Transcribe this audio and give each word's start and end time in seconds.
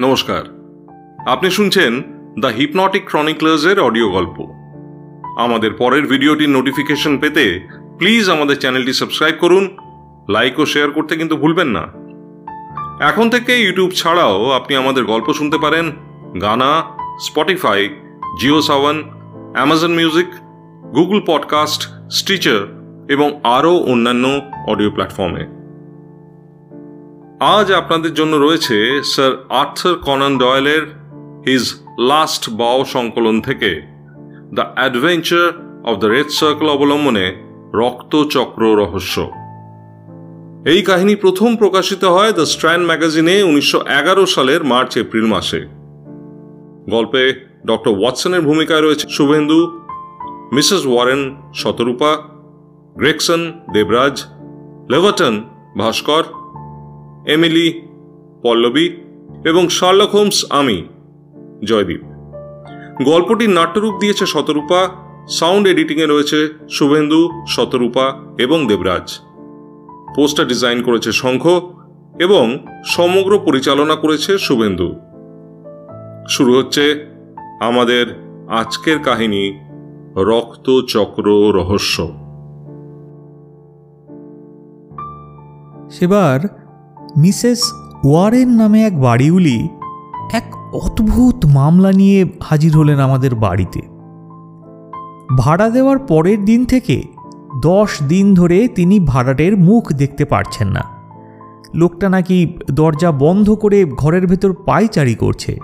নমস্কার। 0.00 0.42
আপনি 1.26 1.50
শুনছেন 1.50 2.02
দ্য 2.40 2.46
হিপনটিক 2.46 3.04
ক্রনিকলার্সের 3.04 3.80
অডিও 3.80 4.10
গল্প। 4.10 4.40
আমাদের 5.38 5.72
পরের 5.72 6.06
ভিডিওটির 6.06 6.50
নোটিফিকেশন 6.50 7.18
পেতে 7.18 7.60
প্লিজ 7.98 8.30
আমাদের 8.30 8.58
চ্যানেলটি 8.58 8.92
সাবস্ক্রাইব 8.92 9.34
করুন, 9.40 9.76
লাইক 10.28 10.58
ও 10.58 10.66
শেয়ার 10.66 10.90
করতে 10.90 11.16
কিন্তু 11.16 11.36
ভুলবেন 11.36 11.68
না। 11.68 11.82
এখন 13.04 13.30
থেকে 13.30 13.60
ইউটিউব 13.60 13.90
ছাড়াও 13.90 14.50
আপনি 14.50 14.76
আমাদের 14.76 15.04
গল্প 15.04 15.32
শুনতে 15.32 15.58
পারেন 15.58 15.90
Gaana, 16.40 16.82
Spotify, 17.20 17.88
Jio 18.40 18.62
Saavn, 18.62 19.02
Amazon 19.54 19.90
music, 19.90 20.26
Google 20.94 21.20
podcast, 21.26 22.10
Stitcher 22.10 22.60
এবং 23.10 23.40
আরও 23.44 23.76
অন্যান্য 23.76 24.40
অডিও 24.68 24.90
প্ল্যাটফর্মে। 24.90 25.57
আজ 27.40 27.72
আপনাদের 27.72 28.14
জন্য 28.14 28.36
রয়েছে 28.36 29.02
স্যার 29.02 29.32
আর্থার 29.48 29.94
কনান 29.94 30.38
ডয়েলের 30.38 30.82
হিজ 31.46 31.74
লাস্ট 31.98 32.50
বাও 32.50 32.84
সংকলন 32.84 33.40
থেকে, 33.40 33.82
the 34.54 34.64
adventure 34.74 35.52
of 35.84 36.00
the 36.00 36.06
red 36.06 36.30
circle 36.30 36.68
অবলম্বনে 36.68 37.36
রক্তচক্র 37.74 38.76
রহস্য। 38.76 39.30
এই 40.66 40.82
কাহিনী 40.82 41.16
প্রথম 41.16 41.56
প্রকাশিত 41.56 42.04
হয় 42.04 42.32
দ্য 42.32 42.46
স্ট্র্যান্ড 42.46 42.86
ম্যাগাজিনে 42.86 43.42
উনিশশো 43.42 43.78
এগারো 43.78 44.26
সালের 44.26 44.64
মার্চ 44.64 44.96
এপ্রিল 44.96 45.26
মাসে। 45.26 45.60
গল্পে 46.90 47.34
ডক্টর 47.66 47.90
ওয়াটসনের 47.90 48.40
ভূমিকায় 48.40 48.80
রয়েছে 48.80 49.08
Shubhendu, 49.08 49.80
Mrs 50.52 50.86
Warren 50.86 51.36
Shatarupa 51.54 52.16
Gregson 52.96 53.52
Debraj 53.72 54.24
Leverton 54.90 55.42
Bhaskar 55.78 56.22
Emily, 57.28 57.82
Pallabi 58.42 58.88
এবং 59.44 59.68
শার্লক 59.68 60.10
হোমস 60.10 60.44
আমি, 60.50 60.84
জয়দীপ। 61.64 62.00
গল্পটির 63.04 63.50
নাট্যরূপ 63.50 63.94
দিয়েছে 64.00 64.26
শতরূপা, 64.26 64.88
সাউন্ড 65.28 65.66
এডিটিংয়ে 65.66 66.06
রয়েছে 66.06 66.48
শুভেন্দু, 66.70 67.28
শতরূপা 67.48 68.12
এবং 68.38 68.66
দেবরাজ। 68.66 69.18
পোস্টার 70.16 70.46
ডিজাইন 70.46 70.82
করেছে 70.82 71.12
শঙ্খ 71.12 71.46
এবং 72.18 72.58
সমগ্র 72.84 73.38
পরিচালনা 73.38 73.94
করেছে 73.94 74.38
শুভেন্দু। 74.38 74.94
শুরু 76.28 76.58
হচ্ছে 76.58 77.06
আমাদের 77.60 78.06
আজকের 78.48 78.98
কাহিনী, 78.98 79.58
রক্তচক্র 80.16 81.52
রহস্য। 81.54 82.08
সেবার 85.90 86.67
মিসেস 87.16 87.72
ওয়ারেন 88.04 88.48
নামে 88.48 88.84
এক 88.84 89.00
বাড়িউলি 89.00 89.68
এক 90.32 90.54
অদ্ভুত 90.74 91.46
মামলা 91.46 91.92
নিয়ে 91.92 92.26
হাজির 92.42 92.76
হলেন 92.76 92.98
আমাদের 92.98 93.34
বাড়িতে। 93.34 93.80
ভাড়া 95.38 95.70
দেওয়ার 95.70 95.98
পরের 95.98 96.44
দিন 96.44 96.64
থেকে 96.64 97.02
দশ 97.62 98.02
দিন 98.02 98.34
ধরে 98.34 98.68
তিনি 98.68 99.00
ভাড়াটের 99.00 99.56
মুখ 99.56 99.92
দেখতে 99.92 100.24
পারছেন 100.24 100.68
না। 100.68 100.84
লোকটা 101.74 102.08
নাকি 102.08 102.58
দরজা 102.70 103.12
বন্ধ 103.12 103.50
করে 103.50 103.84
ঘরের 103.84 104.26
ভেতর 104.26 104.52
পায়চারি 104.52 105.14
করছে, 105.14 105.58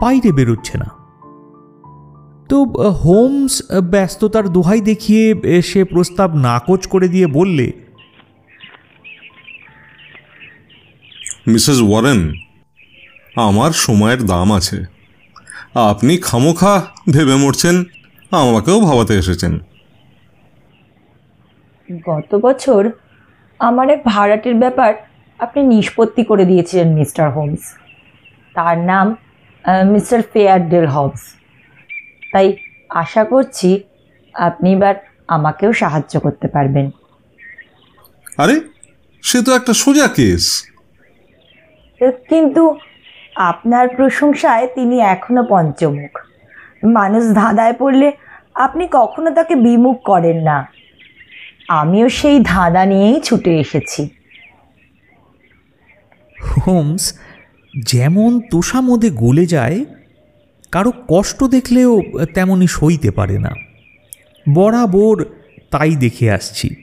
বাইরে 0.00 0.32
বেরোচ্ছে 0.32 0.78
না। 0.78 0.88
তো 2.48 2.64
হোমস 3.04 3.62
ব্যস্ততার 3.90 4.48
দোহাই 4.48 4.80
দেখিয়ে 4.80 5.62
সে 5.62 5.84
প্রস্তাব 5.84 6.34
নাকচ 6.36 6.86
করে 6.86 7.08
দিয়ে 7.08 7.26
বললে 7.26 7.72
মিসেস 11.52 11.78
ওয়ারেন 11.88 12.20
আমার 13.48 13.72
সময়ের 13.86 14.20
দাম 14.32 14.48
আছে। 14.58 14.78
আপনি 15.92 16.12
খামোখা 16.28 16.74
ভেবে 17.14 17.36
মরছেন 17.42 17.76
আমাকেও 18.32 18.78
ভাবাতে 18.86 19.14
এসেছেন। 19.22 19.52
গত 22.08 22.30
বছর 22.46 22.82
আমার 23.60 23.86
এক 23.94 24.00
ভাড়াটের 24.12 24.56
ব্যাপার 24.62 24.90
আপনি 25.44 25.60
নিষ্পত্তি 25.74 26.22
করে 26.30 26.44
দিয়েছিলেন 26.50 26.88
মিস্টার 26.98 27.26
হোমস। 27.36 27.62
তার 28.56 28.76
নাম 28.90 29.06
মিস্টার 29.94 30.20
ফেয়ারডেল 30.32 30.86
হবস 30.96 31.22
তাই 32.32 32.46
আশা 33.02 33.22
করছি 33.32 33.70
আপনি 34.34 34.68
এবার 34.76 34.94
আমাকেও 35.36 35.70
সাহায্য 35.82 36.14
করতে 36.24 36.46
পারবেন। 36.54 36.86
আরে 38.42 38.56
সে 39.24 39.38
তো 39.46 39.50
একটা 39.58 39.72
সোজা 39.82 40.06
কেস। 40.16 40.44
কিন্তু 42.00 42.76
আপনার 43.36 43.88
প্রশংসায় 43.88 44.68
তিনি 44.74 45.00
এখনও 45.00 45.46
পঞ্চমুখ। 45.48 46.18
মানুষ 46.84 47.34
ধাঁধায় 47.34 47.72
পড়লে 47.72 48.12
আপনি 48.54 48.88
কখনো 48.90 49.30
তাকে 49.30 49.54
বিমুখ 49.54 50.02
করেন 50.02 50.42
না। 50.42 50.72
আমিও 51.68 52.08
সেই 52.08 52.40
ধাঁধা 52.42 52.86
নিয়েই 52.86 53.20
ছুটে 53.20 53.58
এসেছি। 53.58 54.08
হোমস, 56.66 57.18
যেমন 57.86 58.40
তোষামোদে 58.40 59.10
গলে 59.10 59.46
যায়, 59.46 59.84
কারও 60.72 60.92
কষ্ট 61.08 61.44
দেখলেও 61.44 62.02
তেমনই 62.34 62.66
সইতে 62.66 63.10
পারে 63.10 63.38
না। 63.38 63.50
বরাবর 64.54 65.24
তাই 65.70 65.96
দেখে 65.96 66.30
আসছি। 66.30 66.74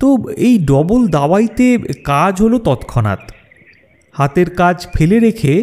তো 0.00 0.30
এই 0.36 0.58
ডবল 0.58 1.06
দাওয়াইতে 1.06 1.78
কাজ 2.04 2.42
হলো 2.42 2.58
তৎক্ষণাৎ। 2.58 3.32
হাতের 4.18 4.48
কাজ 4.54 4.86
ফেলে 4.94 5.18
রেখে 5.18 5.54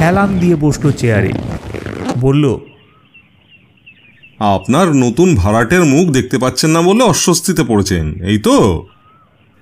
হেলান 0.00 0.38
দিয়ে 0.38 0.56
বসল 0.56 0.92
চেয়ারে। 0.92 1.32
বলল 2.20 2.44
আপনার 4.38 4.86
নতুন 4.94 5.34
ভাড়াটের 5.34 5.84
মুখ 5.84 6.08
দেখতে 6.08 6.38
পাচ্ছেন 6.38 6.70
না 6.70 6.82
বলে 6.82 7.02
অস্বস্তিতে 7.04 7.62
পড়েছেন 7.68 8.24
এই 8.24 8.38
তো? 8.38 8.86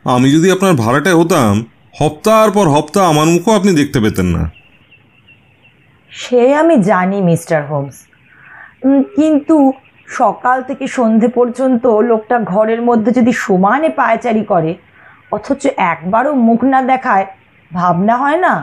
আমি 0.05 0.33
যদি 0.33 0.51
আপনার 0.51 0.75
ভাড়াটায় 0.75 1.17
হতাম 1.17 1.65
হপ্তার 2.01 2.51
পর 2.51 2.69
হপ্তাহ 2.69 3.05
আমার 3.09 3.27
মুখও 3.27 3.57
আপনি 3.57 3.73
দেখতে 3.73 4.01
পেতেন 4.01 4.27
না। 4.27 4.51
সে 6.11 6.55
আমি 6.55 6.77
জানি 6.83 7.21
মিস্টার 7.21 7.67
হোমস। 7.67 7.97
কিন্তু 9.17 9.73
সকাল 10.09 10.63
থেকে 10.63 10.87
সন্ধে 10.87 11.29
পর্যন্ত 11.29 11.87
লোকটা 11.87 12.37
ঘরের 12.41 12.83
মধ্যে 12.83 13.13
যদি 13.13 13.33
সমানে 13.33 13.89
পায়চারি 13.89 14.45
করে 14.45 14.75
অথচ 15.33 15.67
একবারও 15.77 16.35
মুখ 16.35 16.65
না 16.65 16.83
দেখায় 16.83 17.27
ভাবনা 17.71 18.15
হয় 18.23 18.41
না? 18.47 18.55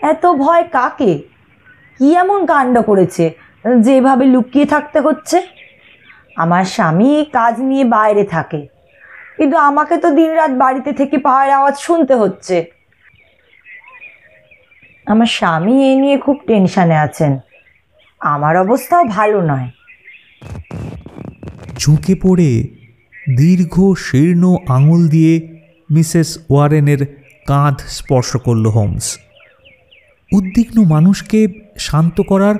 এত 0.00 0.24
ভয় 0.42 0.64
কাকে? 0.76 1.12
কি 2.00 2.08
এমন 2.22 2.40
কাণ্ড 2.52 2.74
করেছে 2.88 3.24
যেভাবে 3.86 4.24
লুকিয়ে 4.34 4.66
থাকতে 4.72 4.98
হচ্ছে? 5.06 5.38
আমার 6.42 6.64
স্বামী 6.74 7.10
কাজ 7.36 7.54
নিয়ে 7.68 7.84
বাইরে 7.96 8.24
থাকে, 8.34 8.60
কিন্তু 9.36 9.56
আমাকে 9.68 9.94
তো 10.02 10.08
দিনরাত 10.18 10.52
বাড়িতে 10.62 10.90
থেকে 11.00 11.16
পায়ের 11.26 11.50
আওয়াজ 11.58 11.74
শুনতে 11.86 12.14
হচ্ছে। 12.22 12.56
আমার 15.06 15.30
স্বামী 15.38 15.74
এ 15.90 15.92
নিয়ে 16.02 16.16
খুব 16.24 16.36
টেনশানে 16.48 16.96
আছেন। 17.06 17.32
আমার 18.20 18.54
অবস্থাও 18.64 19.04
ভালো 19.16 19.38
নয়। 19.50 19.68
ঝুঁকে 21.80 22.14
পড়ে 22.24 22.50
দীর্ঘ 23.40 23.74
শীর্ণ 24.06 24.44
আঙুল 24.76 25.02
দিয়ে 25.14 25.34
মিসেস 25.90 26.30
ওয়ারেনের 26.50 27.00
কাঁধ 27.46 27.80
স্পর্শ 27.88 28.36
করল 28.36 28.66
হোমস। 28.66 29.18
উদ্বিগ্ন 30.32 30.84
মানুষকে 30.84 31.48
শান্ত 31.78 32.20
করার 32.20 32.54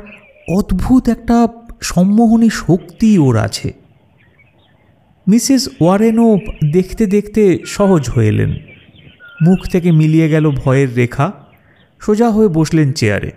অদ্ভুত 0.48 1.08
একটা 1.08 1.48
সম্মোহনী 1.82 2.50
শক্তি 2.50 3.18
ওর 3.18 3.36
আছে। 3.36 3.72
মিসেস 5.28 5.68
ওয়ারেনও 5.80 6.38
দেখতে 6.72 7.06
দেখতে 7.06 7.58
সহজ 7.66 8.10
হয়ে 8.10 8.28
এলেন। 8.28 8.54
মুখ 9.42 9.58
থেকে 9.72 9.92
মিলিয়ে 9.92 10.28
গেল 10.28 10.50
ভয়ের 10.50 10.94
রেখা। 10.94 11.32
সোজা 12.00 12.30
হয়ে 12.30 12.48
বসলেন 12.48 12.92
চেয়ারে। 12.92 13.30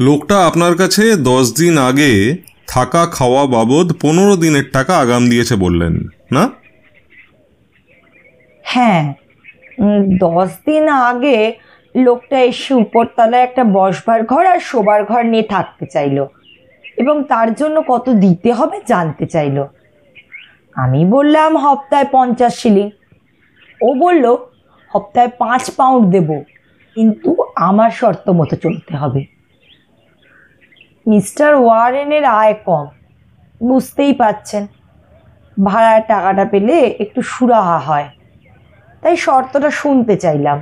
লোকটা 0.00 0.46
আপনার 0.46 0.76
কাছে 0.76 1.16
দশ 1.16 1.54
দিন 1.54 1.78
আগে 1.78 2.36
থাকা 2.66 3.06
খাওয়া 3.06 3.46
বাবদ 3.46 3.92
পনেরো 4.00 4.36
দিনের 4.36 4.64
টাকা 4.72 4.98
আগাম 4.98 5.30
দিয়েছে 5.30 5.56
বললেন 5.56 6.08
না? 6.32 6.50
হ্যাঁ 8.62 9.14
দশ 10.18 10.50
দিন 10.66 10.88
আগে 10.88 11.52
লোকটা 11.96 12.40
এসে 12.40 12.74
উপরতলায় 12.74 13.42
একটা 13.42 13.64
বসবার 13.64 14.24
ঘর 14.24 14.46
আর 14.46 14.60
শোবার 14.60 15.04
ঘর 15.04 15.22
নিয়ে 15.26 15.42
থাকতে 15.42 15.86
চাইলো। 15.86 16.28
এবং 16.96 17.24
তার 17.24 17.54
জন্য 17.54 17.82
কত 17.88 18.10
দিতে 18.10 18.52
হবে 18.52 18.80
জানতে 18.86 19.26
চাইলো। 19.26 19.68
আমি 20.74 21.04
বললাম, 21.04 21.56
হপ্তায় 21.56 22.06
পঞ্চাশ 22.12 22.54
শিলিং। 22.54 22.90
ও 23.80 23.94
বলল, 23.94 24.36
হপ্তায় 24.88 25.28
পাঁচ 25.38 25.70
পাউন্ড 25.70 26.10
দেব, 26.10 26.42
কিন্তু 26.94 27.36
আমার 27.56 27.90
শর্ত 27.90 28.30
মতো 28.30 28.56
চলতে 28.56 28.96
হবে। 28.96 29.26
মিস্টার 31.06 31.54
ওয়ারেনের 31.54 32.24
আয় 32.24 32.54
কম, 32.64 32.86
বুঝতেই 33.68 34.12
পাচ্ছেন 34.12 34.66
ভাড়ার 35.64 36.02
টাকাটা 36.08 36.44
পেলে 36.44 36.96
একটু 36.98 37.22
সুরাহা 37.22 37.78
হয়। 37.78 38.08
তাই 39.06 39.18
শর্তটা 39.26 39.70
শুনতে 39.80 40.14
চাইলাম। 40.24 40.58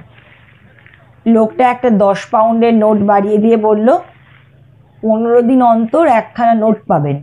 লোকটা 1.27 1.65
একটা 1.75 1.89
দশ 2.05 2.19
পাউন্ডের 2.33 2.75
নোট 2.83 2.99
বাড়িয়ে 3.11 3.39
দিয়ে 3.45 3.59
বলল, 3.69 3.89
পনেরো 5.03 5.41
দিন 5.51 5.61
অন্তর 5.73 6.05
একখানা 6.21 6.55
নোট 6.63 6.79
পাবেন, 6.91 7.17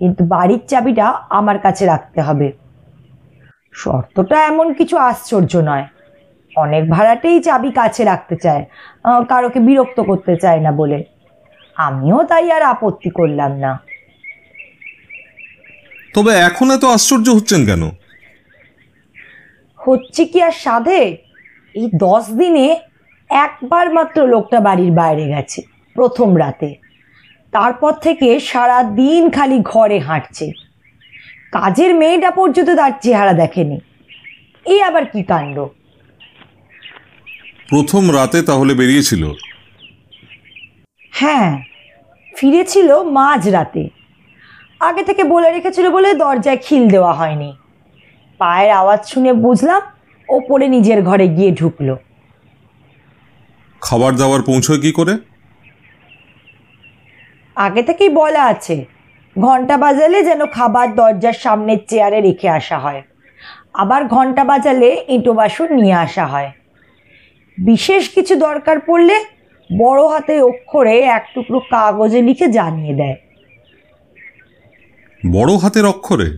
কিন্তু 0.00 0.20
বাড়ির 0.34 0.62
চাবিটা 0.70 1.06
আমার 1.38 1.58
কাছে 1.64 1.84
রাখতে 1.92 2.20
হবে। 2.26 2.48
শর্তটা 3.74 4.36
এমন 4.50 4.66
কিছু 4.78 4.94
আশ্চর্য 5.10 5.52
নয়। 5.70 5.86
অনেক 6.56 6.82
ভাড়াটেই 6.94 7.38
চাবি 7.46 7.70
কাছে 7.80 8.02
রাখতে 8.10 8.36
চায় 8.44 8.62
কারোকে 9.30 9.60
বিরক্ত 9.66 9.98
করতে 10.10 10.34
চায় 10.42 10.60
না 10.66 10.70
বলে। 10.80 10.98
আমিও 11.76 12.18
তাই 12.30 12.46
আর 12.56 12.62
আপত্তি 12.72 13.10
করলাম 13.18 13.52
না। 13.64 13.72
তবে 16.14 16.32
এখন 16.48 16.66
এত 16.76 16.84
আশ্চর্য 16.96 17.26
হচ্ছেন 17.36 17.62
কেন? 17.70 17.82
হচ্ছে 19.86 20.24
কি 20.24 20.42
আর 20.42 20.50
সাধে? 20.50 21.16
এই 21.74 21.90
দশ 21.96 22.30
দিনে 22.30 22.76
একবার 23.30 23.94
মাত্র 23.94 24.26
লোকটা 24.26 24.60
বাড়ির 24.60 24.92
বাইরে 24.92 25.24
গেছে 25.28 25.62
প্রথম 25.94 26.38
রাতে। 26.38 26.74
তারপর 27.52 27.92
থেকে 27.92 28.40
সারা 28.40 28.82
দিন 28.82 29.30
খালি 29.30 29.58
ঘরে 29.62 29.98
হাঁটছে। 29.98 30.52
কাজের 31.52 31.94
মেয়েটা 31.94 32.30
পর্যন্ত 32.30 32.70
তার 32.70 32.92
চেহারা 33.02 33.32
দেখেনি। 33.32 33.80
এই 34.66 34.82
আবার 34.82 35.04
কি 35.04 35.22
কাণ্ড? 35.22 35.58
প্রথম 37.68 38.10
রাতে 38.10 38.42
তাহলে 38.42 38.74
বেরিয়েছিল? 38.74 39.32
হ্যাঁ 41.12 41.62
ফিরেছিল 42.36 43.02
মাঝ 43.02 43.48
রাতে। 43.48 43.88
আগে 44.80 45.02
থেকে 45.02 45.24
বলে 45.24 45.52
রেখেছিল 45.52 45.90
বলে 45.90 46.14
দরজায় 46.14 46.56
খিল 46.56 46.88
দেওয়া 46.88 47.12
হয়নি। 47.12 47.50
পায়ের 48.42 48.70
আওয়াজ 48.80 49.00
শুনে 49.12 49.32
বুঝলাম 49.44 49.82
ওপরে 50.28 50.66
নিজের 50.68 51.00
ঘরে 51.08 51.26
গিয়ে 51.36 51.50
ঢুকলো। 51.60 51.94
খাবার 53.82 54.12
দাবার 54.16 54.42
পৌঁছয় 54.42 54.80
কি 54.84 54.90
করে? 54.92 55.14
আগে 57.56 57.82
থেকেই 57.82 58.10
বলা 58.20 58.42
আছে 58.52 58.76
ঘণ্টা 59.36 59.76
বাজালে 59.84 60.18
যেন 60.28 60.40
খাবার 60.46 60.88
দরজার 60.94 61.36
সামনের 61.44 61.80
চেয়ারে 61.88 62.18
রেখে 62.20 62.48
আসা 62.58 62.78
হয়। 62.78 63.02
আবার 63.82 64.02
ঘণ্টা 64.14 64.42
বাজালে 64.44 64.88
এঁটো 65.14 65.32
বাসন 65.40 65.68
নিয়ে 65.82 65.96
আসা 66.06 66.24
হয়। 66.26 66.50
বিশেষ 67.58 68.02
কিছু 68.14 68.34
দরকার 68.46 68.76
পড়লে 68.88 69.16
বড় 69.70 70.02
হাতে 70.12 70.34
অক্ষরে 70.50 70.94
এক 71.16 71.24
টুকরো 71.34 71.58
কাগজে 71.72 72.20
লিখে 72.28 72.46
জানিয়ে 72.58 72.94
দেয়। 73.00 73.16
বড় 75.22 75.52
হাতের 75.62 75.86
অক্ষরে? 75.92 76.28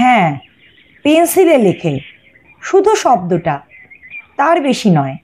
হ্যাঁ 0.00 0.38
পেন্সিলে 1.04 1.58
লেখে। 1.58 1.98
শুধু 2.62 2.94
শব্দটা, 2.94 3.60
তার 4.36 4.60
বেশি 4.60 4.90
নয়। 4.90 5.16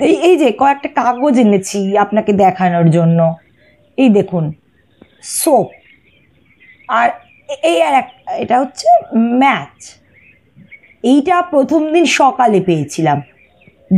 এই 0.00 0.36
যে 0.36 0.52
কয়েকটা 0.52 0.88
কাগজ 0.88 1.38
এনেছি 1.38 1.96
আপনাকে 1.96 2.32
দেখানোর 2.32 2.90
জন্য। 2.90 3.34
এই 3.98 4.08
দেখুন, 4.08 4.52
সোপ। 5.22 5.68
আর 6.88 7.08
এই 7.62 7.82
আর 7.82 7.94
এক, 7.94 8.08
এটা 8.38 8.60
হচ্ছে 8.60 8.88
ম্যাচ। 9.16 9.98
এইটা 11.04 11.42
প্রথম 11.42 11.92
দিন 11.92 12.04
সকালে 12.04 12.60
পেয়েছিলাম। 12.60 13.20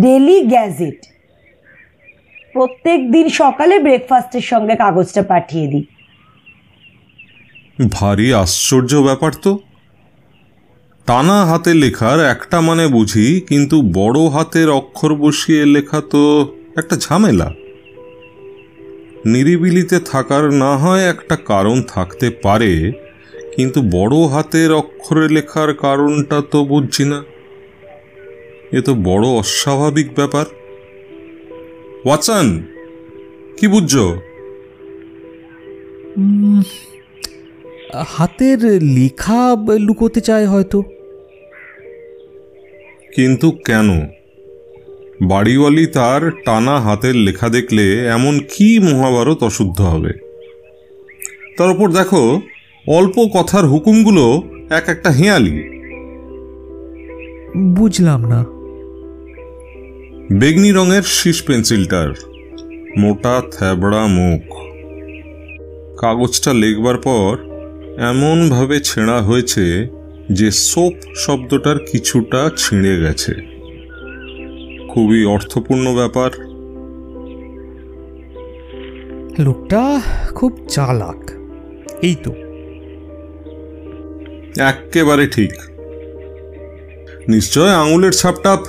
Daily 0.03 0.45
Gazette. 0.45 1.01
প্রত্যেক 2.53 3.11
দিন 3.11 3.29
সকালে 3.29 3.79
ব্রেকফাস্টের 3.79 4.41
সঙ্গে 4.41 4.75
কাগজটা 4.77 5.23
পাঠিয়ে 5.23 5.67
দিই। 5.67 5.96
ভারী 7.79 8.33
আশ্চর্য 8.33 8.95
ব্যাপার 8.97 9.33
তো। 9.43 9.59
টানা 11.07 11.45
হাতে 11.45 11.75
লেখার 11.75 12.21
একটা 12.21 12.61
মানে 12.61 12.89
বুঝি, 12.89 13.41
কিন্তু 13.49 13.83
বড় 13.83 14.21
হাতের 14.29 14.69
অক্ষর 14.71 15.15
বসিয়ে 15.15 15.67
লেখা 15.67 16.01
তো 16.01 16.53
একটা 16.77 16.97
ঝামেলা। 16.97 17.53
নিরিবিলিতে 19.25 20.01
থাকার 20.01 20.45
না 20.53 20.77
হয় 20.77 21.05
একটা 21.09 21.37
কারণ 21.37 21.83
থাকতে 21.83 22.31
পারে, 22.43 22.93
কিন্তু 23.57 23.83
বড় 23.83 24.17
হাতের 24.17 24.73
অক্ষরে 24.73 25.29
লেখার 25.29 25.75
কারণটা 25.75 26.41
তো 26.51 26.65
বুঝছি 26.65 27.05
না। 27.05 27.25
এ 28.73 28.81
তো 28.81 28.95
বড় 28.95 29.27
অস্বাভাবিক 29.29 30.15
ব্যাপার। 30.15 30.47
ওয়াচান, 32.05 32.63
কি 33.59 33.69
বুঝছ? 33.69 33.95
হাতের 37.95 38.83
লেখা 38.83 39.57
লুকোতে 39.79 40.21
চায় 40.21 40.47
হয়তো। 40.47 40.83
কিন্তু 43.15 43.51
কেন? 43.51 44.01
বাড়িওয়ালি 45.29 45.87
তার 45.87 46.31
টানা 46.31 46.81
হাতের 46.81 47.15
লেখা 47.15 47.49
দেখলে 47.49 48.07
এমন 48.07 48.39
কি 48.39 48.79
মহাভারত 48.79 49.43
অশুদ্ধ 49.43 49.81
হবে? 49.81 50.13
তার 51.59 51.71
উপর 51.71 51.91
দেখো 51.91 52.41
অল্প 52.89 53.29
কথার 53.35 53.67
হুকুমগুলো 53.67 54.43
এক 54.71 54.89
একটা 54.89 55.11
হেঁয়ালি। 55.11 55.63
বুঝলাম 57.57 58.29
না। 58.29 58.45
বেগনি 60.39 60.73
রঙের 60.73 61.03
শীষ 61.03 61.43
পেন্সিলটার 61.43 62.11
মোটা 62.99 63.43
থ্যাবড়া 63.51 64.07
মুখ। 64.07 64.55
কাগজটা 66.01 66.55
লেখবার 66.55 66.97
পর 66.97 67.56
এমনভাবে 67.99 68.81
ছেঁড়া 68.81 69.23
হয়েছে 69.23 69.89
যে 70.33 70.51
সোপ 70.51 70.93
শব্দটার 71.17 71.79
কিছুটা 71.79 72.51
ছিঁড়ে 72.57 73.01
গেছে। 73.01 73.35
খুবই 74.89 75.25
অর্থপূর্ণ 75.25 75.95
ব্যাপার। 75.95 76.31
লোকটা 79.39 80.01
খুব 80.35 80.59
চালাক। 80.69 81.31
এই 82.03 82.15
তো। 82.25 82.31
এক্কেবারে 84.63 85.27
ঠিক। 85.27 85.53
নিশ্চয় 87.29 87.71
আঙুলের 87.71 88.13
ছাপটাপ 88.13 88.61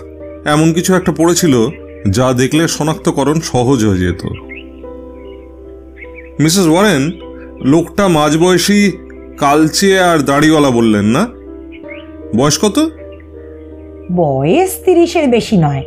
এমন 0.45 0.73
কিছু 0.73 0.95
একটা 0.95 1.11
পড়েছিল 1.11 1.67
যা 2.09 2.33
দেখলে 2.33 2.67
শনাক্তকরণ 2.67 3.39
সহজ 3.39 3.85
হয়ে 3.85 3.97
যেত। 3.97 4.25
মিসেস 6.39 6.67
ওয়ারেন 6.67 7.11
লোকটা 7.63 8.07
মাঝবয়সী 8.07 8.91
কালচে 9.37 9.99
আর 9.99 10.17
দাড়িওয়ালা 10.19 10.69
বললেন 10.69 11.05
না? 11.05 11.23
বয়স 12.37 12.57
কত? 12.65 12.77
বয়স 14.15 14.71
তিরিশের 14.85 15.25
বেশি 15.27 15.57
নয়। 15.57 15.83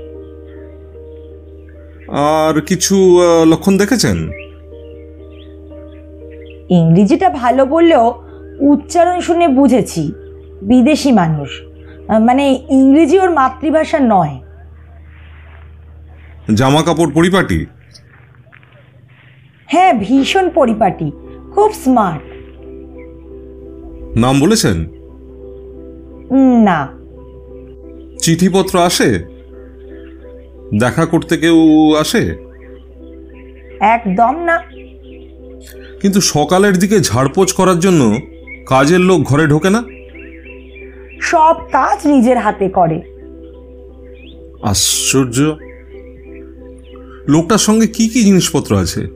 আর 2.09 2.61
কিছু 2.61 2.97
লক্ষণ 3.47 3.75
দেখেছেন? 3.78 4.19
ইংরেজিটা 6.71 7.28
ভালো 7.28 7.62
বললেও 7.66 8.07
উচ্চারণ 8.61 9.21
শুনে 9.21 9.49
বুঝেছি 9.49 10.12
বিদেশি 10.62 11.12
মানুষ। 11.12 11.50
মানে 12.26 12.45
ইংরেজি 12.71 13.19
ওর 13.19 13.30
মাতৃভাষা 13.30 13.99
নয়। 14.02 14.35
জামা 16.54 16.83
কাপড় 16.83 17.11
পরিপাটি? 17.14 17.66
হ্যাঁ 19.66 19.92
ভীষণ 19.99 20.47
পরিপাটি 20.49 21.09
খুব 21.54 21.73
স্মার্ট 21.73 22.29
নাম 24.17 24.40
বলেছেন? 24.40 24.87
না। 26.64 26.88
চিঠিপত্র 28.19 28.79
আসে? 28.79 29.25
দেখা 30.79 31.07
করতে 31.07 31.37
কেউ 31.37 31.57
আসে? 32.00 32.37
একদম 33.81 34.43
না। 34.45 34.59
কিন্তু 36.00 36.21
সকালের 36.21 36.79
দিকে 36.79 37.00
ঝাড়পোছ 37.00 37.52
করার 37.52 37.79
জন্য 37.79 38.19
কাজের 38.67 39.00
লোক 39.00 39.23
ঘরে 39.23 39.47
ঢোকে 39.47 39.71
না? 39.71 39.83
সব 41.21 41.55
কাজ 41.73 42.07
নিজের 42.07 42.38
হাতে 42.38 42.69
করে। 42.69 43.00
আশ্চর্য। 44.62 45.57
লোকটার 47.29 47.59
সঙ্গে 47.59 47.87
কি 47.87 48.09
কি 48.09 48.25
জিনিসপত্র 48.25 48.76
আছে? 48.76 49.07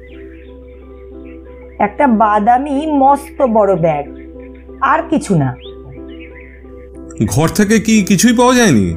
একটা 1.79 2.07
বাদামি 2.07 2.87
মস্ত 2.87 3.43
বড় 3.43 3.77
ব্যাগ। 3.77 4.24
আর 4.81 5.02
কিছু 5.11 5.38
না। 5.38 5.57
ঘর 7.26 7.49
থেকে 7.49 7.81
কি 7.81 8.02
কিছুই 8.02 8.37
পাওয়া 8.37 8.54
যায়নি? 8.54 8.95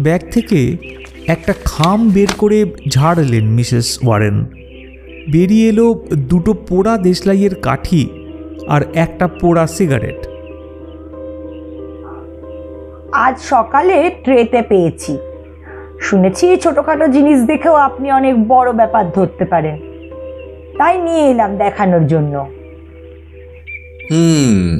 ব্যাগ 0.00 0.20
থেকে 0.30 0.76
একটা 1.26 1.54
খাম 1.64 2.10
বের 2.10 2.26
করে 2.38 2.64
ঝাড়লেন 2.88 3.44
মিসেস 3.44 3.98
ওয়ারেন। 4.06 4.44
বেরিয়ে 5.32 5.68
এলো 5.68 6.04
দুটো 6.14 6.54
পোড়া 6.54 6.98
দেশলাইয়ের 6.98 7.54
কাঠি 7.54 8.08
আর 8.68 8.80
একটা 8.94 9.28
পোড়া 9.28 9.66
সিগারেট। 9.66 10.28
আজ 13.12 13.40
সকালে 13.40 14.10
ট্রেতে 14.24 14.62
পেয়েছি। 14.62 15.18
শুনেছি 16.00 16.56
ছোটখাটো 16.56 17.08
জিনিস 17.08 17.42
দেখেও 17.42 17.74
আপনি 17.74 18.12
অনেক 18.12 18.48
বড় 18.48 18.72
ব্যাপার 18.72 19.10
ধরতে 19.10 19.44
পারেন। 19.44 19.78
তাই 20.78 21.02
নিয়ে 21.02 21.30
এলাম 21.30 21.56
দেখানোর 21.56 22.06
জন্য। 22.06 22.57
হুম, 24.10 24.78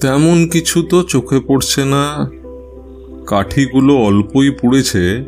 তেমন 0.00 0.48
কিছু 0.48 0.82
তো 0.82 1.02
চোখে 1.02 1.40
পড়ছে 1.40 1.84
না। 1.84 2.30
কাঠিগুলো 3.26 3.96
অল্পই 3.96 4.50
পুড়েছে, 4.50 5.24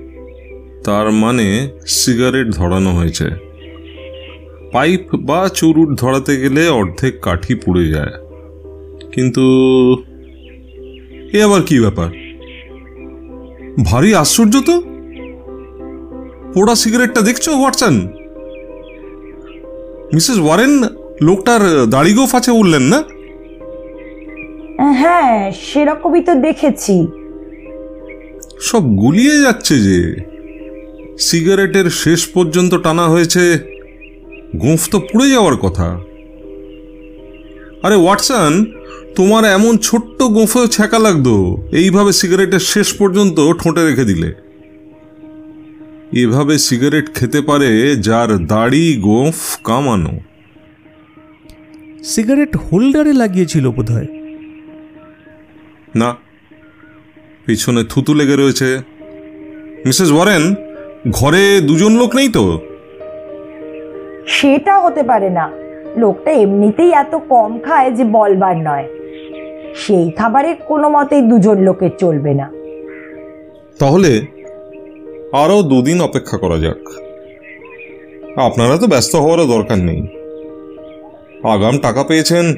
তার 0.85 1.13
মানে 1.13 1.71
সিগারেট 1.87 2.49
ধরানো 2.49 2.91
হয়েছে। 2.91 3.31
পাইপ 4.73 5.15
বা 5.15 5.49
চুরুট 5.49 6.01
ধরাতে 6.01 6.37
গেলে 6.37 6.69
অর্ধেক 6.69 7.21
কাঠি 7.21 7.55
পুড়ে 7.55 7.89
যায়। 7.89 8.13
কিন্তু 9.13 9.45
এ 11.33 11.43
আবার 11.43 11.63
কি 11.63 11.81
ব্যাপার? 11.81 12.09
ভারী 13.85 14.15
আশ্চর্য 14.15 14.61
তো! 14.67 14.83
পোড়া 16.55 16.75
সিগারেটটা 16.75 17.21
দেখছ, 17.21 17.49
ওয়াটসন? 17.49 18.09
মিসেস 20.15 20.39
ওয়ারেন 20.39 21.02
লোকটার 21.23 21.87
দাড়ি 21.91 22.15
গোফ 22.15 22.35
আছে 22.35 22.53
বললেন 22.53 22.83
না? 22.83 23.03
হ্যাঁ 24.93 25.53
সেরকমই 25.65 26.21
তো 26.21 26.35
দেখেছি। 26.35 27.07
সব 28.61 28.83
গুলিয়ে 28.97 29.39
যাচ্ছে 29.39 29.81
যে। 29.81 29.99
সিগারেটের 31.19 31.91
শেষ 31.91 32.27
পর্যন্ত 32.27 32.75
টানা 32.75 33.09
হয়েছে। 33.09 33.59
গোঁফ 34.57 34.89
তো 34.91 35.01
পুড়ে 35.01 35.31
যাওয়ার 35.31 35.57
কথা। 35.57 36.01
আরে 37.83 37.95
ওয়াটসন 37.95 38.65
তোমার 39.15 39.45
এমন 39.45 39.79
ছোট্ট 39.79 40.23
গোঁফেও 40.23 40.67
ছ্যাঁকা 40.67 40.99
লাগতো। 40.99 41.57
এইভাবে 41.73 42.13
সিগারেটের 42.13 42.61
শেষ 42.61 42.93
পর্যন্ত 42.93 43.53
ঠোঁটে 43.53 43.87
রেখে 43.87 44.05
দিলে। 44.05 44.35
এভাবে 46.13 46.59
সিগারেট 46.59 47.15
খেতে 47.15 47.41
পারে 47.41 47.97
যার 47.97 48.47
দাড়ি 48.47 48.97
গোঁফ 49.01 49.59
কামানো। 49.65 50.13
সিগারেট 52.05 52.57
হোল্ডারে 52.57 53.13
লাগিয়েছিল 53.13 53.71
বোধহয়। 53.71 54.07
না 55.95 56.17
পিছনে 57.47 57.85
থুতু 57.85 58.15
লেগে 58.15 58.37
রয়েছে। 58.37 58.79
মিসেস 59.87 60.13
ওয়ারেন 60.13 60.55
ঘরে 61.11 61.61
দুজন 61.61 61.93
লোক 61.93 62.17
নেই 62.17 62.29
তো? 62.29 62.61
সেটা 64.27 64.79
হতে 64.79 65.03
পারে 65.03 65.31
না। 65.31 65.51
লোকটা 65.97 66.31
এমনিতেই 66.31 66.93
এত 66.93 67.19
কম 67.29 67.59
খায় 67.59 67.91
যে 67.91 68.05
বলবার 68.05 68.57
নয়। 68.57 68.89
সেই 69.75 70.11
খাবারে 70.11 70.55
কোনো 70.55 70.89
মতেই 70.89 71.23
দুজন 71.23 71.59
লোকের 71.59 71.91
চলবে 71.99 72.35
না। 72.35 72.53
তাহলে 73.79 74.27
আরও 75.33 75.63
দুদিন 75.63 76.01
অপেক্ষা 76.01 76.37
করা 76.37 76.59
যাক। 76.59 76.89
আপনারা 78.39 78.77
তো 78.77 78.87
ব্যস্ত 78.87 79.17
হওয়ারও 79.17 79.47
দরকার 79.47 79.79
নেই। 79.79 80.22
আগাম 81.45 81.79
টাকা 81.79 82.05
পেয়েছেন। 82.05 82.55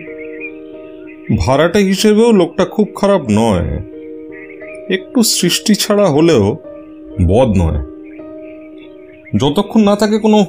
ভাড়াটা 1.39 1.79
হিসেবেও 1.79 2.33
লোকটা 2.33 2.65
খুব 2.65 2.89
খারাপ 2.97 3.23
নয়। 3.31 3.77
একটু 4.91 5.23
সৃষ্টি 5.23 5.75
ছাড়া 5.75 6.07
হলেও 6.07 6.57
বদ 7.27 7.49
নয়। 7.57 7.79
যতক্ষণ 9.37 9.81
না 9.81 9.97
তাকে 9.97 10.19
কোনো 10.19 10.45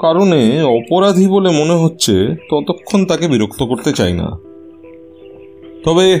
কারণে 0.00 0.62
অপরাধী 0.62 1.26
বলে 1.26 1.50
মনে 1.50 1.72
হচ্ছে, 1.72 2.36
ততক্ষণ 2.50 3.04
তাকে 3.04 3.28
বিরক্ত 3.28 3.62
করতে 3.62 3.92
চাই 3.92 4.12
না। 4.12 4.38
তবে 5.84 6.20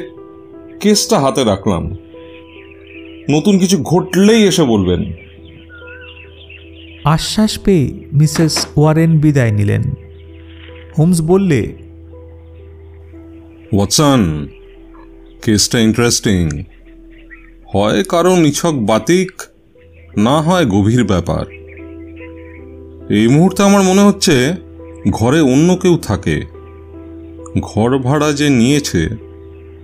কেসটা 0.80 1.20
হাতে 1.20 1.44
রাখলাম। 1.44 1.96
নতুন 3.30 3.58
কিছু 3.58 3.82
ঘটলেই 3.82 4.44
এসে 4.44 4.62
বলবেন। 4.62 5.12
আশ্বাস 7.04 7.58
পেয়ে 7.58 7.88
মিসেস 8.12 8.66
ওয়ারেন 8.76 9.18
বিদায় 9.18 9.50
নিলেন। 9.50 9.82
হোমস 10.98 11.22
বললে 11.22 11.74
ওয়াটসন 13.72 14.48
কেসটা 15.44 15.78
ইন্টারেস্টিং 15.78 16.48
হয় 17.74 18.04
কারও 18.04 18.36
নিছক 18.36 18.72
বাতিক 18.72 19.42
না 20.16 20.40
হয় 20.40 20.66
গভীর 20.66 21.04
ব্যাপার। 21.04 21.44
এই 23.10 23.28
মুহূর্তে 23.28 23.62
আমার 23.62 23.82
মনে 23.82 24.00
হচ্ছে 24.00 24.52
ঘরে 25.10 25.40
অন্য 25.40 25.76
কেউ 25.76 25.96
থাকে। 25.96 26.42
ঘর 27.60 27.98
ভাড়া 27.98 28.32
যে 28.32 28.48
নিয়েছে 28.48 29.08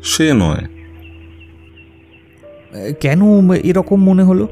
সে 0.04 0.33
নয়। 0.33 0.64
কেন 3.00 3.52
এরকম 3.52 4.04
মনে 4.04 4.23
হলো? 4.23 4.49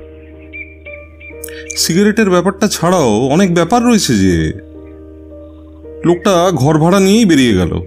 সিগারেটের 1.77 2.31
ব্যাপারটা 2.31 2.69
ছাড়াও 2.69 3.21
অনেক 3.27 3.55
ব্যাপার 3.55 3.83
রয়েছে 3.83 4.15
যে 4.15 4.53
লোকটা 6.07 6.51
ঘর 6.51 6.79
ভাড়া 6.79 7.01
নিয়েই 7.01 7.25
বেরিয়ে 7.25 7.55
গেল। 7.55 7.81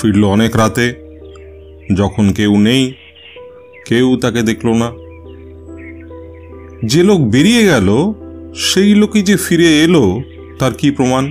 ফিরল 0.00 0.24
অনেক 0.24 0.56
রাতে। 0.56 0.94
যখন 1.96 2.32
কেউ 2.32 2.58
নেই, 2.58 2.94
কেউ 3.86 4.16
তাকে 4.16 4.42
দেখল 4.42 4.68
না। 4.68 4.92
যে 6.84 7.02
লোক 7.02 7.20
বেরিয়ে 7.20 7.64
গেল, 7.64 8.12
সেই 8.54 8.94
লোকই 8.94 9.22
যে 9.22 9.36
ফিরে 9.36 9.80
এলো, 9.80 10.20
তার 10.58 10.72
কি 10.74 10.90
প্রমাণ? 10.90 11.26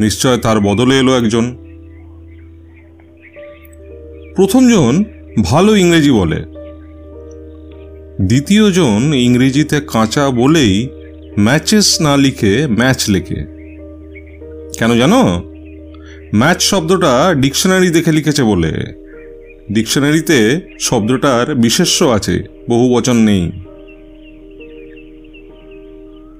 নিশ্চয় 0.00 0.38
তার 0.38 0.60
বদলে 0.60 0.98
এলো 0.98 1.16
একজন। 1.16 1.56
প্রথমজন 4.36 5.04
ভালো 5.44 5.76
ইংরেজি 5.76 6.10
বলে। 6.10 6.36
দ্বিতীয়জন 8.20 9.14
ইংরেজিতে 9.14 9.80
কাঁচা 9.80 10.30
বলেই 10.30 10.88
ম্যাচেস 11.38 12.00
না 12.00 12.16
লিখে 12.16 12.66
ম্যাচ 12.66 13.10
লেখে। 13.10 13.55
কেন 14.78 14.96
জানো? 14.96 15.42
ম্যাচ 16.34 16.62
শব্দটা 16.62 17.34
ডিকশনারি 17.34 17.90
দেখে 17.90 18.12
লিখেছে 18.12 18.42
বলে। 18.42 18.72
ডিকশনারিতে 19.72 20.60
শব্দটার 20.80 21.54
বিশেষ্য 21.54 22.04
আছে, 22.04 22.42
বহু 22.68 22.94
বচন 22.94 23.16
নেই। 23.16 23.50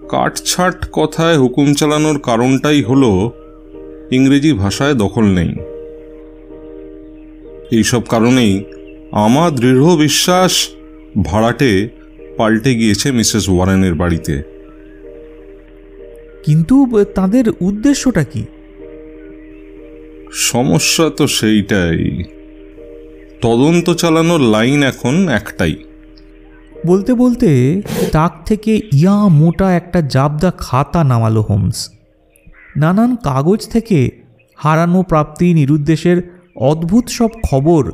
কাটছাট 0.09 0.87
কথায় 0.93 1.39
হুকুম 1.39 1.75
চালানোর 1.75 2.19
কারণটাই 2.19 2.83
হলো, 2.83 3.33
ইংরেজি 4.11 4.53
ভাষায় 4.53 4.95
দখল 4.95 5.25
নেই। 5.25 5.55
এইসব 7.71 8.03
কারণেই 8.09 8.65
আমার 9.13 9.51
দৃঢ় 9.55 9.97
বিশ্বাস 9.97 10.69
ভাড়াটে 11.25 11.89
পাল্টে 12.37 12.75
গিয়েছে 12.75 13.13
মিসেস 13.13 13.49
ওয়ারেনের 13.49 13.95
বাড়িতে। 13.95 14.56
কিন্তু 16.47 17.05
তাদের 17.15 17.45
উদ্দেশ্যটা 17.61 18.25
কি? 18.25 18.45
সমস্যা 20.33 21.11
তো 21.17 21.27
সেইটাই। 21.27 22.25
তদন্ত 23.43 23.95
চালানোর 23.95 24.41
লাইন 24.41 24.83
এখন 24.83 25.29
একটাই। 25.29 25.77
বলতে 26.87 27.15
বলতে 27.15 27.83
তাক 28.13 28.33
থেকে 28.45 28.81
ইয়া 28.93 29.29
মোটা 29.29 29.75
একটা 29.75 30.01
জাবদা 30.01 30.53
খাতা 30.59 31.05
নামালো 31.05 31.43
হোমস। 31.43 31.91
নানান 32.77 33.17
কাগজ 33.17 33.69
থেকে 33.69 34.11
হারানো 34.57 35.03
প্রাপ্তি 35.03 35.55
নিরুদ্দেশের 35.55 36.23
অদ্ভুত 36.57 37.09
সব 37.09 37.29
খবর 37.51 37.93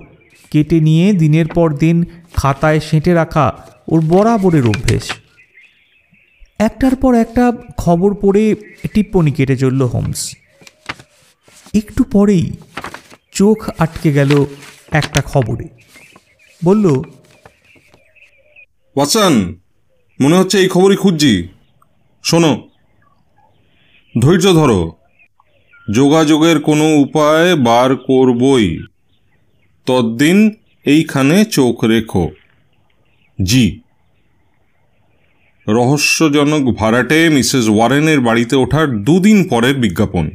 কেটে 0.50 0.80
নিয়ে 0.80 1.12
দিনের 1.12 1.46
পর 1.46 1.74
দিন 1.74 2.04
খাতায় 2.36 2.80
সেঁটে 2.80 3.14
রাখা 3.14 3.52
ওর 3.88 4.00
বরাবরের 4.00 4.66
অভ্যেস। 4.66 5.21
একটার 6.58 6.96
পর 6.96 7.14
একটা 7.14 7.52
খবর 7.76 8.14
পড়ে 8.14 8.54
টিপ্পনি 8.94 9.32
কেটে 9.32 9.56
চলল 9.56 9.82
হোমস। 9.82 10.36
একটু 11.74 12.04
পরেই 12.04 12.52
চোখ 13.32 13.70
আটকে 13.78 14.12
গেল 14.12 14.46
একটা 14.90 15.22
খবরে। 15.22 15.68
বলল, 16.64 16.86
ওয়াটসন, 18.96 19.54
মনে 20.20 20.36
হচ্ছে 20.36 20.58
এই 20.58 20.68
খবরই 20.68 20.96
খুঁজছি। 20.96 21.48
শোনো, 22.24 22.68
ধৈর্য 24.20 24.52
ধরো। 24.52 24.92
যোগাযোগের 25.94 26.60
কোনো 26.60 26.96
উপায় 26.96 27.56
বার 27.56 27.96
করবই। 27.96 28.78
তদ্দিন 29.86 30.54
এইখানে 30.84 31.44
চোখ 31.44 31.84
রেখো। 31.84 32.30
জি। 33.42 33.81
রহস্যজনক 35.68 36.74
ভাড়াটে 36.74 37.28
মিসেস 37.28 37.68
ওয়ারেনের 37.68 38.20
বাড়িতে 38.20 38.56
ওঠার 38.56 39.02
দুদিন 39.02 39.48
পরের 39.48 39.74
বিজ্ঞাপন। 39.74 40.30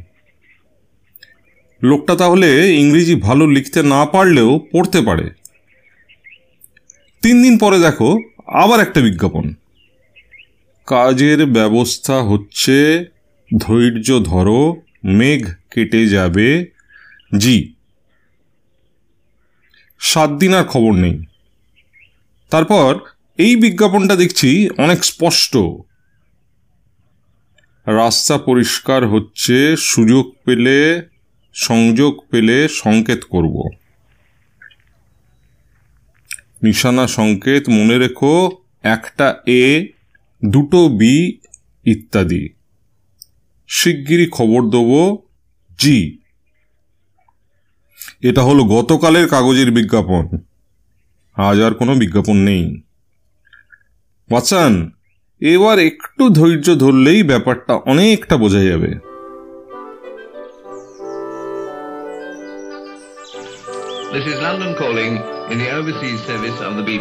লোকটা 1.82 2.16
তাহলে 2.16 2.74
ইংরেজি 2.74 3.14
ভালো 3.14 3.46
লিখতে 3.46 3.82
না 3.82 4.06
পারলেও 4.06 4.58
পড়তে 4.72 5.00
পারে। 5.00 5.30
তিন 7.22 7.42
দিন 7.42 7.58
পরে 7.58 7.78
দেখো, 7.78 8.18
আবার 8.46 8.80
একটা 8.80 9.00
বিজ্ঞাপন। 9.00 9.54
কাজের 10.86 11.46
ব্যবস্থা 11.46 12.22
হচ্ছে, 12.22 13.04
ধৈর্য 13.58 14.20
ধরো, 14.24 14.76
মেঘ 15.04 15.48
কেটে 15.70 16.06
যাবে। 16.06 16.66
জি। 17.38 17.74
সাত 20.00 20.30
দিন 20.30 20.54
আর 20.54 20.64
খবর 20.64 20.92
নেই। 20.92 21.24
তারপর 22.50 22.98
এই 23.38 23.56
বিজ্ঞাপনটা 23.56 24.16
দেখছি 24.16 24.68
অনেক 24.78 25.04
স্পষ্ট। 25.04 25.56
রাস্তা 27.86 28.38
পরিষ্কার 28.38 29.06
হচ্ছে, 29.06 29.76
সুযোগ 29.76 30.32
পেলে, 30.44 31.08
সংযোগ 31.54 32.18
পেলে 32.30 32.68
সংকেত 32.68 33.24
করব। 33.30 33.68
নিশানা 36.62 37.06
সংকেত, 37.06 37.68
মনে 37.68 37.98
রেখো, 37.98 38.50
একটা 38.82 39.42
এ, 39.46 39.86
দুটো 40.44 40.88
বি 40.88 41.38
ইত্যাদি। 41.84 42.48
শিগগিরই 43.68 44.26
খবর 44.26 44.70
দেবো 44.70 45.22
জি। 45.78 46.18
এটা 48.20 48.42
হলো 48.42 48.64
গতকালের 48.64 49.28
কাগজের 49.28 49.70
বিজ্ঞাপন। 49.70 50.38
আজ 51.34 51.60
আর 51.60 51.74
কোনো 51.74 51.94
বিজ্ঞাপন 51.94 52.36
নেই। 52.36 52.82
ওয়াচান 54.30 54.90
এবার 55.40 55.78
একটু 55.78 56.28
ধৈর্য 56.28 56.74
ধরলেই 56.74 57.22
ব্যাপারটা 57.22 57.74
অনেকটা 57.74 58.36
বোঝা 58.36 58.62
যাবে। 58.64 58.90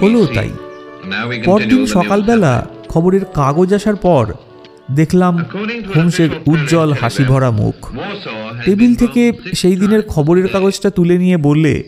হলো 0.01 0.25
তাই। 0.25 0.49
পরদিন 1.45 1.85
সকালবেলা 1.85 2.67
খবরের 2.89 3.25
কাগজ 3.25 3.73
আসার 3.73 3.95
পর 3.95 4.33
দেখলাম 4.91 5.37
হোমসের 5.95 6.29
উজ্জ্বল 6.45 6.93
হাসি 6.93 7.23
ভরা 7.23 7.51
মুখ। 7.51 7.75
টেবিল 8.65 8.95
থেকে 8.95 9.31
সেই 9.55 9.75
দিনের 9.75 10.01
খবরের 10.01 10.47
কাগজটা 10.47 10.89
তুলে 10.89 11.17
নিয়ে 11.17 11.37
বললে 11.37 11.83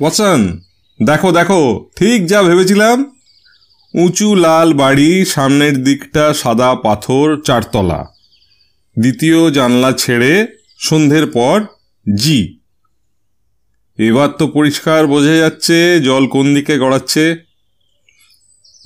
ওয়াসান 0.00 0.58
দেখো 1.06 1.32
দেখো, 1.32 1.90
ঠিক 1.96 2.26
যা 2.26 2.42
ভেবেছিলাম। 2.42 3.16
উঁচু 3.94 4.34
লাল 4.34 4.72
বাড়ি, 4.72 5.24
সামনের 5.24 5.84
দিকটা 5.84 6.34
সাদা 6.34 6.74
পাথর, 6.74 7.40
চারতলা। 7.44 8.06
দ্বিতীয় 8.98 9.50
জানলা 9.50 9.92
ছেড়ে 9.92 10.46
সন্ধ্যের 10.78 11.26
পর 11.26 11.60
জি। 12.16 12.60
এবার 13.98 14.28
তো 14.28 14.46
পরিষ্কার 14.46 15.06
বোঝা 15.06 15.34
যাচ্ছে 15.36 16.00
জল 16.00 16.26
কোন 16.26 16.54
দিকে 16.54 16.78
গড়াচ্ছে। 16.78 17.36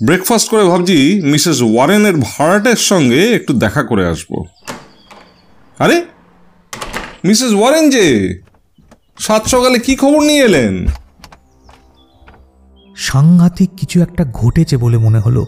ব্রেকফাস্ট 0.05 0.49
করে 0.49 0.65
ভাবছি 0.65 1.21
মিসেস 1.25 1.63
ওয়ারেনের 1.63 2.15
ভাড়াটের 2.17 2.77
সঙ্গে 2.77 3.33
একটু 3.33 3.53
দেখা 3.53 3.83
করে 3.83 4.07
আসব। 4.07 4.45
আরে, 5.79 6.03
মিসেস 7.25 7.53
ওয়ারেন 7.55 7.91
যে, 7.91 8.39
সাত 9.19 9.47
সকালে 9.47 9.79
কি 9.79 9.97
খবর 9.97 10.21
নিয়ে 10.23 10.45
এলেন? 10.45 10.87
সাংঘাতিক 12.97 13.71
কিছু 13.77 14.03
একটা 14.03 14.25
ঘটেছে 14.25 14.77
বলে 14.77 14.99
মনে 14.99 15.19
হলো। 15.19 15.47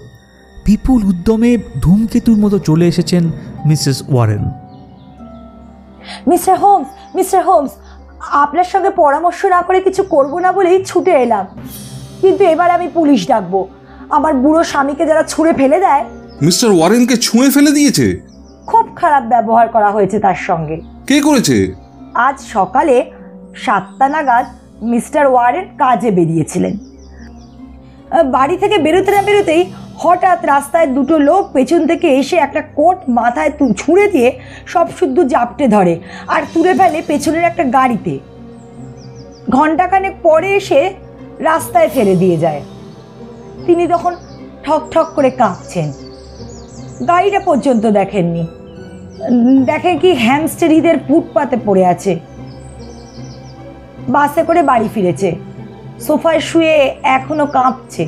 বিপুল 0.67 1.05
উদ্যমে 1.05 1.59
ধূমকেতুর 1.83 2.39
মতো 2.39 2.59
চলে 2.59 2.89
এসেছেন 2.89 3.31
Mrs 3.65 4.03
Warren. 4.09 4.51
Mr 6.27 6.59
Holmes 6.59 6.87
Mr 7.15 7.45
Holmes 7.45 7.71
আপনার 8.31 8.65
সঙ্গে 8.65 8.91
পরামর্শ 8.91 9.45
না 9.45 9.63
করে 9.63 9.81
কিছু 9.81 10.03
করব 10.03 10.39
না 10.39 10.53
বলেই 10.53 10.85
ছুটে 10.85 11.11
এলাম। 11.11 11.47
কিন্তু 12.21 12.45
এবার 12.45 12.71
আমি 12.71 12.89
পুলিশ 12.89 13.29
ডাকবো। 13.29 13.69
আমার 14.11 14.35
বুড়ো 14.35 14.65
স্বামীকে 14.65 15.07
যারা 15.07 15.23
ছুঁড়ে 15.23 15.53
ফেলে 15.53 15.81
দেয় 15.81 16.05
মিস্টার 16.43 16.71
ওয়ারেনকে 16.71 17.17
ছুঁয়ে 17.17 17.51
ফেলে 17.51 17.71
দিয়েছে? 17.71 18.21
খুব 18.67 18.89
খারাপ 18.97 19.25
ব্যবহার 19.25 19.69
করা 19.69 19.91
হয়েছে 19.91 20.19
তার 20.19 20.35
সঙ্গে। 20.35 20.81
কে 21.07 21.21
করেছে? 21.21 21.75
আজ 22.15 22.41
সকালে 22.41 23.11
সাতটা 23.57 24.09
নাগাদ 24.09 24.47
মিস্টার 24.83 25.27
ওয়ারেন 25.27 25.65
কাজে 25.65 26.11
বেরিয়েছিলেন। 26.11 26.94
বাড়ি 28.23 28.57
থেকে 28.57 28.79
বেরোতে 28.79 29.11
না 29.11 29.23
বেরোতেই 29.23 29.73
হঠাৎ 29.99 30.45
রাস্তায় 30.45 30.87
দুটো 30.87 31.19
লোক 31.19 31.53
পেছন 31.53 31.87
থেকে 31.87 32.09
এসে 32.09 32.37
একটা 32.37 32.63
কোট 32.63 32.99
মাথায় 33.09 33.51
ছুঁড়ে 33.77 34.11
দিয়ে 34.11 34.39
সব 34.67 34.87
শুদ্ধ 34.99 35.21
জাপটে 35.21 35.69
ধরে 35.69 36.01
আর 36.27 36.43
তুলে 36.55 36.75
ফেলে 36.75 37.03
পেছনের 37.07 37.45
একটা 37.45 37.65
গাড়িতে। 37.65 38.19
ঘন্টাখানেক 39.51 40.15
পরে 40.23 40.55
এসে 40.55 40.95
রাস্তায় 41.39 41.89
ফেলে 41.89 42.17
দিয়ে 42.17 42.37
যায়। 42.37 42.63
তিনি 43.67 43.87
তখন 43.87 44.15
ঠক 44.63 44.83
ঠক 44.91 45.07
করে 45.15 45.31
কাঁপছেন। 45.31 45.93
গাড়িটা 47.09 47.41
পর্যন্ত 47.41 47.87
দেখেননি। 47.87 48.47
দেখেন 49.65 49.99
কি 49.99 50.15
হ্যামস্টার 50.15 50.73
ঈদের 50.73 50.99
ফুটপাতে 51.09 51.57
পড়ে 51.65 51.87
আছে। 51.87 52.19
বাসে 54.09 54.43
করে 54.43 54.63
বাড়ি 54.63 54.89
ফিরেছে। 54.95 55.35
সোফায় 56.01 56.41
শুয়ে 56.41 56.77
এখনও 57.17 57.47
কাঁপছে। 57.47 58.05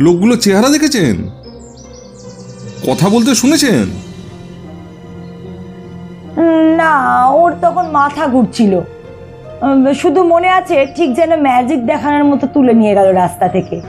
লোকগুলো 0.00 0.36
চেহারা 0.36 0.68
দেখেছেন? 0.68 1.16
কথা 2.86 3.08
বলতে 3.08 3.34
শুনেছেন? 3.34 3.86
না 6.76 6.92
ওর 7.40 7.50
তখন 7.62 7.86
মাথা 7.90 8.24
ঘুরছিল। 8.26 8.80
শুধু 9.94 10.20
মনে 10.24 10.48
আছে 10.48 10.76
ঠিক 10.96 11.10
যেন 11.14 11.32
ম্যাজিক 11.42 11.80
দেখানোর 11.86 12.24
মতো 12.24 12.46
তুলে 12.54 12.72
নিয়ে 12.74 12.94
গেল 12.94 13.08
রাস্তা 13.14 13.48
থেকে। 13.48 13.80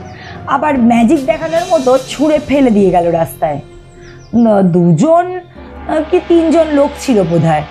আবার 0.46 0.78
ম্যাজিক 0.78 1.20
দেখানোর 1.26 1.66
মতো 1.72 1.90
ছুঁড়ে 2.08 2.38
ফেলে 2.48 2.70
দিয়ে 2.70 2.90
গেল 2.90 3.06
রাস্তায়। 3.10 3.60
দুজন 4.74 5.26
কি 6.10 6.18
তিনজন 6.28 6.66
লোক 6.78 6.90
ছিল 7.00 7.22
বোধহয়। 7.22 7.64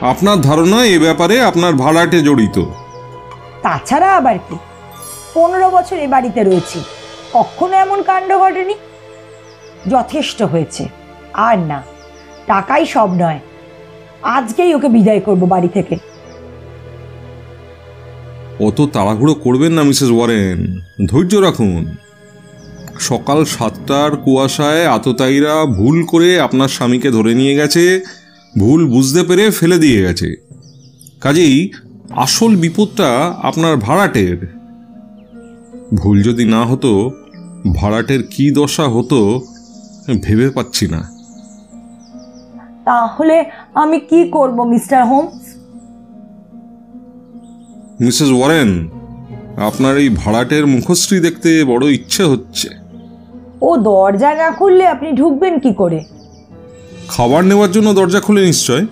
আপনার 0.00 0.40
ধারণা 0.40 0.78
এ 0.84 0.98
ব্যাপারে 0.98 1.42
আপনার 1.42 1.72
ভাড়াটে 1.72 2.20
জড়িত। 2.20 2.58
তাছাড়া 3.62 4.16
আবার 4.16 4.38
কি? 4.38 4.56
পনেরো 5.34 5.70
বছর 5.70 5.96
এ 5.96 6.08
বাড়িতে 6.08 6.44
রয়েছি। 6.44 6.80
কখনো 7.32 7.76
এমন 7.76 8.02
কাণ্ড 8.02 8.38
ঘটেনি? 8.38 8.74
যথেষ্ট 9.90 10.42
হয়েছে। 10.42 10.88
আর 11.32 11.58
না, 11.58 11.82
টাকাই 12.46 12.86
সব 12.86 13.08
নয়। 13.12 13.38
আজকেই 14.22 14.74
ওকে 14.74 14.88
বিদায় 14.88 15.20
করব 15.20 15.46
বাড়ি 15.46 15.68
থেকে। 15.68 15.96
অত 18.60 18.80
তাড়াহুড়ো 18.80 19.34
করবেন 19.34 19.72
না, 19.72 19.82
মিসেস 19.82 20.10
ওয়ারেন। 20.10 20.80
ধৈর্য 21.06 21.36
রাখুন। 21.36 21.96
সকাল 23.00 23.44
সাতটার 23.44 24.16
কুয়াশায় 24.16 24.86
আততায়ীরা 24.86 25.64
ভুল 25.64 26.04
করে 26.04 26.40
আপনার 26.40 26.68
স্বামীকে 26.68 27.10
ধরে 27.10 27.34
নিয়ে 27.34 27.54
গেছে, 27.54 28.00
ভুল 28.58 28.86
বুঝতে 28.86 29.22
পেরে 29.22 29.50
ফেলে 29.50 29.78
দিয়ে 29.78 30.02
গেছে। 30.02 30.34
কাজেই 31.20 31.70
আসল 32.10 32.56
বিপদটা 32.56 33.34
আপনার 33.42 33.76
ভাড়াটের। 33.76 34.46
ভুল 35.94 36.22
যদি 36.22 36.44
না 36.44 36.66
হতো 36.66 37.10
ভাড়াটের 37.74 38.22
কি 38.22 38.50
দশা 38.50 38.88
হতো 38.88 39.40
ভেবে 40.22 40.50
পাচ্ছি 40.50 40.86
না। 40.86 41.10
তাহলে 42.84 43.44
আমি 43.74 44.00
কি 44.00 44.28
করব 44.30 44.62
মিস্টার 44.62 45.06
হোমস? 45.06 45.32
মিসেস 48.00 48.30
ওয়ারেন 48.30 48.88
আপনার 49.56 49.98
এই 49.98 50.08
ভাড়াটের 50.08 50.66
মুখশ্রী 50.66 51.20
দেখতে 51.20 51.64
বড় 51.64 51.90
ইচ্ছে 51.90 52.24
হচ্ছে। 52.24 52.68
ও 53.62 53.76
দরজা 53.76 54.34
না 54.34 54.50
খুললে 54.50 54.86
আপনি 54.86 55.12
ঢুকবেন 55.12 55.58
কি 55.58 55.72
করে? 55.72 56.04
খাবার 57.08 57.44
নেওয়ার 57.44 57.70
জন্য 57.70 57.94
দরজা 57.94 58.20
খুলে 58.20 58.46
নিশ্চয়? 58.46 58.86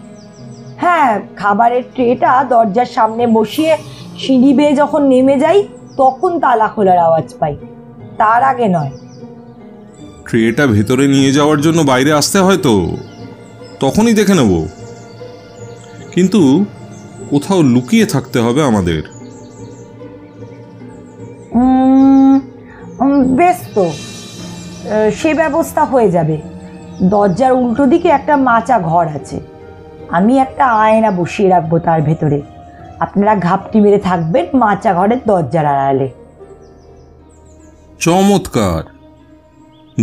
হ্যাঁ 0.76 1.20
খাবারের 1.36 1.82
ট্রেটা 1.94 2.44
দরজার 2.44 2.86
সামনে 2.86 3.26
বসিয়ে 3.26 3.76
সিঁড়ি 4.18 4.54
বেয়ে 4.54 4.74
যখন 4.76 5.02
নেমে 5.06 5.38
যাই 5.38 5.68
তখন 5.96 6.38
তালা 6.40 6.68
খোলার 6.68 6.98
আওয়াজ 6.98 7.34
পাই। 7.40 7.56
তার 8.18 8.42
আগে 8.44 8.68
নয়। 8.68 8.90
ট্রেটা 10.26 10.66
ভেতরে 10.66 11.08
নিয়ে 11.08 11.32
যাওয়ার 11.32 11.60
জন্য 11.60 11.82
বাইরে 11.82 12.12
আসতে 12.12 12.38
হয় 12.38 12.56
তো? 12.56 12.96
তখনই 13.80 14.14
দেখে 14.14 14.34
নেব। 14.34 14.66
কিন্তু 16.14 16.64
কোথাও 17.30 17.62
লুকিয়ে 17.62 18.06
থাকতে 18.06 18.38
হবে 18.40 18.62
আমাদের। 18.62 19.02
বেশ 23.36 23.56
তো। 23.74 23.90
সে 25.16 25.34
ব্যবস্থা 25.34 25.84
হয়ে 25.84 26.10
যাবে। 26.10 26.36
দরজার 27.02 27.52
উল্টো 27.52 27.86
দিকে 27.86 28.08
একটা 28.08 28.36
মাচা 28.36 28.78
ঘর 28.78 29.06
আছে। 29.08 29.55
আমি 30.10 30.38
একটা 30.38 30.66
আয়না 30.66 31.10
বসিয়ে 31.10 31.50
রাখব 31.50 31.78
তার 31.78 32.02
ভেতরে। 32.02 32.42
আপনারা 33.00 33.34
ঘাপটি 33.36 33.80
মেরে 33.80 33.98
থাকবেন 33.98 34.46
মাচা 34.54 34.94
ঘরের 34.94 35.18
দরজার 35.26 35.66
আড়ালে। 35.66 36.10
চমৎকার। 37.98 38.82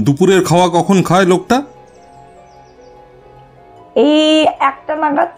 দুপুরের 0.03 0.45
খাওয়া 0.45 0.69
কখন 0.69 1.03
খায় 1.03 1.25
লোকটা? 1.25 1.63
এই 3.95 4.45
একটা 4.59 4.95
নাগাদ। 4.95 5.29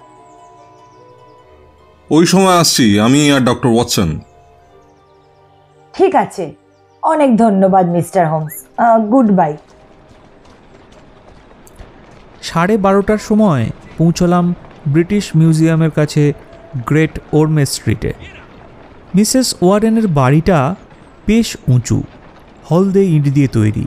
ওই 2.11 2.25
সময় 2.25 2.57
আসছি 2.57 2.99
আমি 2.99 3.31
আর 3.31 3.39
ডক্টর 3.39 3.69
ওয়াটসন। 3.69 4.19
ঠিক 5.93 6.15
আছে। 6.15 6.53
অনেক 7.03 7.37
ধন্যবাদ 7.37 7.89
মিস্টার 7.89 8.29
হোমস। 8.29 8.65
Good 9.11 9.31
bye. 9.31 9.57
সাড়ে 12.41 12.77
বারোটার 12.77 13.17
সময় 13.17 13.65
পৌঁছলাম 13.97 14.55
ব্রিটিশ 14.87 15.35
মিউজিয়ামের 15.35 15.89
কাছে 15.89 16.33
গ্রেট 16.85 17.19
ওরমে 17.33 17.65
স্ট্রিটে। 17.65 18.13
মিসেস 19.15 19.55
ওয়ারেনের 19.61 20.07
বাড়িটা 20.07 20.75
বেশ 21.27 21.57
উঁচু, 21.67 22.03
হলদে 22.71 23.03
ইট 23.05 23.23
দিয়ে 23.23 23.47
তৈরি। 23.47 23.85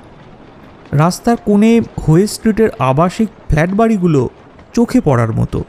রাস্তার 0.92 1.36
কোণে 1.36 1.80
হোয়ে 2.08 2.26
স্ট্রিটের 2.26 2.68
আবাসিক 2.78 3.28
ফ্ল্যাট 3.48 3.70
বাড়িগুলো 3.70 4.28
চোখে 4.72 5.00
পড়ার 5.00 5.32
মতো। 5.32 5.64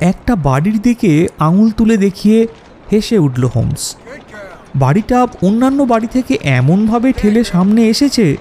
একটা 0.00 0.36
বাড়ির 0.36 0.78
দিকে 0.82 1.28
আঙুল 1.38 1.70
তুলে 1.70 1.96
দেখিয়ে 1.96 2.46
হেসে 2.92 3.18
উঠল 3.18 3.44
হোমস। 3.44 3.96
বাড়িটা 4.74 5.26
অন্যান্য 5.42 5.82
বাড়ি 5.82 6.06
থেকে 6.06 6.38
এমনভাবে 6.42 7.12
ঠেলে 7.12 7.44
সামনে 7.44 7.88
এসেছে 7.88 8.36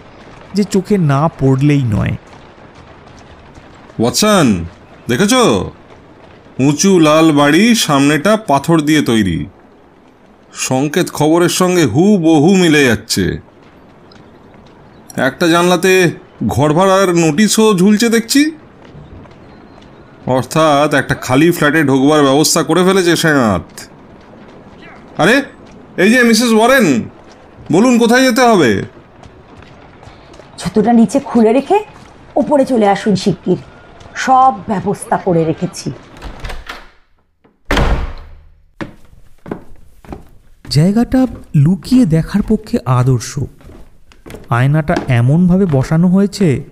যে 0.53 0.63
চোখে 0.63 0.97
না 0.97 1.29
পড়লেই 1.39 1.84
নয়। 1.84 2.15
ওয়াটসন, 3.99 4.65
দেখেছ? 5.08 5.34
উঁচু 6.60 6.99
লাল 6.99 7.32
বাড়ি 7.32 7.75
সামনেটা 7.75 8.38
পাথর 8.38 8.82
দিয়ে 8.82 9.01
তৈরি। 9.01 9.45
সংকেত 10.54 11.10
খবরের 11.10 11.49
সঙ্গে 11.49 11.84
হু 11.84 12.17
বহু 12.17 12.56
মিলে 12.56 12.86
যাচ্ছে। 12.86 13.38
একটা 15.15 15.47
জানলাতে 15.47 16.12
ঘর 16.47 16.73
ভাড়ার 16.73 17.15
নোটিশও 17.15 17.73
ঝুলছে 17.73 18.10
দেখছি। 18.10 18.51
অর্থাৎ 20.27 20.93
একটা 20.93 21.15
খালি 21.15 21.51
ফ্ল্যাটে 21.51 21.84
ঢোকবার 21.84 22.23
ব্যবস্থা 22.23 22.63
করে 22.63 22.84
ফেলেছে 22.84 23.15
সেনাথ 23.15 23.67
আরে, 25.17 25.41
এই 25.97 26.10
যে 26.12 26.23
মিসেস 26.23 26.51
ওয়ারেন, 26.54 27.10
বলুন 27.71 27.97
কোথায় 27.99 28.23
যেতে 28.23 28.41
হবে? 28.41 28.84
জুতোটা 30.60 30.93
নিচে 30.93 31.19
খুলে 31.19 31.54
রেখে 31.54 31.80
উপরে 32.36 32.65
চলে 32.65 32.88
আসুন 32.88 33.15
শিগগির। 33.15 33.70
সব 34.15 34.54
ব্যবস্থা 34.67 35.17
করে 35.17 35.43
রেখেছি। 35.43 35.91
জায়গাটা 40.69 41.28
লুকিয়ে 41.56 42.06
দেখার 42.06 42.41
পক্ষে 42.41 42.78
আদর্শ। 42.86 43.39
আয়নাটা 44.50 44.95
এমনভাবে 45.08 45.65
বসানো 45.71 46.08
হয়েছে 46.08 46.63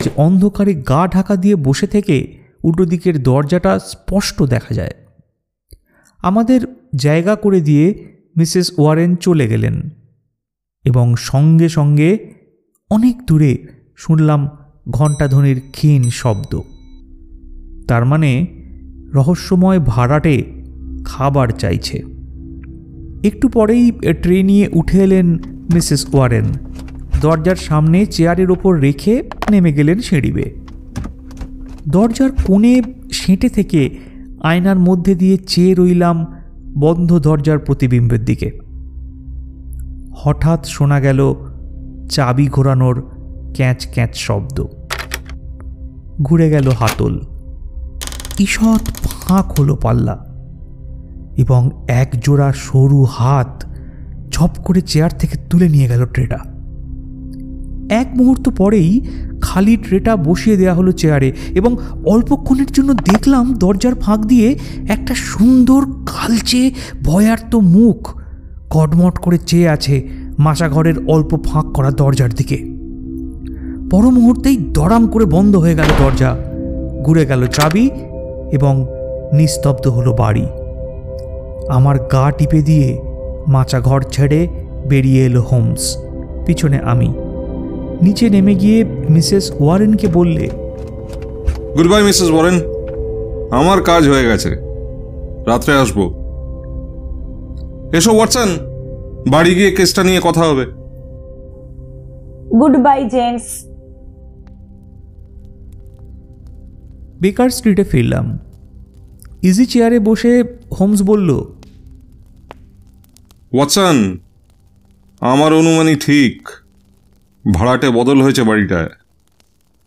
যে 0.00 0.10
অন্ধকারে 0.16 0.74
গা 0.74 1.06
ঢাকা 1.06 1.36
দিয়ে 1.36 1.56
বসে 1.56 1.86
থেকে 1.86 2.36
উল্টো 2.64 2.84
দিকের 2.84 3.22
দরজাটা 3.22 3.78
স্পষ্ট 3.78 4.42
দেখা 4.42 4.74
যায়। 4.74 4.90
আমাদের 6.22 6.60
জায়গা 6.96 7.36
করে 7.36 7.60
দিয়ে 7.60 8.16
মিসেস 8.36 8.78
ওয়ারেন 8.78 9.16
চলে 9.16 9.48
গেলেন 9.48 9.90
এবং 10.84 11.16
সঙ্গে 11.16 11.68
সঙ্গে 11.68 12.32
অনেক 12.90 13.26
দূরে 13.26 13.66
শুনলাম 13.96 14.48
ঘণ্টাধ্বনির 14.90 15.62
ক্ষীণ 15.72 16.10
শব্দ। 16.10 16.60
তার 17.88 18.04
মানে 18.04 18.46
রহস্যময় 19.14 19.78
ভাড়াটে 19.78 20.44
খাবার 21.04 21.48
চাইছে। 21.48 22.02
একটু 23.24 23.48
পরেই 23.48 23.90
ট্রে 23.90 24.42
নিয়ে 24.42 24.68
উঠে 24.72 25.02
এলেন 25.02 25.38
মিসেস 25.74 26.14
ওয়ারেন। 26.14 26.44
দরজার 27.20 27.56
সামনে 27.56 28.06
চেয়ারের 28.06 28.50
ওপর 28.50 28.80
রেখে 28.80 29.22
নেমে 29.50 29.72
গেলেন 29.72 30.00
সিঁড়িবে। 30.00 30.54
দরজার 31.88 32.30
কোণে 32.44 32.82
সেঁটে 33.12 33.48
থেকে 33.48 33.98
আয়নার 34.42 34.78
মধ্যে 34.78 35.14
দিয়ে 35.14 35.36
চেয়ে 35.36 35.74
রইলাম 35.74 36.26
বন্ধ 36.78 37.18
দরজার 37.18 37.58
প্রতিবিম্বের 37.58 38.24
দিকে। 38.24 38.58
হঠাৎ 40.16 40.66
শোনা 40.66 41.00
গেল 41.00 41.34
চাবি 42.10 42.46
ঘোরানোর 42.46 43.10
ক্যাঁচ 43.54 43.86
ক্যাঁচ 43.94 44.16
শব্দ। 44.16 44.66
ঘুরে 46.22 46.50
গেল 46.50 46.68
হাতল। 46.68 47.20
ঈষৎ 48.38 48.94
ফাঁক 49.02 49.60
হলো 49.60 49.76
পাল্লা 49.76 50.26
এবং 51.36 51.70
এক 51.88 52.14
জোড়া 52.24 52.52
সরু 52.56 53.04
হাত 53.04 53.64
ঝপ 54.30 54.50
করে 54.64 54.80
চেয়ার 54.80 55.10
থেকে 55.18 55.38
তুলে 55.50 55.68
নিয়ে 55.68 55.88
গেল 55.88 56.06
ট্রেটা। 56.06 56.38
এক 57.94 58.10
মুহূর্ত 58.16 58.48
পরেই 58.48 59.06
খালি 59.40 59.76
ট্রেটা 59.76 60.16
বসিয়ে 60.16 60.56
দেওয়া 60.56 60.74
হলো 60.74 60.92
চেয়ারে 60.92 61.32
এবং 61.50 61.76
অল্পক্ষণের 62.06 62.66
জন্য 62.66 62.94
দেখলাম 62.94 63.54
দরজার 63.54 63.94
ফাঁক 63.94 64.20
দিয়ে 64.20 64.58
একটা 64.88 65.14
সুন্দর 65.14 65.84
কালচে 65.86 66.74
ভয়ার্ত 67.04 67.54
মুখ 67.54 68.20
কটমট 68.70 69.18
করে 69.18 69.38
চেয়ে 69.38 69.68
আছে 69.68 70.08
মাসাঘরের 70.38 71.06
অল্প 71.06 71.44
ফাঁক 71.44 71.66
করা 71.72 71.90
দরজার 71.90 72.30
দিকে। 72.34 72.56
পর 73.90 74.10
মুহূর্তেই 74.10 74.56
দড়াম 74.56 75.06
করে 75.06 75.24
বন্ধ 75.24 75.56
হয়ে 75.56 75.74
গেল 75.74 75.86
দরজা, 75.98 76.36
ঘুরে 77.04 77.26
গেল 77.26 77.46
চাবি 77.46 77.90
এবং 78.52 78.86
নিস্তব্ধ 79.32 79.88
হলো 79.88 80.12
বাড়ি। 80.12 80.46
আমার 81.68 81.98
গা 81.98 82.30
টিপে 82.30 82.62
দিয়ে 82.62 82.98
মাচা 83.48 83.80
ঘর 83.80 84.02
ছেড়ে 84.02 84.48
বেরিয়ে 84.86 85.26
এলো 85.26 85.42
হোমস 85.42 85.96
পিছনে 86.46 86.78
আমি। 86.78 87.12
নিচে 88.02 88.30
নেমে 88.30 88.54
গিয়ে 88.54 88.84
মিসেস 89.08 89.52
ওয়ারেনকে 89.60 90.08
বললে 90.08 90.48
গুড 91.76 91.88
বাই 91.90 92.02
মিসেস 92.02 92.30
ওয়ারেন 92.30 92.56
আমার 93.50 93.82
কাজ 93.82 94.08
হয়ে 94.08 94.28
গেছে 94.28 94.50
রাত্রে 95.46 95.72
আসব। 95.72 95.98
এসো 97.92 98.12
ওয়াটসন 98.16 98.48
বাড়ি 99.30 99.54
গিয়ে 99.54 99.70
কেসটা 99.70 100.02
নিয়ে 100.02 100.20
কথা 100.24 100.40
হবে। 100.40 100.64
গুড 102.60 102.76
বাই 102.76 103.04
জেন্টস 103.04 103.46
বেকার 107.20 107.50
স্ট্রিটে 107.50 107.84
ফিরলাম। 107.84 108.38
ইজি 109.42 109.66
চেয়ারে 109.66 109.98
বসে 109.98 110.44
হোমস 110.80 111.02
বলল 111.02 111.30
ওয়াটসন 113.54 114.18
আমার 115.20 115.52
অনুমানই 115.52 115.96
ঠিক। 115.96 116.48
ভাড়াটে 117.54 117.90
বদল 117.90 118.22
হয়েছে 118.22 118.42
বাড়িটায়। 118.42 118.88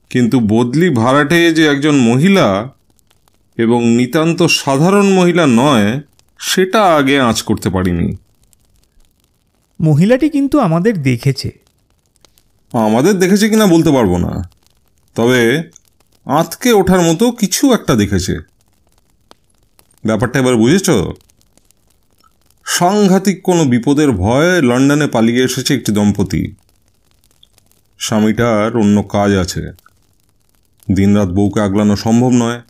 কিন্তু 0.10 0.40
বদলি 0.40 0.90
ভাড়াটে 0.90 1.54
যে 1.54 1.68
একজন 1.68 1.96
মহিলা 1.96 2.74
এবং 3.58 3.88
নিতান্ত 3.88 4.44
সাধারণ 4.44 5.14
মহিলা 5.14 5.48
নয় 5.48 6.02
সেটা 6.40 6.96
আগে 6.96 7.20
আঁচ 7.20 7.42
করতে 7.42 7.70
পারিনি। 7.70 8.16
মহিলাটি 9.82 10.30
কিন্তু 10.30 10.60
আমাদের 10.60 11.02
দেখেছে। 11.02 11.60
আমাদের 12.74 13.20
দেখেছে 13.20 13.50
কিনা 13.50 13.66
বলতে 13.66 13.92
পারব 13.92 14.18
না। 14.18 14.50
তবে 15.16 15.64
আঁতকে 16.30 16.72
ওঠার 16.72 17.02
মতো 17.02 17.32
কিছু 17.32 17.74
একটা 17.74 17.96
দেখেছে। 17.96 18.40
ব্যাপারটা 20.06 20.40
এবার 20.40 20.56
বুঝেছ? 20.56 20.90
সাংঘাতিক 22.66 23.44
কোনো 23.44 23.66
বিপদের 23.66 24.12
ভয়ে 24.12 24.62
লন্ডনে 24.62 25.08
পালিয়ে 25.08 25.44
এসেছে 25.44 25.76
একটি 25.76 25.92
দম্পতি। 25.92 26.56
স্বামীটার 27.98 28.78
অন্য 28.78 29.04
কাজ 29.04 29.32
আছে। 29.32 29.72
দিনরাত 30.92 31.30
বউকে 31.30 31.62
আগলানো 31.62 31.96
সম্ভব 31.96 32.30
নয়। 32.30 32.62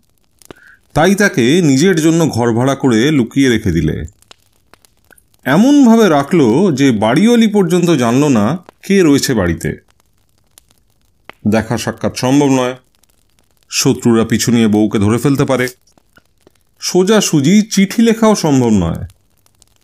তাই 0.93 1.15
তাকে 1.15 1.61
নিজের 1.61 2.01
জন্য 2.01 2.29
ঘর 2.29 2.53
ভাড়া 2.53 2.75
করে 2.75 3.11
লুকিয়ে 3.11 3.49
রেখে 3.49 3.71
দিলে। 3.71 4.05
এমনভাবে 5.43 6.09
রাখল 6.09 6.71
যে 6.75 6.91
বাড়িওয়ালি 6.91 7.47
পর্যন্ত 7.47 7.89
জানল 7.89 8.27
না 8.27 8.57
কে 8.83 9.03
রয়েছে 9.03 9.33
বাড়িতে। 9.33 9.85
দেখা 11.47 11.77
সাক্ষাৎ 11.77 12.17
সম্ভব 12.17 12.47
নয়। 12.47 12.75
শত্রুরা 13.69 14.25
পিছু 14.25 14.51
নিয়ে 14.51 14.67
বউকে 14.67 14.99
ধরে 14.99 15.17
ফেলতে 15.17 15.45
পারে। 15.45 15.67
সোজা 16.79 17.21
সুজি 17.21 17.61
চিঠি 17.61 18.01
লেখাও 18.01 18.35
সম্ভব 18.35 18.69
নয়। 18.69 19.05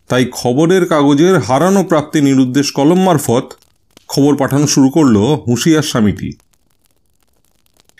তাই 0.07 0.25
খবরের 0.31 0.85
কাগজের 0.85 1.39
হারানো 1.39 1.83
প্রাপ্তি 1.83 2.21
নিরুদ্দেশ 2.21 2.71
কলম 2.71 3.03
মারফত 3.03 3.53
খবর 4.07 4.35
পাঠানো 4.35 4.67
শুরু 4.67 4.89
করল 4.89 5.17
হুঁশিয়ার 5.17 5.83
স্বামীটি। 5.83 6.33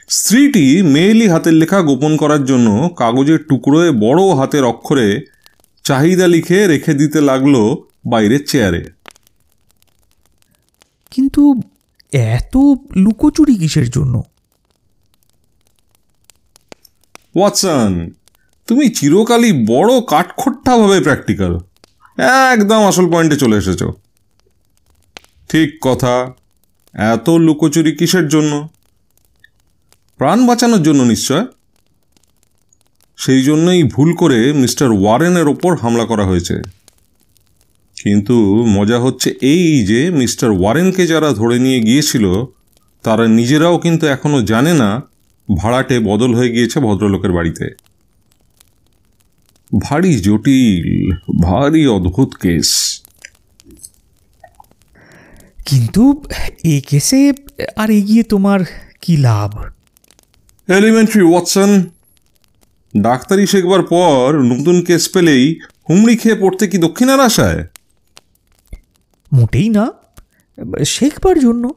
স্ত্রীটি 0.09 0.81
মেয়েলি 0.81 1.27
হাতের 1.27 1.53
লেখা 1.53 1.81
গোপন 1.81 2.17
করার 2.17 2.45
জন্য 2.45 2.89
কাগজের 2.97 3.43
টুকরোয় 3.43 3.91
বড় 3.91 4.35
হাতের 4.35 4.63
অক্ষরে 4.63 5.21
চাহিদা 5.83 6.27
লিখে 6.27 6.67
রেখে 6.67 6.93
দিতে 6.93 7.21
লাগল 7.21 7.75
বাইরের 8.05 8.47
চেয়ারে। 8.47 8.89
কিন্তু 11.11 11.61
এত 12.11 12.57
লুকোচুরি 12.95 13.55
কিসের 13.55 13.89
জন্য? 13.89 14.23
ওয়াটসন, 17.35 17.91
তুমি 18.67 18.89
চিরকালই 18.89 19.51
বড় 19.65 20.01
কাঠখোট্টাভাবে 20.01 21.01
প্র্যাকটিক্যাল 21.01 21.59
একদম 22.51 22.81
আসল 22.85 23.11
পয়েন্টে 23.11 23.37
চলে 23.37 23.55
এসেছ। 23.57 23.83
ঠিক 25.49 25.69
কথা, 25.81 26.33
এত 26.93 27.29
লুকোচুরি 27.29 27.91
কিসের 27.95 28.27
জন্য? 28.27 28.69
প্রাণ 30.17 30.47
বাঁচানোর 30.47 30.83
জন্য 30.83 31.03
নিশ্চয়? 31.03 31.45
সেই 33.17 33.43
জন্যই 33.43 33.83
ভুল 33.83 34.15
করে 34.15 34.53
মিস্টার 34.53 34.91
ওয়ারেনের 34.91 35.47
ওপর 35.47 35.75
হামলা 35.75 36.05
করা 36.05 36.25
হয়েছে। 36.25 36.55
কিন্তু 37.97 38.65
মজা 38.67 38.99
হচ্ছে 38.99 39.29
এই 39.41 39.85
যে 39.85 40.09
মিস্টার 40.11 40.51
ওয়ারেনকে 40.51 41.07
যারা 41.07 41.29
ধরে 41.31 41.59
নিয়ে 41.59 41.79
গিয়েছিল, 41.79 42.25
তারা 43.03 43.27
নিজেরাও 43.27 43.77
কিন্তু 43.77 44.07
এখনও 44.07 44.41
জানে 44.41 44.73
না 44.73 44.89
ভাড়াটে 45.53 45.99
বদল 45.99 46.35
হয়ে 46.35 46.51
গিয়েছে 46.51 46.79
ভদ্রলোকের 46.79 47.31
বাড়িতে। 47.31 47.75
ভারী 49.81 50.15
জটিল 50.15 51.15
ভারী 51.43 51.87
অদ্ভুত 51.87 52.33
কেস। 52.33 53.01
কিন্তু 55.65 56.23
এই 56.63 56.81
কেসে 56.81 57.33
আর 57.75 57.89
এগিয়ে 57.89 58.23
তোমার 58.23 58.59
কি 59.01 59.17
লাভ? 59.17 59.63
এলিমেন্টারি 60.71 61.21
ওয়াটসন 61.21 61.83
ডাক্তারি 62.97 63.47
শেখবার 63.47 63.83
পর 63.83 64.41
নতুন 64.41 64.81
কেস 64.81 65.09
পেলেই 65.09 65.59
হুমড়ি 65.89 66.17
খেয়ে 66.17 66.35
পড়তে 66.35 66.67
কি 66.67 66.77
দক্ষিণার 66.77 67.19
আশায়? 67.19 67.67
মোটেই 69.33 69.69
না। 69.69 69.91
শেখবার 70.85 71.39
জন্য। 71.39 71.73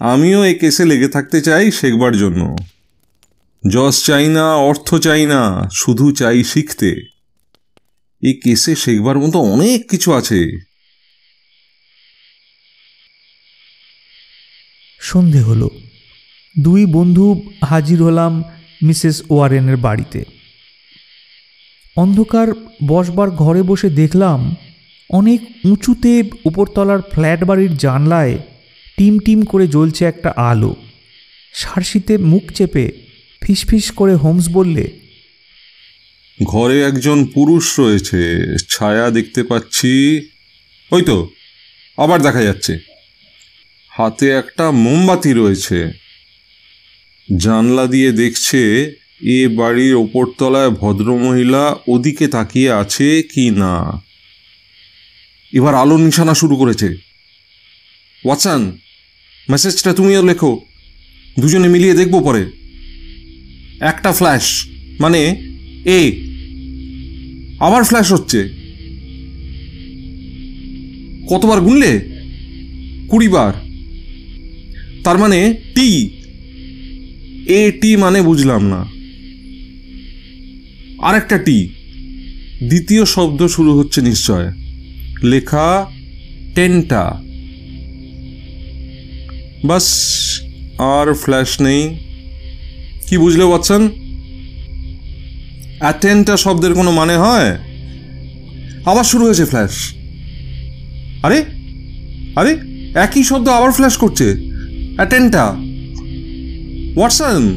আমিও 0.00 0.44
এই 0.44 0.54
কেসে 0.54 0.84
লেগে 0.84 1.08
থাকতে 1.08 1.40
চাই 1.40 1.70
শেখবার 1.70 2.16
জন্য। 2.16 2.56
যশ 3.70 4.06
চাই 4.06 4.28
না, 4.28 4.54
অর্থ 4.54 4.94
চাই 4.94 5.26
না, 5.26 5.68
শুধু 5.72 6.12
চাই 6.12 6.44
শিখতে। 6.44 6.90
এই 8.22 8.40
কেসে 8.44 8.76
শেখবার 8.76 9.18
মতো 9.18 9.38
অনেক 9.38 9.90
কিছু 9.90 10.12
আছে। 10.12 10.60
সন্ধে 15.00 15.40
হলো। 15.40 15.70
দুই 16.60 16.86
বন্ধু 16.86 17.50
হাজির 17.64 18.02
হলাম 18.02 18.44
মিসেস 18.82 19.22
ওয়ারেনের 19.30 19.76
বাড়িতে। 19.76 20.24
অন্ধকার 21.96 22.48
বসবার 22.86 23.30
ঘরে 23.30 23.62
বসে 23.62 23.90
দেখলাম 23.90 24.54
অনেক 25.10 25.40
উঁচুতে 25.64 26.22
উপরতলার 26.44 27.02
ফ্ল্যাট 27.02 27.44
বাড়ির 27.44 27.76
জানলায় 27.76 28.38
টিম 28.98 29.14
টিম 29.18 29.40
করে 29.42 29.66
জ্বলছে 29.68 30.02
একটা 30.04 30.30
আলো। 30.36 30.72
সারসিতে 31.54 32.14
মুখ 32.18 32.44
চেপে 32.52 32.84
ফিসফিস 33.42 33.86
করে 33.90 34.14
হোমস 34.14 34.46
বললে, 34.48 34.84
ঘরে 36.38 36.76
একজন 36.82 37.18
পুরুষ 37.24 37.64
রয়েছে, 37.80 38.22
ছায়া 38.68 39.06
দেখতে 39.10 39.40
পাচ্ছি। 39.42 39.92
ওই 40.90 41.02
তো, 41.02 41.16
আবার 41.98 42.18
দেখা 42.22 42.42
যাচ্ছে। 42.42 42.72
হাতে 43.92 44.26
একটা 44.30 44.70
মোমবাতি 44.70 45.32
রয়েছে। 45.32 45.78
জানলা 47.28 47.86
দিয়ে 47.86 48.10
দেখছে 48.12 48.60
এ 49.36 49.38
বাড়ির 49.48 49.94
ওপরতলায় 49.94 50.70
ভদ্রমহিলা 50.70 51.64
ওদিকে 51.88 52.26
তাকিয়ে 52.28 52.70
আছে 52.72 53.08
কি 53.34 53.50
না। 53.50 53.74
এবার 55.52 55.74
আলো 55.74 55.96
নিশানা 55.98 56.34
শুরু 56.34 56.54
করেছে। 56.56 56.88
ওয়াটসান 58.24 58.62
মেসেজটা 59.50 59.92
তুমিও 59.92 60.26
লেখো। 60.26 60.60
দুজনে 61.38 61.68
মিলিয়ে 61.68 61.94
দেখব 61.94 62.20
পরে। 62.24 62.50
একটা 63.80 64.12
ফ্ল্যাশ 64.12 64.66
মানে 65.00 65.42
এ 65.84 66.12
আবার 67.60 67.84
ফ্ল্যাশ 67.84 68.12
হচ্ছে। 68.12 68.48
কতবার 71.30 71.60
গুনলে? 71.60 72.00
কুড়ি 73.08 73.28
বার 73.28 73.52
তার 75.04 75.18
মানে 75.18 75.54
টি 75.74 76.10
এ 77.48 77.70
টি 77.80 77.96
মানে 77.96 78.22
বুঝলাম 78.22 78.66
না। 78.66 78.86
আরেকটা 81.06 81.38
টি 81.38 81.68
দ্বিতীয় 82.68 83.04
শব্দ 83.04 83.46
শুরু 83.46 83.78
হচ্ছে 83.78 84.00
নিশ্চয়। 84.00 84.52
লেখা 85.22 85.90
টেনটা। 86.54 87.27
বাস 89.64 89.86
আর 90.78 91.14
ফ্ল্যাশ 91.14 91.60
নেই। 91.60 91.98
কি 93.06 93.18
বুঝলে, 93.18 93.44
ওয়াটসন? 93.44 93.88
অ্যাটেনটা 95.78 96.36
শব্দের 96.36 96.74
কোনো 96.74 96.90
মানে 96.92 97.16
হয়? 97.16 97.56
আবার 98.84 99.04
শুরু 99.04 99.24
হয়েছে 99.24 99.44
ফ্ল্যাশ 99.44 99.94
আরে 101.22 101.44
আরে, 102.36 102.58
একই 102.94 103.24
শব্দ 103.24 103.48
আবার 103.48 103.72
ফ্ল্যাশ 103.72 103.96
করছে। 103.96 104.34
অ্যাটেনটা। 104.96 105.44
ওয়াটসন, 106.96 107.54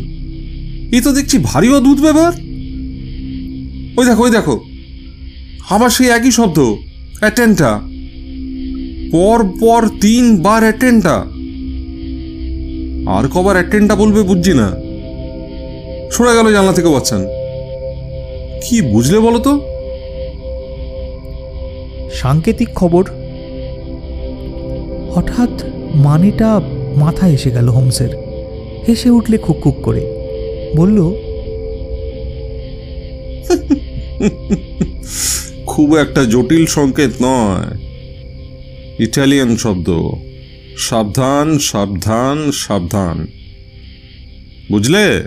এ 0.92 1.02
তো 1.02 1.12
দেখছি 1.12 1.38
ভারী 1.38 1.70
অদ্ভুত 1.70 2.00
ব্যাপার। 2.00 2.32
ওই 3.98 4.06
দেখো 4.06 4.24
ওই 4.24 4.32
দেখো। 4.32 4.66
আবার 5.70 5.90
সেই 5.90 6.08
একই 6.08 6.32
শব্দ, 6.32 6.60
অ্যাটেনটা। 7.20 7.80
পর 9.12 9.44
পর 9.60 9.88
তিনবার 10.02 10.62
অ্যাটেনটা। 10.64 11.41
আর 13.12 13.28
কবার 13.28 13.56
অ্যাটেনটা 13.56 13.96
বলবে 13.96 14.22
বুঝছি 14.22 14.54
না। 14.54 14.72
সরে 16.12 16.36
গেল 16.36 16.54
জানলা 16.54 16.74
থেকে 16.74 16.90
বাচ্চান। 16.90 17.26
কি 18.64 18.82
বুঝলে 18.82 19.20
বলো 19.20 19.40
তো? 19.40 19.62
সাংকেতিক 22.14 22.70
খবর। 22.76 23.04
হঠাৎ 25.16 25.64
মানেটা 25.96 26.62
মাথায় 26.96 27.32
এসে 27.32 27.52
গেল 27.52 27.70
হোমসের। 27.70 28.10
হেসে 28.88 29.10
উঠলে 29.10 29.38
খুক 29.38 29.60
খুক 29.62 29.76
করে। 29.84 30.02
বলল 30.76 30.98
খুব 35.66 35.96
একটা 35.96 36.24
জটিল 36.24 36.66
সংকেত 36.66 37.12
নয়। 37.22 37.78
ইটালিয়ান 39.00 39.58
শব্দ। 39.58 39.90
সাবধান 40.82 41.60
সাবধান 41.60 42.52
সাবধান। 42.52 43.28
বুঝলে? 44.72 45.24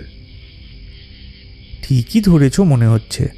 ঠিকই 1.81 2.21
ধরেছ 2.21 2.59
মনে 2.59 2.87
হচ্ছে। 2.87 3.29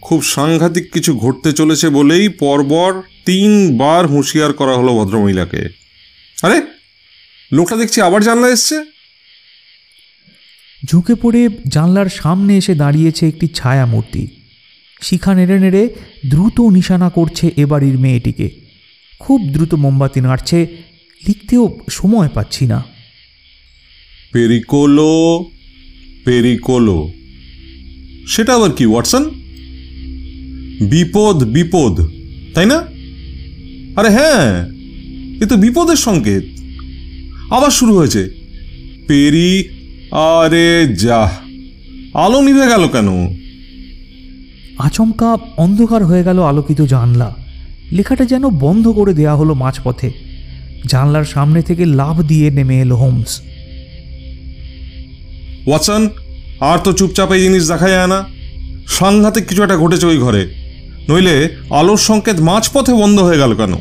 খুব 0.00 0.22
সাংঘাতিক 0.22 0.92
কিছু 0.92 1.18
ঘটতে 1.18 1.52
চলেছে 1.52 1.88
বলেই 1.88 2.28
পরপর 2.28 3.02
তিনবার 3.24 4.06
হুঁশিয়ার 4.06 4.52
করা 4.52 4.74
হলো 4.76 4.92
ভদ্রমহিলাকে। 4.92 5.68
আরে 6.42 6.62
লোকটা 7.52 7.76
দেখছি 7.76 8.00
আবার 8.00 8.22
জানলা 8.22 8.48
এসছে। 8.48 8.76
ঝুঁকে 10.84 11.14
পড়ে 11.14 11.48
জানলার 11.68 12.08
সামনে 12.08 12.56
এসে 12.56 12.74
দাঁড়িয়েছে 12.74 13.28
একটি 13.28 13.48
ছায়া 13.48 13.86
মূর্তি 13.86 14.26
শিখা 15.02 15.34
নেড়ে 15.34 15.58
নেড়ে 15.60 15.88
দ্রুত 16.28 16.60
নিশানা 16.60 17.10
করছে 17.10 17.50
এ 17.56 17.66
বাড়ির 17.66 17.98
মেয়েটিকে। 17.98 18.71
খুব 19.22 19.40
দ্রুত 19.52 19.74
মোমবাতি 19.74 20.20
নাড়ছে 20.20 20.66
লিখতেও 21.28 21.78
সময় 21.90 22.28
পাচ্ছি 22.28 22.66
না। 22.66 22.84
পেরিকোলো 24.32 25.44
পেরিকোলো। 26.24 27.12
সেটা 28.28 28.54
আবার 28.54 28.70
কি 28.70 28.86
ওয়াটসন? 28.86 29.24
বিপদ 30.90 31.44
বিপদ 31.44 32.00
তাই 32.54 32.66
না? 32.66 32.76
আরে 33.96 34.10
হ্যাঁ 34.10 34.68
এ 35.42 35.46
তো 35.46 35.56
বিপদের 35.56 35.96
সংকেত। 35.96 36.44
আবার 37.52 37.70
শুরু 37.70 37.96
হয়েছে। 37.96 38.30
পেরি 39.08 39.68
আরে 40.10 40.94
যা 40.94 41.40
আলো 42.14 42.42
নিভে 42.42 42.66
গেল 42.66 42.88
কেন? 42.88 43.08
আচমকা 44.78 45.36
অন্ধকার 45.56 46.04
হয়ে 46.04 46.24
গেল 46.24 46.42
আলোকিত 46.42 46.80
জানলা। 46.82 47.41
লেখাটা 47.92 48.24
যেন 48.24 48.48
বন্ধ 48.48 48.88
করে 48.88 49.14
দেয়া 49.14 49.36
হলো 49.36 49.54
মাঝপথে। 49.54 50.10
জানলার 50.86 51.24
সামনে 51.24 51.62
থেকে 51.62 51.84
লাভ 51.84 52.22
দিয়ে 52.22 52.50
নেমে 52.50 52.80
এলো 52.80 52.96
হোমস। 52.96 53.40
ওয়াটসন 55.66 56.08
আর 56.60 56.78
তো 56.78 56.92
চুপচাপ 56.92 57.32
এই 57.32 57.42
জিনিস 57.42 57.68
দেখা 57.68 57.88
যায় 57.88 58.06
না। 58.06 58.24
সাংঘাতিক 58.88 59.46
কিছু 59.46 59.62
একটা 59.62 59.76
ঘটেছে 59.76 60.06
ওই 60.06 60.18
ঘরে। 60.18 60.48
নইলে 61.08 61.56
আলোর 61.70 61.96
সংকেত 61.96 62.40
মাঝপথে 62.40 62.94
বন্ধ 62.94 63.18
হয়ে 63.18 63.38
গেল 63.38 63.54
কেন? 63.54 63.74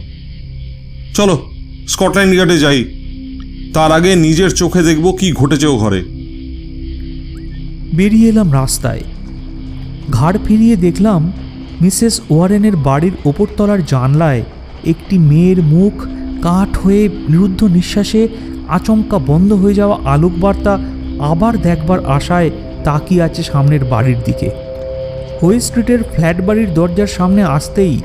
চলো 1.14 1.52
স্কটল্যান্ড 1.88 2.34
ইয়ার্ডে 2.34 2.58
যাই। 2.58 2.86
তার 3.74 3.92
আগে 3.92 4.16
নিজের 4.16 4.50
চোখে 4.50 4.82
দেখব 4.82 5.12
কি 5.12 5.32
ঘটেছে 5.32 5.68
ও 5.68 5.78
ঘরে। 5.78 6.02
বেরিয়ে 7.94 8.30
এলাম 8.30 8.54
রাস্তায়। 8.54 9.04
ঘাড় 10.10 10.38
ফিরিয়ে 10.46 10.76
দেখলাম 10.76 11.32
মিসেস 11.82 12.16
ওয়ারেনের 12.30 12.76
বাড়ির 12.88 13.16
ওপরতলার 13.26 13.82
জানলায় 13.86 14.42
একটি 14.86 15.16
মেয়ের 15.30 15.60
মুখ 15.74 15.94
কাঠ 16.42 16.72
হয়ে 16.78 17.04
নিরুদ্ধ 17.30 17.64
নিঃশ্বাসে 17.64 18.22
আচমকা 18.68 19.18
বন্ধ 19.20 19.50
হয়ে 19.54 19.74
যাওয়া 19.74 19.96
আলোকবার্তা 20.06 20.74
আবার 21.32 21.54
দেখবার 21.58 22.00
আশায় 22.18 22.50
তাকিয়ে 22.84 23.22
আছে 23.22 23.42
সামনের 23.44 23.84
বাড়ির 23.86 24.20
দিকে। 24.26 24.50
হোই 25.42 25.60
স্ট্রিটের 25.60 26.02
ফ্ল্যাট 26.04 26.38
বাড়ির 26.42 26.70
দরজার 26.74 27.08
সামনে 27.08 27.42
আসতেই 27.44 27.96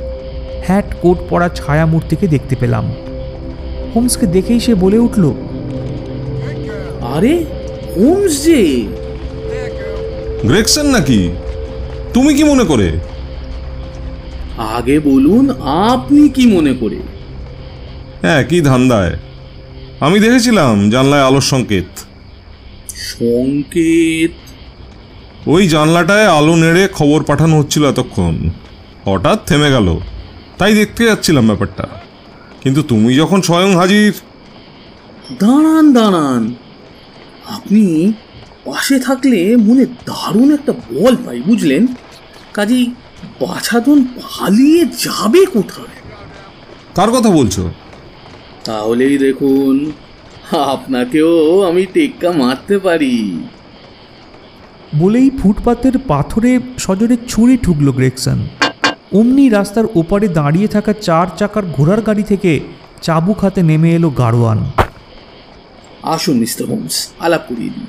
হ্যাট 0.66 0.88
কোট 1.02 1.18
পরা 1.28 1.48
ছায়ামূর্তিকে 1.48 2.26
দেখতে 2.28 2.54
পেলাম। 2.56 2.84
হোমসকে 3.92 4.26
দেখেই 4.26 4.60
সে 4.60 4.72
বলে 4.74 4.98
উঠল, 4.98 5.24
আরে, 7.14 7.34
হোমস 7.94 8.32
যে! 8.44 8.60
গ্রেকসন 10.48 10.86
নাকি? 10.86 11.20
তুমি 12.14 12.30
কি 12.34 12.44
মনে 12.44 12.64
করে? 12.64 12.88
আগে 14.58 15.00
বলুন 15.00 15.50
আপনি 15.60 16.28
কি 16.28 16.46
মনে 16.46 16.74
করে? 16.74 16.96
হ্যাঁ 18.22 18.44
কি 18.44 18.60
ধান্দায়। 18.60 19.18
আমি 20.00 20.20
দেখেছিলাম 20.20 20.90
জানলায় 20.90 21.22
আলোর 21.22 21.40
সংকেত। 21.40 21.98
সংকেত? 22.94 24.30
ওই 25.48 25.68
জানলাটায় 25.68 26.26
আলো 26.26 26.56
নেড়ে 26.56 26.88
খবর 26.92 27.24
পাঠানো 27.24 27.58
হচ্ছিল 27.58 27.88
এতক্ষণ। 27.88 28.50
হঠাৎ 29.04 29.44
থেমে 29.46 29.70
গেল। 29.70 29.98
তাই 30.58 30.74
দেখতে 30.74 31.04
যাচ্ছিলাম 31.04 31.46
ব্যাপারটা। 31.46 31.86
কিন্তু 32.62 32.82
তুমি 32.82 33.14
যখন 33.14 33.42
স্বয়ং 33.42 33.76
হাজির। 33.76 34.12
দাঁড়ান 35.38 35.92
দাঁড়ান। 35.92 36.54
আপনি 37.48 38.12
পাশে 38.64 38.98
থাকলে 38.98 39.56
মনে 39.56 39.84
দারুণ 39.84 40.54
একটা 40.54 40.72
বল 40.72 41.16
পাই 41.16 41.40
বুঝলেন? 41.40 41.86
কাজেই 42.52 42.94
বাছাধন 43.40 43.98
পালিয়ে 44.04 44.82
যাবে 44.98 45.42
কোথায়? 45.46 45.94
কার 46.94 47.10
কথা 47.10 47.30
বলছো? 47.30 47.62
তাহলেই 48.64 49.18
দেখুন 49.18 49.92
আপনাকেও 50.52 51.32
আমি 51.62 51.86
টেক্কা 51.86 52.32
মারতে 52.32 52.78
পারি। 52.78 53.14
বলেই 54.96 55.30
ফুটপাতের 55.30 55.98
পাথরে 56.08 56.60
সজোরে 56.78 57.16
ছুরি 57.28 57.56
ঠুকলো 57.56 57.92
গ্রেকসন 57.92 58.38
অমনি 59.12 59.48
রাস্তার 59.48 59.86
ওপারে 59.94 60.28
দাঁড়িয়ে 60.28 60.68
থাকা 60.68 60.92
চার 60.92 61.26
চাকার 61.38 61.64
ঘোড়ার 61.66 62.00
গাড়ি 62.00 62.22
থেকে 62.22 62.60
চাবুক 63.02 63.38
হাতে 63.44 63.62
নেমে 63.62 63.90
এলো 63.94 64.10
গাড়োয়ান। 64.10 64.58
আসুন 66.02 66.36
মিস্টার 66.38 66.64
হোমস 66.66 66.96
আলাপ 67.20 67.42
করিয়ে 67.48 67.70
দিন 67.70 67.86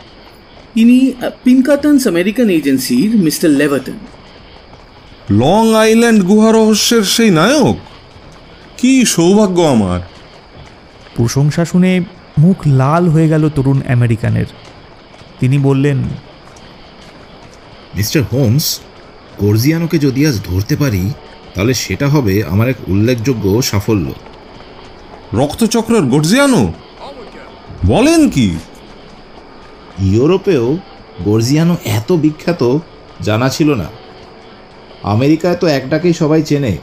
ইনি 0.76 1.14
পিনকাটনস 1.44 2.08
আমেরিকান 2.08 2.50
এজেন্সির 2.50 3.12
মিস্টার 3.18 3.50
লেভাটন 3.50 3.98
লং 5.30 5.74
আইল্যান্ড 5.74 6.24
গুহা 6.24 6.52
রহস্যের 6.52 7.04
সেই 7.04 7.30
নায়ক? 7.30 7.78
কি 8.78 9.06
সৌভাগ্য 9.06 9.62
আমার। 9.62 10.00
প্রশংসা 11.16 11.66
শুনে 11.66 12.02
মুখ 12.38 12.56
লাল 12.66 13.10
হয়ে 13.10 13.30
গেল 13.30 13.50
তরুণ 13.50 13.82
আমেরিকানের। 13.88 14.46
তিনি 15.40 15.58
বললেন 15.58 15.98
মিস্টার 17.96 18.24
হোমস 18.24 18.80
গর্জিয়ানোকে 19.40 19.98
যদি 19.98 20.28
আজ 20.28 20.40
ধরতে 20.44 20.76
পারি 20.76 21.14
তাহলে 21.56 21.74
সেটা 21.74 22.08
হবে 22.08 22.44
আমার 22.44 22.70
এক 22.70 22.76
উল্লেখযোগ্য 22.88 23.62
সাফল্য। 23.62 24.12
রক্তচক্রের 25.34 26.02
গর্জিয়ানো? 26.02 26.74
বলেন 27.86 28.30
কি? 28.30 28.58
ইউরোপেও 30.00 30.78
গর্জিয়ানো 31.26 31.78
এত 31.86 32.12
বিখ্যাত 32.12 32.78
জানা 33.22 33.50
ছিল 33.50 33.74
না। 33.74 34.07
আমেরিকায় 35.14 35.58
তো 35.62 35.66
একটাকেই 35.68 36.14
সবাই 36.14 36.42
চেনে। 36.42 36.74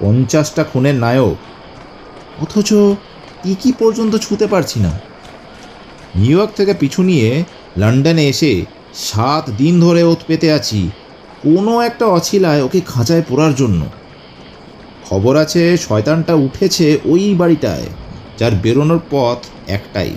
পঞ্চাশটা 0.00 0.62
খুনের 0.64 0.94
নায়ক। 0.94 1.36
অথচ 2.42 2.70
কি 3.62 3.70
পর্যন্ত 3.78 4.14
ছুতে 4.16 4.46
পারছি 4.46 4.78
না। 4.80 4.92
নিউ 6.14 6.36
ইয়র্ক 6.36 6.52
থেকে 6.56 6.74
পিছু 6.74 7.00
নিয়ে 7.02 7.30
লন্ডনে 7.76 8.24
এসে 8.28 8.52
সাত 8.94 9.44
দিন 9.50 9.74
ধরে 9.80 10.02
ওত 10.02 10.20
পেতে 10.26 10.48
আছি 10.52 10.80
কোনো 11.42 11.72
একটা 11.80 12.04
অছিলায় 12.06 12.62
ওকে 12.62 12.80
খাঁচায় 12.86 13.24
পড়ার 13.28 13.54
জন্য। 13.54 13.80
খবর 15.06 15.34
আছে 15.36 15.62
শয়তানটা 15.76 16.34
উঠেছে 16.46 16.86
ওই 17.04 17.22
বাড়িটায়, 17.34 17.86
যার 18.38 18.54
বেরোনোর 18.62 19.00
পথ 19.10 19.40
একটাই। 19.68 20.12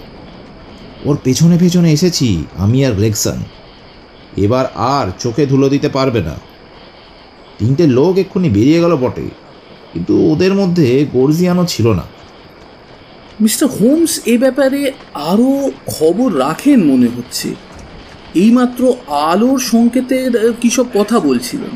ওর 1.06 1.16
পেছনে 1.24 1.56
পেছনে 1.60 1.90
এসেছি 1.92 2.30
আমি 2.58 2.78
আর 2.86 2.94
গ্রেগসন। 2.94 3.40
এবার 4.38 4.66
আর 4.76 5.08
চোখে 5.20 5.44
ধুলো 5.46 5.68
দিতে 5.70 5.90
পারবে 5.90 6.22
না। 6.22 6.36
তিনটে 7.60 7.88
লোক 7.88 8.18
এক্ষুনি 8.18 8.50
বেরিয়ে 8.50 8.82
গেল 8.82 8.96
বটে 8.96 9.26
কিন্তু 9.94 10.32
ওদের 10.32 10.54
মধ্যে 10.54 11.06
গর্জিয়ানো 11.14 11.66
ছিল 11.66 11.88
না। 11.94 12.04
মিস্টার 13.42 13.70
হোমস 13.70 14.20
এ 14.26 14.38
ব্যাপারে 14.38 14.92
আরও 15.14 15.72
খবর 15.88 16.40
রাখেন 16.40 16.84
মনে 16.84 17.08
হচ্ছে। 17.18 17.56
এইমাত্র 18.36 18.94
আলোর 19.08 19.60
সংকেতের 19.60 20.38
আহ, 20.38 20.54
কী 20.62 20.70
সব 20.70 20.86
কথা 20.94 21.20
বলছিলেন? 21.20 21.70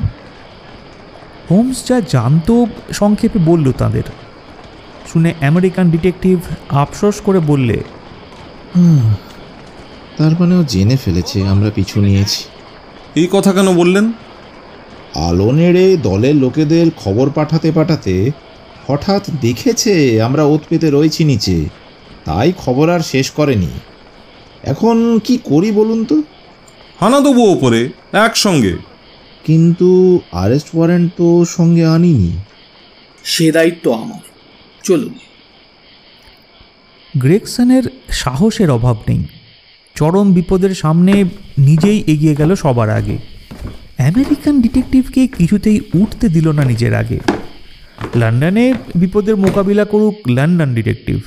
হোমস 1.50 1.88
যা 1.88 2.02
জানত 2.02 2.50
সংক্ষেপে 2.92 3.40
বলল 3.46 3.72
তাদের। 3.72 4.04
শুনে 5.14 5.34
আমেরিকান 5.42 5.92
ডিটেকটিভ 5.92 6.40
আফসোস 6.70 7.22
করে 7.22 7.40
বললে 7.40 7.78
হুম, 8.76 9.14
তার 10.18 10.32
মানে 10.40 10.56
ও 10.56 10.64
জেনে 10.64 10.98
ফেলেছে 10.98 11.48
আমরা 11.48 11.70
পিছু 11.70 12.02
নিয়েছি। 12.02 12.44
এই 13.16 13.28
কথা 13.32 13.54
কেন 13.54 13.76
বললেন? 13.76 14.12
আলো 15.16 15.52
নেড়ে 15.52 15.98
দলের 15.98 16.36
লোকেদের 16.36 16.92
খবর 16.92 17.30
পাঠাতে 17.30 17.72
পাঠাতে 17.72 18.32
হঠাৎ 18.88 19.30
দেখেছে 19.42 20.22
আমরা 20.22 20.44
ওত 20.44 20.62
পেতে 20.70 20.92
রয়েছি 20.92 21.24
নিচে। 21.24 21.66
তাই 22.26 22.54
খবর 22.58 22.90
আর 22.90 23.00
শেষ 23.00 23.32
করেনি। 23.32 23.68
এখন 24.64 25.20
কি 25.24 25.40
করি 25.44 25.72
বলুন 25.72 26.06
তো? 26.06 26.24
হানা 27.00 27.20
দেবো 27.20 27.52
ওপরে 27.52 27.90
একসঙ্গে। 28.14 28.78
কিন্তু 29.46 30.20
আরেস্ট 30.32 30.68
ওয়ারেন্ট 30.76 31.12
তো 31.18 31.46
সঙ্গে 31.46 31.86
আনিনি। 31.86 32.38
সে 33.24 33.52
দায়িত্ব 33.52 33.92
আমার। 33.92 34.20
চলুন। 34.84 35.14
গ্রেগসনের 37.18 37.84
সাহসের 38.10 38.72
অভাব 38.72 38.98
নেই। 39.10 39.24
চরম 39.96 40.34
বিপদের 40.34 40.76
সামনে 40.76 41.24
নিজেই 41.58 42.04
এগিয়ে 42.08 42.36
গেল 42.36 42.56
সবার 42.56 42.90
আগে। 42.90 43.33
আমেরিকান 44.08 44.62
ডিটেকটিভকে 44.62 45.28
কিছুতেই 45.28 45.80
উঠতে 45.94 46.30
দিল 46.30 46.48
না 46.52 46.64
নিজের 46.64 46.94
আগে। 46.94 47.20
লন্ডনে 48.16 48.74
বিপদের 48.96 49.36
মোকাবিলা 49.36 49.86
করুক 49.86 50.16
লন্ডন 50.30 50.76
ডিটেকটিভ। 50.76 51.20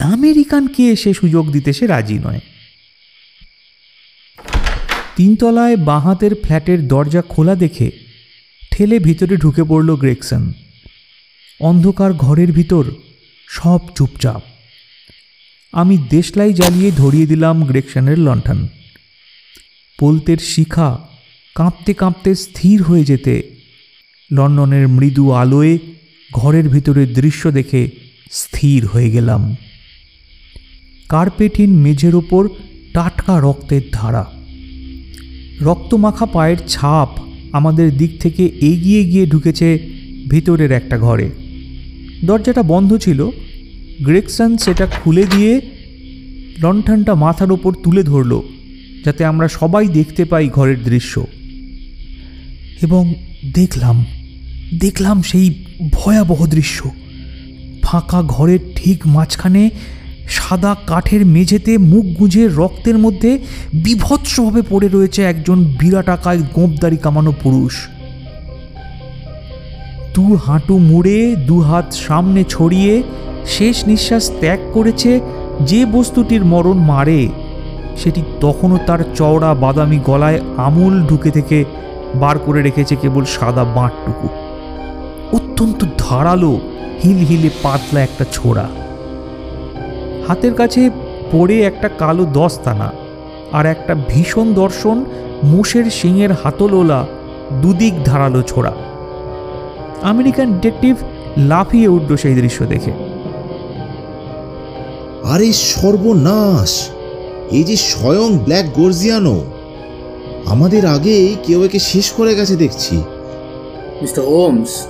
আমেরিকানকে 0.00 0.96
সে 0.96 1.14
সুযোগ 1.14 1.52
দিতে 1.52 1.72
সে 1.72 1.86
রাজি 1.86 2.18
নয়। 2.18 2.40
তিনতলায় 5.16 5.76
বাঁহাতের 5.76 6.34
ফ্ল্যাটের 6.34 6.88
দরজা 6.88 7.22
খোলা 7.22 7.54
দেখে 7.54 7.90
ঠেলে 8.72 8.98
ভিতরে 8.98 9.36
ঢুকে 9.36 9.64
পড়ল 9.64 9.96
গ্রেগসন। 9.96 10.52
অন্ধকার 11.60 12.12
ঘরের 12.12 12.52
ভিতর 12.52 12.84
সব 13.48 13.80
চুপচাপ। 13.96 14.42
আমি 15.72 15.98
দেশলাই 16.10 16.52
জ্বালিয়ে 16.52 16.90
ধরিয়ে 16.90 17.26
দিলাম 17.26 17.64
গ্রেকশনের 17.64 18.18
লণ্ঠন। 18.18 18.68
পোলতের 19.98 20.40
শিখা 20.52 20.88
কাঁপতে 21.54 21.94
কাঁপতে 21.94 22.34
স্থির 22.34 22.82
হয়ে 22.82 23.04
যেতে। 23.04 23.42
লন্ডনের 24.30 24.88
মৃদু 24.88 25.30
আলোয় 25.30 25.78
ঘরের 26.34 26.68
ভিতরের 26.68 27.14
দৃশ্য 27.14 27.50
দেখে 27.50 27.90
স্থির 28.30 28.86
হয়ে 28.86 29.10
গেলাম। 29.10 29.56
কার্পেটিন 31.08 31.70
মেঝের 31.76 32.14
ওপর 32.14 32.48
টাটকা 32.92 33.40
রক্তের 33.40 33.80
ধারা। 33.92 34.24
রক্তমাখা 35.60 36.26
পায়ের 36.26 36.56
ছাপ 36.68 37.08
আমাদের 37.52 37.96
দিক 37.96 38.12
থেকে 38.20 38.44
এগিয়ে 38.44 39.04
গিয়ে 39.04 39.26
ঢুকেছে 39.26 39.68
ভিতরের 40.28 40.72
একটা 40.72 40.98
ঘরে। 40.98 41.30
দরজাটা 42.24 42.62
বন্ধ 42.62 42.96
ছিল। 42.96 43.30
গ্রেকসন 44.00 44.56
সেটা 44.56 44.86
খুলে 44.86 45.24
দিয়ে 45.36 45.60
লণ্ঠনটা 46.58 47.14
মাথার 47.14 47.52
ওপর 47.52 47.72
তুলে 47.74 48.02
ধরল, 48.02 48.42
যাতে 49.04 49.24
আমরা 49.24 49.48
সবাই 49.48 49.88
দেখতে 49.88 50.24
পাই 50.24 50.48
ঘরের 50.48 50.82
দৃশ্য। 50.82 51.26
এবং 52.82 53.14
দেখলাম 53.54 54.04
দেখলাম 54.80 55.22
সেই 55.22 55.64
ভয়াবহ 55.92 56.46
দৃশ্য। 56.46 56.90
ফাঁকা 57.82 58.22
ঘরের 58.22 58.58
ঠিক 58.76 59.06
মাঝখানে 59.06 59.70
সাদা 60.28 60.76
কাঠের 60.86 61.26
মেঝেতে 61.26 61.78
মুখ 61.78 62.04
গুঁজে 62.04 62.48
রক্তের 62.48 62.98
মধ্যে 62.98 63.38
বিভৎসভাবে 63.74 64.62
পড়ে 64.70 64.88
রয়েছে 64.88 65.22
একজন 65.22 65.64
বিরাটাকায় 65.64 66.42
গোঁপদারি 66.54 66.96
কামানো 66.96 67.32
পুরুষ। 67.42 67.88
দু 70.14 70.36
হাঁটু 70.36 70.78
মুড়ে, 70.78 71.36
দু 71.36 71.60
হাত 71.60 71.92
সামনে 71.92 72.44
ছড়িয়ে 72.48 73.02
শেষ 73.46 73.84
নিঃশ্বাস 73.84 74.30
ত্যাগ 74.40 74.58
করেছে 74.72 75.20
যে 75.60 75.86
বস্তুটির 75.86 76.44
মরণ 76.44 76.78
মারে। 76.78 77.28
সেটি 77.96 78.22
তখনও 78.40 78.78
তার 78.86 78.98
চওড়া 79.14 79.54
বাদামি 79.54 80.00
গলায় 80.04 80.40
আমূল 80.56 81.02
ঢুকে 81.06 81.30
থেকে 81.30 81.64
বার 82.20 82.38
করে 82.38 82.62
রেখেছে 82.62 82.96
কেবল 82.96 83.24
সাদা 83.24 83.64
বাঁটটুকু। 83.64 84.28
অত্যন্ত 85.36 85.84
ধারালো 85.98 86.60
হিল 87.04 87.16
হিলে 87.16 87.50
পাতলা 87.62 88.00
একটা 88.00 88.24
ছোড়া। 88.32 88.68
হাতের 90.28 90.54
কাছে 90.54 90.90
পড়ে 91.32 91.62
একটা 91.62 91.88
কালো 91.88 92.24
দস্তানা 92.24 92.92
আর 93.52 93.66
একটা 93.66 93.94
ভীষণ 94.08 94.54
দর্শন 94.54 95.04
মোষের 95.44 95.90
শিঙের 95.90 96.32
হাতলোলা 96.32 97.06
দুদিক 97.62 97.94
ধারালো 98.04 98.42
ছোড়া। 98.42 98.72
আমেরিকান 100.02 100.52
ডিটেকটিভ 100.52 100.96
লাফিয়ে 101.36 101.88
উঠল 101.88 102.16
সেই 102.16 102.34
দৃশ্য 102.34 102.66
দেখে। 102.66 102.92
আরে 105.24 105.52
সর্বনাশ! 105.52 106.88
এই 107.50 107.64
যে 107.64 107.76
স্বয়ং 107.76 108.38
ব্ল্যাক 108.38 108.66
গর্জিয়ানো! 108.74 109.44
আমাদের 110.46 110.86
আগেই 110.86 111.36
কেউ 111.46 111.64
একে 111.64 111.78
শেষ 111.78 112.10
করে 112.10 112.34
গেছে 112.34 112.56
দেখছি। 112.56 112.96
মিস্টার 114.00 114.24
হোমস 114.24 114.86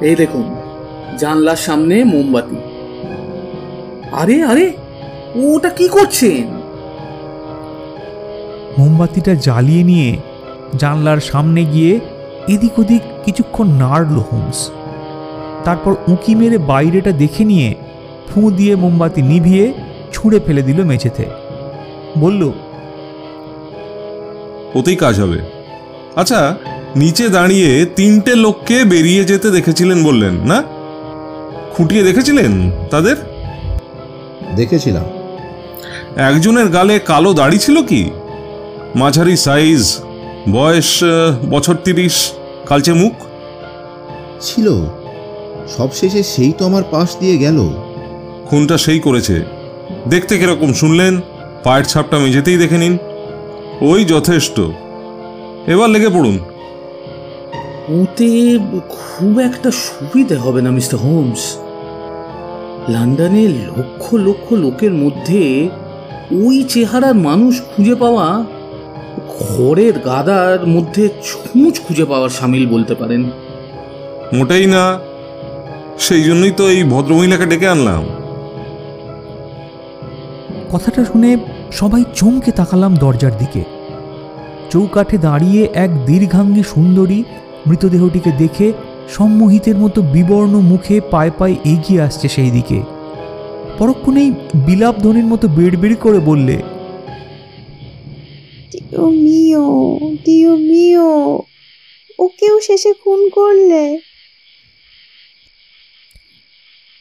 এই 0.00 0.16
দেখুন 0.16 0.44
জানলার 1.18 1.56
সামনে 1.56 2.04
মোমবাতি। 2.04 2.56
আরে 4.12 4.44
আরে 4.44 4.72
ওটা 5.34 5.70
কি 5.70 5.88
করছেন? 5.88 6.46
মোমবাতিটা 8.78 9.34
জ্বালিয়ে 9.34 9.82
নিয়ে 9.82 10.16
জানলার 10.78 11.20
সামনে 11.20 11.64
গিয়ে 11.64 12.00
এদিক 12.48 12.78
ওদিক 12.78 13.02
কিছুক্ষণ 13.24 13.66
নাড়ল 13.66 14.16
হোমস। 14.18 14.70
তারপর 15.64 15.92
উঁকি 16.08 16.34
মেরে 16.34 16.58
বাইরেটা 16.58 17.12
দেখে 17.12 17.44
নিয়ে 17.44 17.74
ফুঁ 18.28 18.50
দিয়ে 18.50 18.76
মোমবাতি 18.76 19.22
নিভিয়ে 19.22 19.72
ছুঁড়ে 20.12 20.40
ফেলে 20.40 20.62
দিল 20.62 20.84
মেঝেতে। 20.84 21.24
বলল 22.18 22.52
ওতেই 24.74 24.96
কাজ 24.96 25.20
হবে। 25.20 25.38
আচ্ছা 26.16 26.56
নিচে 26.96 27.28
দাঁড়িয়ে 27.28 27.86
তিনটে 27.96 28.34
লোককে 28.34 28.84
বেরিয়ে 28.84 29.24
যেতে 29.24 29.50
দেখেছিলেন 29.50 30.04
বললেন 30.04 30.34
না? 30.34 30.62
খুঁটিয়ে 31.70 32.02
দেখেছিলেন 32.02 32.70
তাদের? 32.90 33.16
দেখেছিলাম। 34.56 35.04
একজনের 36.16 36.66
গালে 36.66 36.98
কালো 36.98 37.32
দাড়ি 37.32 37.58
ছিল 37.58 37.82
কি? 37.82 38.10
মাঝারি 38.94 39.36
সাইজ 39.36 39.98
বয়স 40.50 41.04
বছর 41.50 41.74
তিরিশ 41.84 42.32
কালচে 42.66 42.92
মুখ? 42.92 43.12
ছিল। 44.40 44.86
সবশেষে 45.76 46.22
সেই 46.22 46.52
তো 46.52 46.66
আমার 46.66 46.82
পাশ 46.90 47.16
দিয়ে 47.20 47.38
গেল। 47.38 47.70
খুনটা 48.46 48.78
সেই 48.78 48.98
করেছে। 48.98 49.44
দেখতে 50.08 50.38
কীরকম 50.38 50.72
শুনলেন 50.72 51.20
পায়ের 51.64 51.84
ছাপটা 51.84 52.18
মেঝেতেই 52.18 52.56
দেখে 52.56 52.78
নিন। 52.78 52.98
ওই 53.82 54.04
যথেষ্ট। 54.04 54.60
এবার 55.66 55.90
লেগে 55.90 56.08
পড়ুন। 56.08 56.38
ওতে 57.88 58.58
খুব 58.88 59.38
একটা 59.38 59.70
সুবিধে 59.70 60.36
হবে 60.36 60.62
না 60.62 60.70
মিস্টার 60.70 61.00
হোমস। 61.00 61.56
লন্ডনে 62.88 63.48
লক্ষ 63.48 64.14
লক্ষ 64.14 64.52
লোকের 64.52 64.92
মধ্যে 64.92 65.68
ওই 66.46 66.64
চেহারার 66.64 67.14
মানুষ 67.14 67.60
খুঁজে 67.60 67.94
পাওয়া 67.94 68.44
খড়ের 69.28 69.98
গাদার 69.98 70.66
মধ্যে 70.66 71.08
ছুঁচ 71.08 71.80
খুঁজে 71.80 72.04
পাওয়ার 72.04 72.30
সামিল 72.30 72.66
বলতে 72.66 72.94
পারেন। 72.94 73.30
মোটেই 74.32 74.66
না। 74.66 75.00
সেই 75.98 76.22
জন্যই 76.22 76.50
তো 76.50 76.68
এই 76.68 76.84
ভদ্রমহিলাকে 76.84 77.46
ডেকে 77.46 77.68
আনলাম। 77.68 78.06
কথাটা 80.72 81.04
শুনে 81.04 81.36
সবাই 81.72 82.04
চমকে 82.14 82.50
তাকালাম 82.50 82.96
দরজার 82.96 83.38
দিকে। 83.38 83.71
চৌকাঠে 84.72 85.16
দাঁড়িয়ে 85.18 85.62
এক 85.74 85.90
দীর্ঘাঙ্গী 86.06 86.62
সুন্দরী 86.74 87.20
মৃতদেহটিকে 87.66 88.32
দেখে 88.38 88.66
সম্মোহিতের 89.08 89.76
মতো 89.76 89.98
বিবর্ণ 90.02 90.54
মুখে 90.60 90.96
পায়ে 91.10 91.32
পায়ে 91.38 91.56
এগিয়ে 91.64 92.00
আসছে 92.00 92.26
সেই 92.28 92.50
দিকে 92.50 92.78
পরক্ষণেই 93.78 94.30
বিলাপ 94.66 94.94
ধ্বনির 94.98 95.24
মতো 95.24 95.48
বেড়বেড়ি 95.48 95.96
করে 96.00 96.18
বললে 96.18 96.56
মিও 99.24 100.56
মিও 100.68 101.12
ওকেও 102.18 102.56
শেষে 102.60 102.92
খুন 102.92 103.20
করলে? 103.28 103.98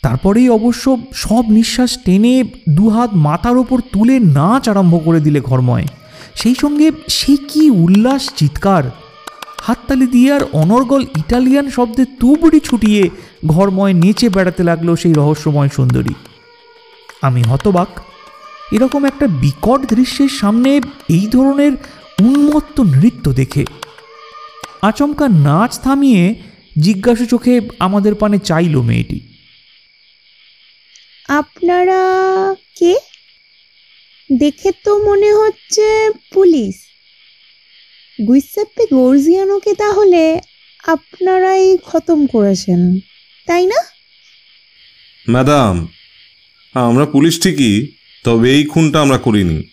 তারপরেই 0.03 0.49
অবশ্য 0.49 0.97
সব 1.13 1.43
নিঃশ্বাস 1.51 1.91
টেনে 2.05 2.43
দুহাত 2.69 3.09
মাথার 3.25 3.57
ওপর 3.57 3.77
তুলে 3.93 4.15
নাচ 4.37 4.63
আরম্ভ 4.69 4.93
করে 5.05 5.19
দিলে 5.19 5.39
ঘরময়। 5.41 5.85
সেই 6.35 6.55
সঙ্গে 6.55 6.91
সে 7.07 7.35
কি 7.35 7.69
উল্লাস, 7.69 8.33
চিৎকার। 8.35 8.83
হাততালি 9.61 10.07
দিয়ে 10.07 10.33
আর 10.33 10.41
অনর্গল 10.53 11.01
ইটালিয়ান 11.01 11.69
শব্দে 11.69 12.05
তুবড়ি 12.19 12.59
ছুটিয়ে 12.59 13.09
ঘরময় 13.45 13.93
নেচে 13.93 14.29
বেড়াতে 14.29 14.63
লাগল 14.63 14.95
সেই 14.95 15.13
রহস্যময় 15.13 15.69
সুন্দরী। 15.69 16.13
আমি 17.21 17.43
হতবাক। 17.43 17.87
এরকম 18.71 19.05
একটা 19.05 19.27
বিকট 19.27 19.93
দৃশ্যের 19.93 20.29
সামনে 20.29 20.81
এই 21.09 21.27
ধরনের 21.27 21.71
উন্মত্ত 22.21 22.79
নৃত্য 22.79 23.33
দেখে। 23.33 23.65
আচমকা 24.81 25.27
নাচ 25.27 25.79
থামিয়ে 25.79 26.35
জিজ্ঞাসু 26.79 27.25
চোখে 27.25 27.61
আমাদের 27.79 28.15
পানে 28.15 28.39
চাইল 28.39 28.81
মেয়েটি। 28.81 29.19
আপনারা 31.27 31.99
কে? 32.79 33.10
দেখে 34.37 34.71
তো 34.83 34.97
মনে 35.03 35.33
হচ্ছে 35.33 36.11
পুলিশ। 36.33 36.75
গুইসেপ্পে 38.27 38.85
গর্জিয়ানোকে 38.93 39.73
তাহলে 39.73 40.39
আপনারাই 40.83 41.77
খতম 41.77 42.27
করেছেন 42.27 42.99
তাই 43.45 43.65
না? 43.65 43.79
ম্যাডাম 45.29 45.87
আমরা 46.75 47.05
পুলিশ 47.05 47.41
ঠিকই 47.41 47.87
তবে 48.23 48.51
এই 48.51 48.65
খুনটা 48.65 49.01
আমরা 49.01 49.17
করিনি। 49.17 49.63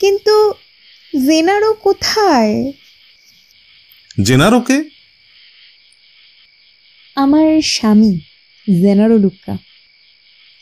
কিন্তু 0.00 0.54
জেনারো 1.26 1.72
কোথায়? 1.72 2.72
জেনারোকে? 4.22 4.90
আমার 7.16 7.62
স্বামী 7.62 8.20
জেনারো 8.82 9.18
লুক্কা 9.18 9.58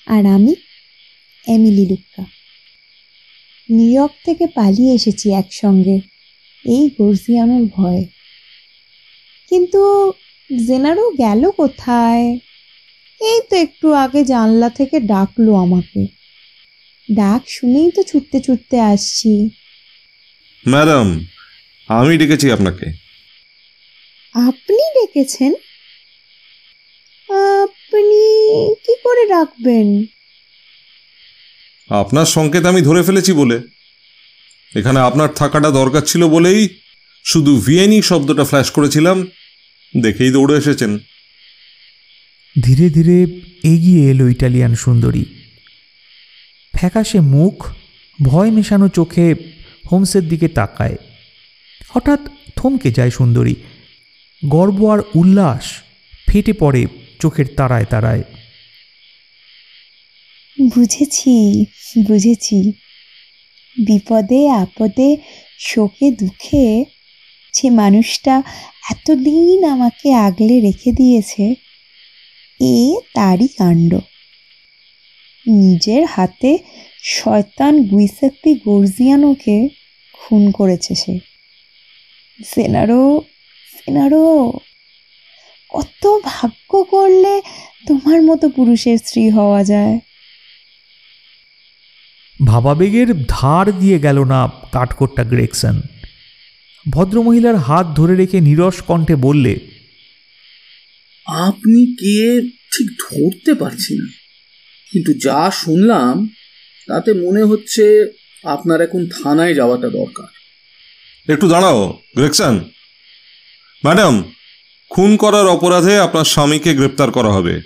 আর 0.07 0.27
আমি 0.27 0.55
এমিলি 1.49 1.87
লুক্কা। 1.87 2.25
নিউ 3.71 3.91
ইয়র্ক 3.91 4.13
থেকে 4.25 4.47
পালিয়ে 4.47 4.95
এসেছি 4.95 5.33
একসঙ্গে। 5.33 6.01
এই 6.65 6.91
গর্জিয়ানোর 6.99 7.69
ভয়। 7.77 8.05
কিন্তু 9.49 10.13
জেনারো 10.67 11.11
গেল 11.11 11.51
কোথায়? 11.51 12.39
এই 13.21 13.41
তো 13.51 13.57
একটু 13.57 13.93
আগে 13.93 14.25
জানলা 14.25 14.71
থেকে 14.71 15.01
ডাকলো 15.01 15.55
আমাকে। 15.55 16.07
ডাক 17.15 17.43
শুনেই 17.47 17.91
তো 17.91 18.03
ছুটতে 18.03 18.41
ছুটতে 18.41 18.81
আসছি। 18.81 19.51
ম্যাডাম 20.69 21.25
আমি 21.89 22.19
ডেকেছি 22.19 22.53
আপনাকে। 22.53 22.87
আপনি 24.35 24.77
ডেকেছেন? 24.77 25.53
আপনি 27.55 28.23
কি 28.87 28.95
করে 29.05 29.27
ডাকবেন? 29.27 30.05
আপনার 31.91 32.25
সংকেত 32.25 32.65
আমি 32.67 32.83
ধরে 32.83 33.03
ফেলেছি 33.03 33.33
বলে। 33.33 33.61
এখানে 34.77 35.01
আপনার 35.01 35.29
থাকাটা 35.29 35.71
দরকার 35.71 36.03
ছিল 36.03 36.29
বলেই 36.29 36.69
শুধু 37.25 37.61
ভিয়েনি 37.61 38.03
শব্দটা 38.03 38.45
ফ্ল্যাশ 38.45 38.71
করেছিলাম। 38.71 39.27
দেখেই 40.01 40.31
দৌড়ে 40.31 40.59
এসেছেন। 40.59 40.99
ধীরে 42.63 42.91
ধীরে 42.91 43.23
এগিয়ে 43.65 44.11
এলো 44.11 44.29
ইটালিয়ান 44.29 44.75
সুন্দরী। 44.75 45.25
ফ্যাকাশে 46.73 47.21
মুখ, 47.21 47.67
ভয় 48.23 48.51
মেশানো 48.51 48.89
চোখে 48.89 49.35
হোমসের 49.93 50.29
দিকে 50.29 50.49
তাকায়। 50.49 50.97
হঠাৎ 51.89 52.21
থমকে 52.57 52.91
যায় 52.91 53.11
সুন্দরী। 53.11 53.55
গর্ব 54.47 54.93
আর 54.93 54.99
উল্লাস 55.15 55.65
ফেটে 56.29 56.53
পড়ে 56.53 56.87
চোখের 57.21 57.45
তারায় 57.57 57.85
তারায়। 57.85 58.23
বুঝেছি 60.59 61.65
বুঝেছি। 62.09 62.73
বিপদে, 63.77 64.49
আপদে, 64.49 65.17
শোকে, 65.59 66.11
দুঃখে 66.11 66.85
যে 67.55 67.71
মানুষটা 67.71 68.43
এতদিন 68.91 69.65
আমাকে 69.65 70.13
আগলে 70.13 70.61
রেখে 70.61 70.93
দিয়েছে, 70.93 71.55
এ 72.61 72.97
তারই 73.15 73.49
কাণ্ড। 73.49 73.95
নিজের 75.47 76.03
হাতে 76.05 76.59
শয়তান 77.03 77.83
গুইসেপ্পি 77.83 78.55
গর্জিয়ানোকে 78.55 79.69
খুন 80.15 80.51
করেছে 80.51 80.95
সে। 80.95 81.19
সেনারো 82.41 83.21
সেনারো, 83.75 84.53
কত 85.71 86.03
ভাগ্য 86.25 86.71
করলে 86.85 87.43
তোমার 87.87 88.23
মতো 88.23 88.49
পুরুষের 88.49 88.99
স্ত্রী 88.99 89.31
হওয়া 89.31 89.65
যায়। 89.65 90.01
ভাবাবেগের 92.47 93.25
ধার 93.29 93.79
দিয়ে 93.79 93.99
গেল 93.99 94.25
না 94.25 94.51
কাঠকোট্টা 94.73 95.25
গ্রেকসন 95.25 95.81
ভদ্রমহিলার 96.91 97.57
হাত 97.57 97.87
ধরে 97.87 98.17
রেখে 98.17 98.41
নিরস 98.41 98.83
কণ্ঠে 98.83 99.17
বললে 99.17 99.61
আপনি 101.27 101.95
কে? 101.95 102.49
ঠিক 102.51 102.91
ধরতে 102.91 103.55
পারছি 103.55 103.99
না। 103.99 104.07
কিন্তু 104.93 105.13
যা 105.13 105.51
শুনলাম 105.55 106.29
তাতে 106.87 107.13
মনে 107.13 107.43
হচ্ছে 107.43 108.13
আপনার 108.45 108.81
এখন 108.81 109.07
থানায় 109.07 109.55
যাওয়াটা 109.55 109.89
দরকার। 109.89 110.27
একটু 111.33 111.49
দাঁড়াও 111.49 111.99
গ্রেকসন 112.17 112.61
ম্যাডাম 113.85 114.33
খুন 114.91 115.17
করার 115.17 115.47
অপরাধে 115.47 115.99
আপনার 115.99 116.25
স্বামীকে 116.25 116.75
গ্রেপ্তার 116.75 117.11
করা 117.11 117.33
হবে। 117.33 117.61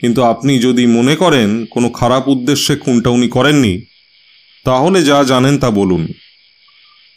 কিন্তু 0.00 0.22
আপনি 0.22 0.58
যদি 0.58 0.86
মনে 0.86 1.16
করেন 1.16 1.66
কোনো 1.66 1.88
খারাপ 1.88 2.28
উদ্দেশ্যে 2.28 2.76
খুনটা 2.76 3.10
উনি 3.10 3.28
করেননি 3.28 3.89
তাহলে 4.64 5.02
যা 5.02 5.24
জানেন 5.24 5.58
তা 5.58 5.70
বলুন। 5.70 6.06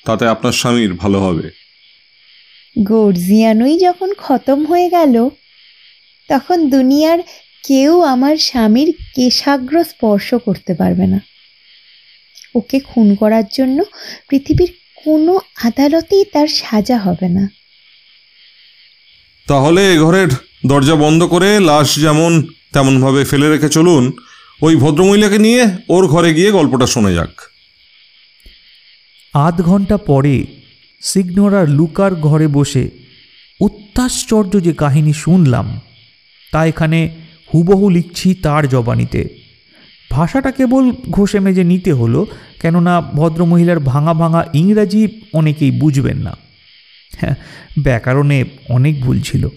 তাতে 0.06 0.28
আপনার 0.28 0.52
স্বামীর 0.52 0.94
ভালো 0.94 1.20
হবে। 1.20 1.52
গর্জিয়ানোই 2.84 3.80
যখন 3.80 4.14
খতম 4.18 4.66
হয়ে 4.66 4.90
গেল 4.90 5.30
তখন 6.30 6.70
দুনিয়ার 6.70 7.20
কেউ 7.68 8.02
আমার 8.02 8.38
স্বামীর 8.38 8.94
কেশাগ্র 9.16 9.84
স্পর্শ 9.84 10.34
করতে 10.34 10.74
পারবে 10.74 11.08
না। 11.08 11.20
ওকে 12.56 12.80
খুন 12.80 13.16
করার 13.16 13.44
জন্য 13.54 13.84
পৃথিবীর 14.30 14.72
কোনো 15.06 15.40
আদালতেই 15.64 16.26
তার 16.34 16.48
সাজা 16.48 16.98
হবে 16.98 17.30
না। 17.30 17.50
তাহলে 19.48 19.94
এ 19.94 20.00
ঘরের 20.00 20.28
দরজা 20.66 20.96
বন্ধ 20.96 21.24
করে 21.24 21.60
লাশ 21.60 22.00
যেমন 22.00 22.44
তেমনভাবে 22.74 23.26
ফেলে 23.26 23.50
রেখে 23.50 23.70
চলুন 23.70 24.12
ওই 24.62 24.76
ভদ্রমহিলাকে 24.76 25.38
নিয়ে 25.38 25.68
ওর 25.90 26.08
ঘরে 26.08 26.34
গিয়ে 26.34 26.52
গল্পটা 26.52 26.88
শোনা 26.88 27.12
যাক। 27.12 27.42
আধ 29.34 29.62
ঘণ্টা 29.62 29.98
পরে 29.98 30.46
সিগনোর 31.02 31.70
লুকার 31.70 32.16
ঘরে 32.16 32.48
বসে 32.48 32.90
অত্যাশ্চর্য 33.62 34.62
যে 34.62 34.74
কাহিনী 34.74 35.14
শুনলাম, 35.14 35.80
তা 36.52 36.66
এখানে 36.66 37.10
হুবহু 37.54 37.90
লিখছি 37.90 38.34
তার 38.34 38.68
জবানিতে। 38.68 39.30
ভাষাটা 40.12 40.52
কেবল 40.52 40.92
ঘষে 41.10 41.40
মেজে 41.40 41.64
নিতে 41.64 41.94
হলো, 41.94 42.28
কেননা 42.62 43.02
ভদ্রমহিলার 43.02 43.80
ভাঙা 43.80 44.14
ভাঙা 44.14 44.46
ইংরাজি 44.54 45.08
অনেকেই 45.34 45.72
বুঝবেন 45.72 46.18
না। 46.18 46.38
হ্যাঁ 47.18 47.36
ব্যাকরণে 47.80 48.44
অনেক 48.70 49.02
ভুল 49.02 49.22
ছিল। 49.22 49.50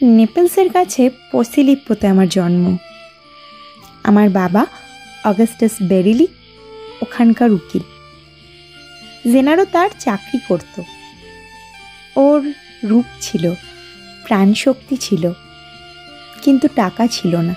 নেপলসের 0.00 0.72
কাছে 0.72 1.10
পসিলিপ্পোতে 1.32 2.06
আমার 2.06 2.28
জন্ম। 2.28 2.76
আমার 4.04 4.28
বাবা 4.30 4.66
অগাস্টাস 5.24 5.70
বেরিলি, 5.82 6.26
ওখানকার 7.02 7.52
উকিল। 7.52 7.82
জেনারও 9.32 9.64
তার 9.64 9.90
চাকরি 9.98 10.38
করত। 10.48 10.82
ওর 12.16 12.40
রূপ 12.84 13.04
ছিল, 13.20 13.44
প্রাণশক্তি 14.26 14.96
ছিল, 14.96 15.32
কিন্তু 16.42 16.68
টাকা 16.74 17.06
ছিল 17.06 17.36
না, 17.36 17.54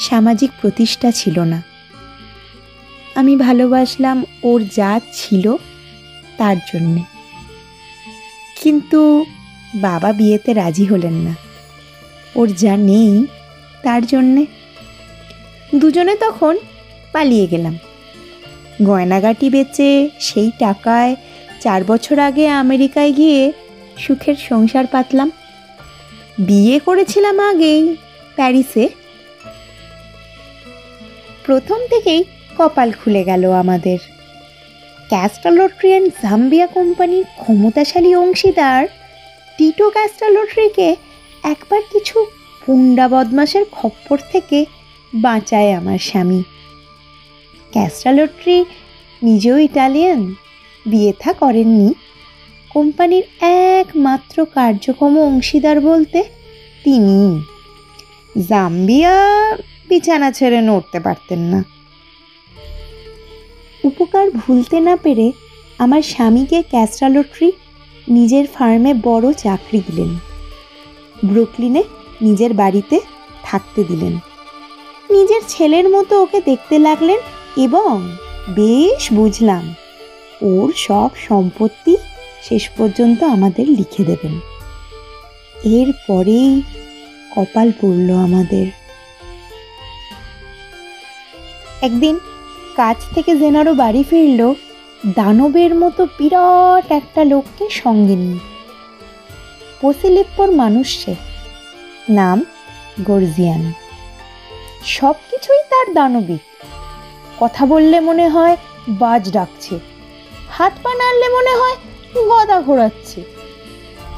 সামাজিক 0.00 0.50
প্রতিষ্ঠা 0.60 1.10
ছিল 1.10 1.40
না। 1.40 1.62
আমি 3.14 3.36
ভালোবাসলাম 3.36 4.18
ওর 4.42 4.60
যা 4.76 5.00
ছিল 5.12 5.54
তার 6.38 6.56
জন্যে। 6.72 7.02
কিন্তু 8.60 9.00
বাবা 9.74 10.12
বিয়েতে 10.12 10.52
রাজি 10.52 10.84
হলেন 10.84 11.12
না। 11.12 11.36
ওর 12.36 12.48
যা 12.48 12.76
নেই, 12.76 13.26
তার 13.82 14.06
জন্যে। 14.06 14.46
দুজনে 15.74 16.16
তখন 16.16 16.58
পালিয়ে 17.12 17.46
গেলাম। 17.46 17.78
গয়নাগাটি 18.84 19.50
বেচে 19.50 20.10
সেই 20.20 20.50
টাকায় 20.58 21.16
চার 21.60 21.84
বছর 21.84 22.18
আগে 22.18 22.48
আমেরিকায় 22.48 23.12
গিয়ে 23.12 23.52
সুখের 23.98 24.34
সংসার 24.36 24.86
পাতলাম। 24.86 25.30
বিয়ে 26.38 26.78
করেছিলাম 26.78 27.40
আগেই 27.40 27.96
প্যারিসে। 28.36 28.88
প্রথম 31.46 31.86
থেকেই 31.86 32.24
কপাল 32.58 32.92
খুলে 32.92 33.24
গেল 33.24 33.52
আমাদের। 33.52 33.98
ক্যাস্টালোট্রিয়ান 35.08 36.08
জাম্বিয়া 36.08 36.66
কোম্পানির 36.66 37.24
ক্ষমতাশালী 37.36 38.14
অংশীদার 38.14 38.86
টিটো 39.60 39.90
ক্যাস্টালোট্রিকে 39.90 40.96
একবার 41.42 41.82
কিছু 41.92 42.26
পুন্ডা 42.66 43.08
বদমাসের 43.08 43.64
খপ্পর 43.72 44.18
থেকে 44.32 44.64
বাঁচায় 45.14 45.72
আমার 45.72 45.98
স্বামী। 45.98 46.42
ক্যাস্টালোট্রি 47.70 48.64
নিজেও 49.22 49.58
ইটালিয়ান 49.58 50.34
বিয়ে 50.86 51.12
থা 51.18 51.32
করেননি। 51.32 51.94
কোম্পানির 52.70 53.22
একমাত্র 53.80 54.46
কার্যক্রম 54.54 55.20
অংশীদার 55.20 55.80
বলতে 55.80 56.24
তিনি। 56.84 57.44
জাম্বিয়া 58.48 59.14
বিছানা 59.88 60.32
ছেড়ে 60.32 60.60
নড়তে 60.60 61.00
পারতেন 61.00 61.38
না। 61.38 61.64
উপকার 63.84 64.30
ভুলতে 64.30 64.80
না 64.80 64.96
পেরে 64.96 65.32
আমার 65.78 66.02
স্বামীকে 66.02 66.62
ক্যাস্ট্রালোট্রি 66.62 67.52
নিজের 68.10 68.46
ফার্মে 68.46 68.94
বড় 68.94 69.32
চাকরি 69.32 69.82
দিলেন। 69.86 70.10
ব্রুকলিনে 71.24 71.82
নিজের 72.22 72.54
বাড়িতে 72.54 73.00
থাকতে 73.42 73.84
দিলেন। 73.84 74.14
নিজের 75.10 75.42
ছেলের 75.48 75.88
মতো 75.88 76.22
ওকে 76.22 76.40
দেখতে 76.40 76.78
লাগলেন 76.78 77.18
এবং 77.56 78.08
বেশ 78.48 79.12
বুঝলাম 79.12 79.74
ওর 80.42 80.72
সব 80.76 81.10
সম্পত্তি 81.28 81.96
শেষ 82.42 82.68
পর্যন্ত 82.76 83.22
আমাদের 83.22 83.68
লিখে 83.68 84.04
দেবেন। 84.04 84.34
এরপরেই 85.64 86.62
কপাল 87.36 87.72
পড়ল 87.80 88.08
আমাদের। 88.16 88.66
একদিন 91.82 92.18
কাজ 92.76 92.96
থেকে 93.14 93.36
জেনারও 93.36 93.74
বাড়ি 93.74 94.02
ফিরল 94.10 94.54
দানবের 95.06 95.74
মতো 95.74 96.06
বিরাট 96.18 96.92
একটা 96.92 97.24
লোককে 97.24 97.70
সঙ্গে 97.70 98.16
নিয়ে। 98.16 98.38
পসিলিপ্পর 99.80 100.50
মানুষ 100.50 101.04
সে 101.04 101.14
নাম 102.08 102.44
গর্জিয়ান। 103.04 103.72
সব 104.84 105.14
কিছুই 105.30 105.62
তার 105.70 105.94
দানবিক। 105.94 106.40
কথা 107.40 107.66
বললে 107.66 108.00
মনে 108.00 108.28
হয় 108.28 108.56
বাজ 108.88 109.32
ডাকছে। 109.32 109.78
হাত 110.50 110.72
পা 110.82 110.94
নাড়লে 110.94 111.28
মনে 111.28 111.50
হয় 111.50 111.76
গদা 112.28 112.60
ঘোরাচ্ছে। 112.60 113.24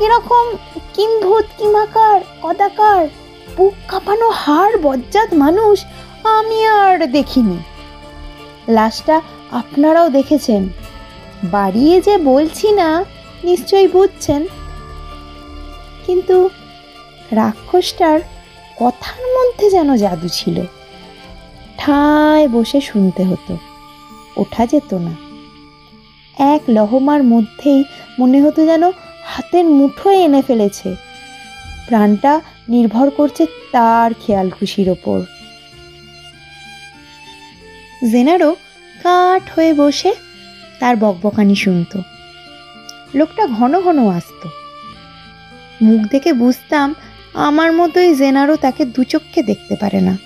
এরকম 0.00 0.52
কিম্ভূত 0.94 1.44
কিমাকার 1.58 2.20
কদাকার, 2.42 3.08
বুক 3.56 3.74
কাঁপানো 3.88 4.30
হাড় 4.30 4.76
বজ্জাত 4.82 5.34
মানুষ 5.34 5.84
আমি 6.24 6.66
আর 6.66 7.06
দেখিনি। 7.06 7.58
লাশটা 8.68 9.20
আপনারাও 9.52 10.08
দেখেছেন। 10.08 10.68
বাড়িয়ে 11.44 12.00
যে 12.00 12.18
বলছি 12.18 12.72
না, 12.72 13.04
নিশ্চয়ই 13.44 13.88
বুঝছেন। 13.88 14.46
কিন্তু 16.06 16.50
রাক্ষসটার 17.30 18.20
কথার 18.76 19.26
মধ্যে 19.26 19.70
যেন 19.70 19.96
জাদু 19.96 20.28
ছিল। 20.28 20.62
ঠায় 21.78 22.48
বসে 22.48 22.80
শুনতে 22.80 23.24
হতো। 23.24 23.58
ওঠা 24.36 24.66
যেত 24.66 24.94
না। 24.94 25.14
এক 26.38 26.60
লহমার 26.68 27.22
মধ্যেই 27.22 27.84
মনে 28.18 28.42
হতো 28.42 28.66
যেন 28.66 28.82
হাতের 29.24 29.64
মুঠোয় 29.64 30.16
এনে 30.16 30.42
ফেলেছে। 30.42 30.94
প্রাণটা 31.86 32.40
নির্ভর 32.68 33.10
করছে 33.10 33.46
তার 33.72 34.10
খেয়াল 34.20 34.50
খুশির 34.50 34.90
ওপর। 34.90 35.22
জেনারও 38.12 38.56
কাঠ 39.02 39.42
হয়ে 39.56 39.74
বসে 39.74 40.14
তার 40.80 40.96
বকবকানি 40.96 41.54
শুনত। 41.54 42.00
লোকটা 43.14 43.46
ঘন 43.46 43.80
ঘন 43.80 44.08
আসতো। 44.08 44.48
মুখ 45.82 46.00
দেখে 46.10 46.32
বুঝতাম 46.32 46.94
আমার 47.34 47.72
মতোই 47.72 48.14
জেনারও 48.14 48.56
তাকে 48.56 48.84
দুচক্ষে 48.84 49.42
দেখতে 49.42 49.76
পারে 49.76 50.00
না। 50.00 50.18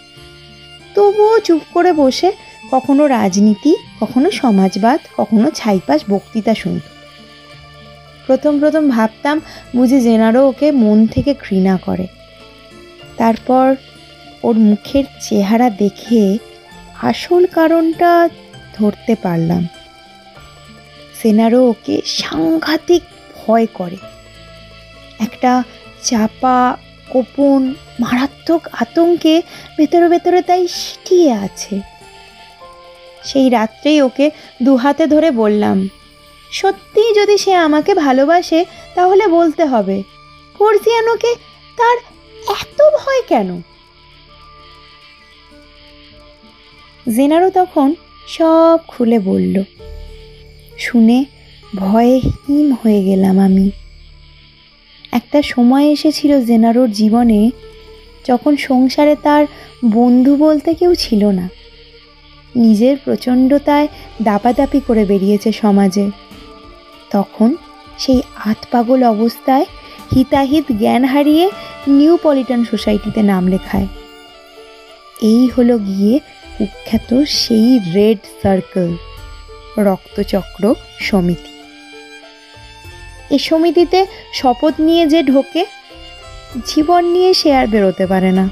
তবুও 0.94 1.38
চুপ 1.38 1.62
করে 1.74 1.92
বসে 1.92 2.32
কখনো 2.70 3.06
রাজনীতি, 3.06 3.76
কখনো 4.00 4.30
সমাজবাদ, 4.30 5.00
কখনো 5.16 5.50
ছাইপাশ 5.50 6.00
বক্তৃতা 6.10 6.54
শুনত। 6.54 6.82
প্রথম 8.26 8.60
প্রথম 8.60 8.88
ভাবতাম 8.88 9.40
বুঝি 9.76 10.00
জেনারও 10.00 10.48
ওকে 10.48 10.72
মন 10.72 11.06
থেকে 11.06 11.34
ঘৃণা 11.34 11.78
করে। 11.86 12.06
তারপর 13.16 13.74
ওর 14.42 14.58
মুখের 14.58 15.04
চেহারা 15.20 15.70
দেখে 15.70 16.38
আসল 17.02 17.46
কারণটা 17.46 18.28
ধরতে 18.78 19.14
পারলাম। 19.22 19.68
সেনারও 21.22 21.70
ওকে 21.70 21.96
সাংঘাতিক 22.06 23.02
ভয় 23.36 23.66
করে। 23.74 23.96
একটা 25.20 25.62
চাপা, 26.02 26.76
গোপন, 27.10 27.74
মারাত্মক 28.00 28.62
আতঙ্কে 28.72 29.42
ভেতরে 29.76 30.08
ভেতরে 30.08 30.42
তাই 30.42 30.68
সিটিয়ে 30.68 31.32
আছে। 31.32 31.80
সেই 33.24 33.50
রাত্রেই 33.50 34.02
ওকে 34.02 34.30
দু 34.62 34.76
হাতে 34.76 35.06
ধরে 35.06 35.30
বললাম 35.30 35.88
সত্যিই 36.52 37.14
যদি 37.14 37.38
সে 37.38 37.52
আমাকে 37.54 37.94
ভালোবাসে, 37.94 38.64
তাহলে 38.94 39.26
বলতে 39.26 39.64
হবে 39.64 40.02
ফোরজিয়ানোকে 40.58 41.34
তার 41.78 41.96
এত 42.60 42.78
ভয় 42.96 43.22
কেন? 43.28 43.62
জেনারও 47.16 47.50
তখন 47.50 47.94
সব 48.28 48.78
খুলে 48.88 49.18
বলল, 49.18 49.62
শুনে 50.78 51.24
ভয়ে 51.74 52.16
হিম 52.18 52.76
হয়ে 52.82 53.00
গেলাম 53.04 53.38
আমি। 53.38 53.70
একটা 55.12 55.42
সময় 55.42 55.86
এসেছিল 55.86 56.44
জেনারোর 56.44 56.90
জীবনে 56.90 57.50
যখন 58.28 58.56
সংসারে 58.56 59.16
তার 59.22 59.46
বন্ধু 59.84 60.36
বলতে 60.36 60.74
কেউ 60.74 60.94
ছিল 60.94 61.22
না। 61.30 61.48
নিজের 62.56 62.96
প্রচণ্ডতায় 63.04 63.88
দাপাদাপি 64.22 64.80
করে 64.86 65.04
বেরিয়েছে 65.04 65.52
সমাজে। 65.52 66.10
তখন 67.10 67.56
সেই 67.98 68.22
আতপাগল 68.44 69.00
অবস্থায় 69.04 69.66
হিতাহিত 70.14 70.64
জ্ঞান 70.78 71.04
হারিয়ে 71.04 71.50
নিউ 71.88 72.18
পলিটন 72.22 72.64
সোসাইটিতে 72.64 73.22
নাম 73.22 73.46
লেখায়। 73.46 73.86
এই 75.22 75.48
হলো 75.48 75.78
গিয়ে 75.78 76.20
কুখ্যাত 76.58 77.22
সেই 77.24 77.80
রেড 77.94 78.18
সার্কেল, 78.42 78.96
রক্তচক্র 79.82 80.74
সমিতি। 81.00 81.52
এ 83.34 83.38
সমিতিতে 83.38 84.06
শপথ 84.34 84.74
নিয়ে 84.78 85.06
যে 85.06 85.22
ঢোকে, 85.22 85.64
জীবন 86.66 87.04
নিয়ে 87.04 87.34
সে 87.34 87.54
আর 87.54 87.66
বেরোতে 87.66 88.06
পারে 88.06 88.32
না। 88.32 88.50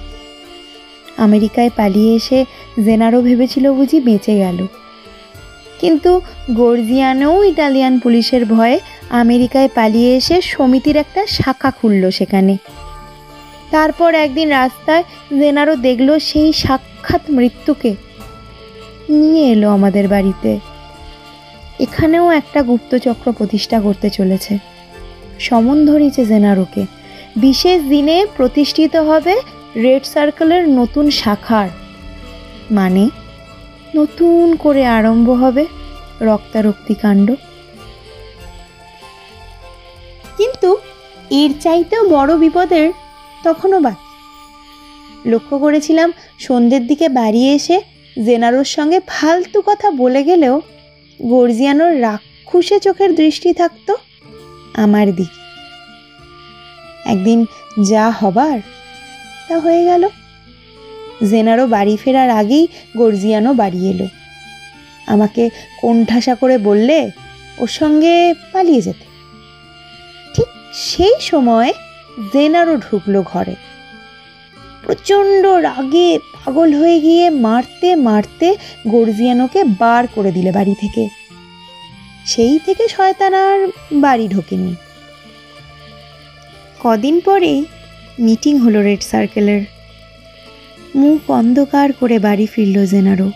আমেরিকায় 1.16 1.70
পালিয়ে 1.76 2.14
এসে 2.14 2.44
জেনারো 2.84 3.20
ভেবেছিল 3.20 3.72
বুঝি 3.72 4.00
বেঁচে 4.00 4.34
গেল। 4.34 4.66
কিন্তু 5.80 6.20
গর্জিয়ানেও 6.50 7.44
ইটালিয়ান 7.44 7.98
পুলিশের 7.98 8.44
ভয়ে 8.44 8.80
আমেরিকায় 9.11 9.68
পালিয়ে 9.74 10.16
এসে 10.16 10.40
সমিতির 10.40 10.96
একটা 10.96 11.26
শাখা 11.26 11.70
খুলল 11.70 12.11
সেখানে। 12.11 12.57
তারপর 13.70 14.14
একদিন 14.14 14.48
রাস্তায় 14.48 15.02
জেনারো 15.38 15.76
দেখল 15.76 16.18
সেই 16.18 16.52
সাক্ষাৎ 17.05 17.30
মৃত্যুকে 17.30 17.90
নিয়ে 19.09 19.44
এলো 19.52 19.68
আমাদের 19.70 20.09
বাড়িতে। 20.09 20.50
এখানেও 21.80 22.30
একটা 22.30 22.61
গুপ্তচক্র 22.62 23.32
প্রতিষ্ঠা 23.32 23.78
করতে 23.80 24.09
চলেছে। 24.11 24.52
সমন 25.40 25.86
ধরিয়েছে 25.86 26.22
জেনারোকে। 26.26 26.82
বিশেষ 27.36 27.78
দিনে 27.82 28.16
প্রতিষ্ঠিত 28.36 28.96
হবে 28.96 29.34
রেড 29.76 30.05
সার্কেলের 30.05 30.68
নতুন 30.68 31.11
শাখার। 31.11 31.68
মানে 32.70 33.05
নতুন 33.96 34.57
করে 34.57 34.82
আরম্ভ 34.86 35.30
হবে 35.30 35.64
রক্তারক্তি 36.20 36.94
কাণ্ড। 36.94 37.28
কিন্তু 40.36 40.70
এর 41.30 41.52
চাইতেও 41.61 42.02
বড় 42.09 42.32
বিপদের 42.36 42.92
তখনও 43.44 43.80
বাকি। 43.80 44.03
লক্ষ্য 45.27 45.59
করেছিলাম 45.59 46.12
সন্ধ্যের 46.39 46.87
দিকে 46.87 47.09
বাড়ি 47.09 47.51
এসে 47.51 47.81
জেনারোর 48.25 48.64
সঙ্গে 48.64 49.01
ফালতু 49.07 49.62
কথা 49.66 49.91
বলে 49.91 50.22
গেলেও 50.22 50.61
গর্জিয়ানোর 51.22 52.03
রাক্ষুসে 52.03 52.81
চোখের 52.81 53.14
দৃষ্টি 53.14 53.53
থাকতো 53.53 53.97
আমার 54.75 55.14
দিকে। 55.14 55.45
একদিন 57.11 57.47
যা 57.91 58.11
হবার 58.11 58.59
তা 59.49 59.59
হয়ে 59.59 59.85
গেল। 59.85 60.09
জেনারো 61.31 61.66
বাড়ি 61.66 61.97
ফেরার 61.97 62.31
আগেই 62.31 62.68
গর্জিয়ানো 62.97 63.55
বাড়ি 63.55 63.91
এলো। 63.91 64.07
আমাকে 65.07 65.51
কোণঠাসা 65.81 66.35
করে 66.35 66.59
বললে 66.59 67.11
ওর 67.59 67.66
সঙ্গে 67.66 68.35
পালিয়ে 68.53 68.83
যেতে। 68.83 69.05
ঠিক 70.35 70.47
সেই 70.72 71.14
সময় 71.20 71.72
জেনারো 72.33 72.77
ঢুকলো 72.77 73.22
ঘরে। 73.22 73.55
প্রচণ্ড 74.85 75.47
রাগে 75.47 76.18
পাগল 76.18 76.74
হয়ে 76.74 77.01
গিয়ে 77.01 77.30
মারতে 77.30 77.97
মারতে 77.97 78.57
গর্জিয়ানোকে 78.89 79.64
বার 79.64 80.07
করে 80.07 80.32
দিলে 80.32 80.53
বাড়ি 80.53 80.74
থেকে। 80.80 81.09
সেই 82.26 82.59
থেকে 82.66 82.89
শয়তান 82.89 83.35
আর 83.35 83.68
বাড়ি 83.93 84.28
ঢোকেনি। 84.28 84.74
কদিন 86.82 87.20
পরেই 87.20 87.64
মিটিং 88.18 88.59
হলো 88.59 88.82
রেড 88.82 89.03
সার্কেলের। 89.03 89.62
মুখ 90.95 91.30
অন্ধকার 91.30 91.93
করে 91.93 92.18
বাড়ি 92.18 92.47
ফিরল 92.47 92.87
জেনারো। 92.87 93.30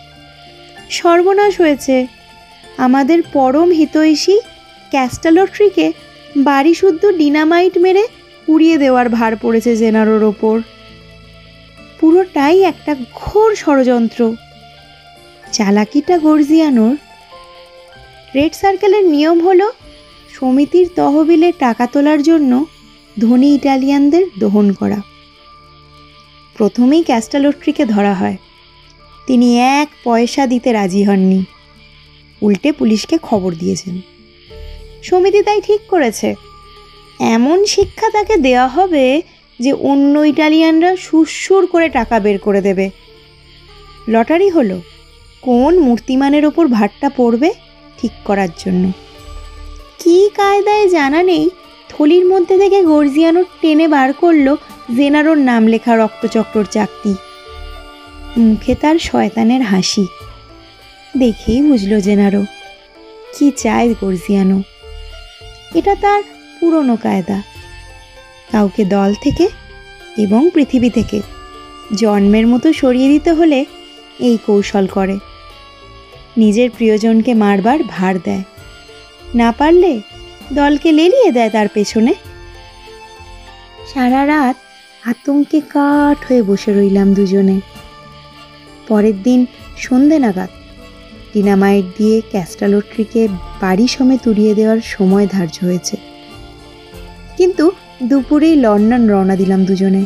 সর্বনাশ 0.89 1.61
হয়েছে। 1.61 2.07
আমাদের 2.77 3.23
পরম 3.33 3.71
হিতৈষী 3.71 4.39
ক্যাস্টালোট্রিকে 4.89 5.93
বাড়ি 6.37 6.73
শুদ্ধ 6.73 7.11
ডিনামাইট 7.11 7.77
মেরে 7.77 8.07
উড়িয়ে 8.47 8.77
দেওয়ার 8.77 9.09
ভার 9.09 9.35
পড়েছে 9.35 9.75
জেনারোর 9.75 10.23
ওপর। 10.23 10.61
পুরোটাই 11.99 12.63
একটা 12.63 12.95
ঘোর 13.15 13.55
ষড়যন্ত্র। 13.55 14.35
চালাকিটা 15.51 16.19
গর্জিয়ানোর। 16.19 16.97
রেড 18.35 18.53
সার্কেলের 18.53 19.05
নিয়ম 19.05 19.47
হলো, 19.47 19.71
সমিতির 20.39 20.89
তহবিলে 20.95 21.51
টাকা 21.51 21.87
তোলার 21.87 22.23
জন্য 22.23 22.65
ধনী 23.19 23.55
ইটালিয়ানদের 23.55 24.25
দহন 24.39 24.73
করা। 24.73 24.97
প্রথমেই 26.57 27.03
ক্যাস্টালোট্রিকে 27.03 27.85
ধরা 27.85 28.13
হয়। 28.13 28.37
তিনি 29.27 29.59
এক 29.59 29.89
পয়সা 30.03 30.47
দিতে 30.47 30.73
রাজি 30.73 31.03
হননি। 31.03 31.43
উল্টে 32.41 32.71
পুলিশকে 32.71 33.17
খবর 33.17 33.53
দিয়েছেন। 33.53 34.01
সমিতি 35.03 35.43
তাই 35.43 35.61
ঠিক 35.61 35.81
করেছে। 35.87 36.35
এমন 37.19 37.65
শিক্ষা 37.65 38.09
তাকে 38.09 38.37
দেওয়া 38.37 38.67
হবে 38.67 39.21
যে 39.59 39.73
অন্য 39.73 40.19
ইটালিয়ানরা 40.19 40.95
সুরসুর 40.95 41.67
করে 41.67 41.89
টাকা 41.89 42.19
বের 42.19 42.37
করে 42.39 42.61
দেবে। 42.61 42.89
লটারি 44.07 44.49
হলো, 44.49 44.81
কোন 45.41 45.79
মূর্তিমানের 45.79 46.45
ওপর 46.45 46.67
ভারটা 46.67 47.09
পড়বে 47.09 47.49
ঠিক 47.97 48.11
করার 48.25 48.49
জন্য। 48.57 48.91
কি 49.99 50.29
কায়দায় 50.35 50.89
জানা 50.89 51.23
নেই, 51.23 51.49
থলির 51.89 52.25
মধ্যে 52.25 52.57
থেকে 52.57 52.83
গর্জিয়ানো 52.83 53.43
টেনে 53.61 53.87
বার 53.87 54.13
করল 54.13 54.55
জেনারোর 54.97 55.37
নাম 55.37 55.67
লেখা 55.67 55.95
রক্তচক্রর 55.95 56.65
চাকতি। 56.65 57.15
মুখে 58.37 58.75
তার 58.75 58.97
শয়তানের 58.99 59.61
হাসি। 59.61 60.05
দেখেই 61.17 61.61
বুঝলো 61.61 62.01
জেনারো, 62.01 62.41
কি 63.37 63.51
চায় 63.57 63.95
গর্জিয়ানো। 64.01 64.61
এটা 65.75 65.95
তার 65.95 66.21
পুরনো 66.59 66.95
কায়দা। 66.95 67.41
কাউকে 68.51 68.85
দল 68.85 69.13
থেকে 69.21 69.49
এবং 70.17 70.49
পৃথিবী 70.53 70.89
থেকে 70.89 71.21
জন্মের 71.95 72.47
মতো 72.47 72.73
সরিয়ে 72.73 73.07
দিতে 73.07 73.31
হলে 73.31 73.65
এই 74.19 74.37
কৌশল 74.45 74.87
করে। 74.87 75.17
নিজের 76.37 76.69
প্রিয়জনকে 76.69 77.33
মারবার 77.33 77.79
ভার 77.87 78.19
দেয়। 78.23 78.43
না 79.35 79.51
পারলে 79.51 80.01
দলকে 80.53 80.91
লেলিয়ে 80.91 81.31
দেয় 81.31 81.49
তার 81.49 81.67
পেছনে। 81.67 82.13
সারা 83.93 84.27
রাত 84.27 84.55
আতঙ্কে 85.05 85.59
কাঠ 85.59 86.25
হয়ে 86.27 86.43
বসে 86.43 86.73
রইলাম 86.73 87.13
দুজনে। 87.13 87.59
পরের 88.87 89.23
দিন 89.23 89.45
সন্ধে 89.77 90.19
নাগাদ 90.19 90.49
ডিনামাইট 91.33 91.85
দিয়ে 91.97 92.21
ক্যাস্টালোট্রিকে 92.31 93.27
বাড়ি 93.61 93.87
সমেত 93.87 94.27
উড়িয়ে 94.27 94.55
দেওয়ার 94.55 94.81
সময় 94.81 95.27
ধার্য 95.31 95.65
হয়েছে। 95.65 96.08
দুপুরেই 98.07 98.55
লন্ডন 98.55 99.07
রওনা 99.07 99.35
দিলাম 99.35 99.65
দুজনে। 99.65 100.05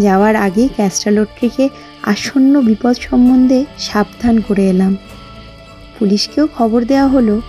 যাওয়ার 0.00 0.36
আগেই 0.36 0.68
ক্যাস্টালোট্রিকে 0.68 1.68
আসন্ন 2.02 2.60
বিপদ 2.60 2.96
সম্বন্ধে 2.96 3.64
সাবধান 3.78 4.40
করে 4.40 4.68
এলাম। 4.68 4.96
পুলিশকেও 5.98 6.48
খবর 6.56 6.84
দেওয়া 6.84 7.08
হলো 7.08 7.40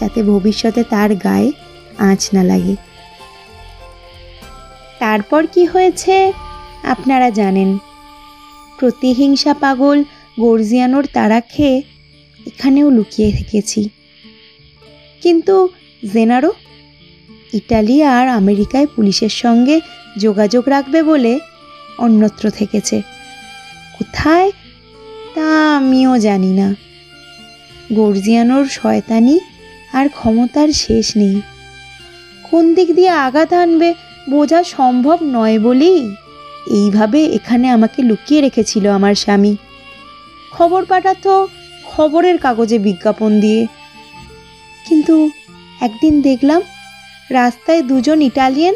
যাতে 0.00 0.22
ভবিষ্যতে 0.22 0.82
তার 0.82 1.16
গায়ে 1.16 1.52
আঁচ 1.98 2.34
না 2.34 2.44
লাগে। 2.44 2.76
তারপর 4.98 5.46
কি 5.46 5.64
হয়েছে 5.64 6.32
আপনারা 6.82 7.30
জানেন। 7.30 7.78
প্রতিহিংসা 8.78 9.54
পাগল 9.54 10.04
গর্জিয়ানোর 10.40 11.04
তারা 11.12 11.40
খেয়ে 11.40 11.82
এখানেও 12.46 12.90
লুকিয়ে 12.90 13.32
থেকেছি। 13.32 13.88
কিন্তু 15.22 15.68
জেনারো 16.12 16.52
ইটালি 17.54 18.02
আর 18.02 18.28
আমেরিকায় 18.28 18.86
পুলিশের 18.86 19.28
সঙ্গে 19.28 19.80
যোগাযোগ 20.18 20.68
রাখবে 20.68 21.02
বলে 21.02 21.40
অন্যত্র 21.98 22.50
থেকেছে। 22.50 23.02
কোথায়? 23.98 24.50
তা 25.34 25.76
আমিও 25.76 26.18
জানি 26.18 26.52
না। 26.52 26.74
গর্জিয়ানোর 27.92 28.66
শয়তানি 28.66 29.40
আর 29.92 30.08
ক্ষমতার 30.08 30.68
শেষ 30.68 31.16
নেই। 31.16 31.40
কোন 32.50 32.74
দিক 32.74 32.94
দিয়ে 32.94 33.08
আঘাত 33.08 33.52
আনবে 33.52 33.94
বোঝা 34.30 34.64
সম্ভব 34.64 35.18
নয় 35.22 35.60
বলেই 35.60 36.14
এইভাবে 36.70 37.24
এখানে 37.24 37.68
আমাকে 37.68 38.02
লুকিয়ে 38.02 38.40
রেখেছিল 38.40 38.90
আমার 38.90 39.14
স্বামী। 39.14 39.56
খবর 40.52 40.84
পাঠাতো 40.84 41.48
খবরের 41.84 42.38
কাগজে 42.38 42.78
বিজ্ঞাপন 42.78 43.40
দিয়ে। 43.40 43.66
কিন্তু 44.88 45.30
একদিন 45.80 46.22
দেখলাম 46.22 46.62
রাস্তায় 47.30 47.82
দুজন 47.82 48.20
ইটালিয়ান 48.20 48.74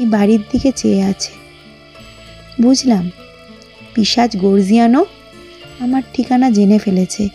এই 0.00 0.06
বাড়ির 0.06 0.42
দিকে 0.52 0.72
চেয়ে 0.72 1.02
আছে। 1.02 1.32
বুঝলাম 2.60 3.10
পিসাজ 3.94 4.36
গর্জিয়ানো 4.36 5.04
আমার 5.80 6.02
ঠিকানা 6.14 6.50
জেনে 6.50 6.78
ফেলেছে। 6.78 7.28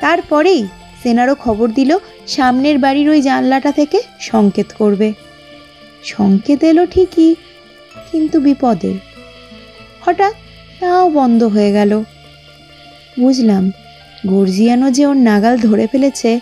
তারপরেই 0.00 0.62
সেনারও 1.02 1.34
খবর 1.34 1.68
দিল, 1.68 1.98
সামনের 2.28 2.78
বাড়ির 2.78 3.08
ওই 3.08 3.22
জানলাটা 3.22 3.72
থেকে 3.72 3.98
সংকেত 4.20 4.68
করবে। 4.78 5.12
সংকেত 6.04 6.64
এলো 6.64 6.86
ঠিকই, 6.86 7.34
কিন্তু 8.12 8.40
বিপদের 8.40 8.96
হঠাৎ 10.00 10.34
তাও 10.80 11.10
বন্ধ 11.10 11.42
হয়ে 11.42 11.72
গেল। 11.72 12.02
বুঝলাম 13.18 13.72
গর্জিয়ানো 14.26 14.90
যে 14.90 15.06
ওর 15.06 15.16
নাগাল 15.16 15.58
ধরে 15.58 15.86
ফেলেছে 15.86 16.40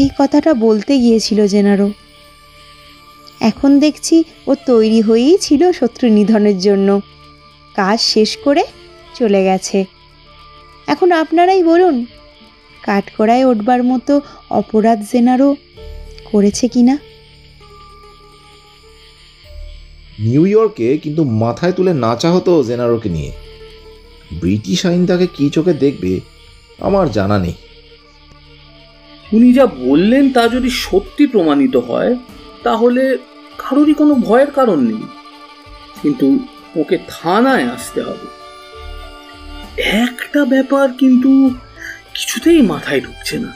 এই 0.00 0.08
কথাটা 0.18 0.52
বলতে 0.66 0.92
গিয়েছিল 0.98 1.46
জেনারো। 1.46 1.86
এখন 3.40 3.70
দেখছি 3.78 4.16
ও 4.46 4.52
তৈরি 4.66 5.00
হয়েই 5.00 5.36
ছিল 5.40 5.62
শত্রু 5.72 6.06
নিধনের 6.08 6.58
জন্য। 6.58 6.88
কাজ 7.74 7.98
শেষ 8.00 8.30
করে 8.44 8.62
চলে 9.14 9.40
গেছে। 9.44 9.78
এখন 10.86 11.08
আপনারাই 11.12 11.62
বলুন 11.62 11.96
কাঠকড়ায় 12.82 13.44
ওঠবার 13.46 13.80
মতো 13.82 14.14
অপরাধ 14.50 14.98
জেনারও 15.12 15.50
করেছে 16.32 16.66
কি 16.68 16.82
না 16.82 16.94
নিউ 20.18 20.42
ইয়র্কে 20.46 20.88
কিন্তু 20.98 21.22
মাথায় 21.42 21.72
তুলে 21.72 21.92
নাচা 21.94 22.28
হতো 22.32 22.52
জেনারোকে 22.62 23.08
নিয়ে। 23.08 23.32
ব্রিটিশ 24.40 24.80
আইন 24.86 25.02
তাকে 25.06 25.26
কী 25.36 25.46
চোখে 25.50 25.74
দেখবে, 25.74 26.12
আমার 26.78 27.06
জানা 27.12 27.38
নেই। 27.38 27.56
উনি 29.32 29.52
যা 29.52 29.66
বললেন 29.66 30.32
তা 30.32 30.48
যদি 30.48 30.70
সত্যি 30.70 31.26
প্রমাণিত 31.26 31.76
হয়, 31.76 32.16
তাহলে 32.62 33.18
কারোরই 33.58 33.94
কোনো 33.94 34.14
ভয়ের 34.14 34.50
কারণ 34.50 34.80
নেই। 34.80 35.02
কিন্তু 36.02 36.38
ওকে 36.76 36.98
থানায় 37.08 37.68
আসতে 37.68 38.02
হবে। 38.02 38.26
একটা 39.76 40.44
ব্যাপার 40.44 40.92
কিন্তু 40.92 41.50
কিছুতেই 42.14 42.62
মাথায় 42.62 43.00
ঢুকছে 43.00 43.38
না। 43.38 43.52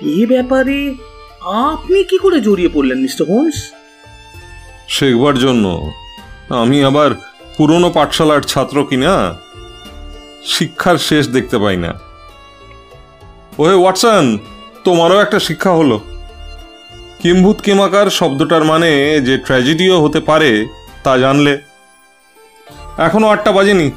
এ 0.00 0.26
ব্যাপারে 0.26 0.94
আপনি 1.42 2.04
কি 2.04 2.18
করে 2.18 2.40
জড়িয়ে 2.40 2.68
পড়লেন, 2.68 2.98
মিস্টার 2.98 3.26
হোমস? 3.26 3.72
শেখবার 4.88 5.38
জন্য। 5.38 5.90
আমি 6.48 6.84
আবার 6.84 7.10
পুরনো 7.56 7.90
পাঠশালার 7.90 8.42
ছাত্র 8.42 8.84
কিনা 8.84 9.34
শিক্ষার 10.44 10.98
শেষ 10.98 11.28
দেখতে 11.28 11.58
পাই 11.58 11.76
না। 11.76 12.00
ওহে 13.58 13.74
ওয়াটসন! 13.74 14.38
তোমারও 14.84 15.20
একটা 15.20 15.38
শিক্ষা 15.38 15.72
হলো। 15.72 16.00
কিম্ভূত 17.22 17.60
কিমাকার 17.60 18.10
শব্দটার 18.10 18.64
মানে 18.64 19.20
যে 19.20 19.38
ট্র্যাজেডিও 19.38 20.02
হতে 20.02 20.20
পারে, 20.20 20.66
তা 21.04 21.18
জানলে। 21.18 21.58
এখনও 22.98 23.28
আটটা 23.28 23.52
বাজেনি। 23.52 23.90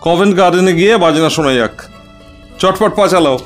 কভেন্ট 0.00 0.36
গার্ডেনে 0.36 0.72
গিয়ে 0.72 0.96
বাজনা 0.96 1.30
শোনা 1.30 1.52
যাক। 1.52 1.82
চটপট 2.58 2.96
পা 2.96 3.08
চালাও। 3.08 3.38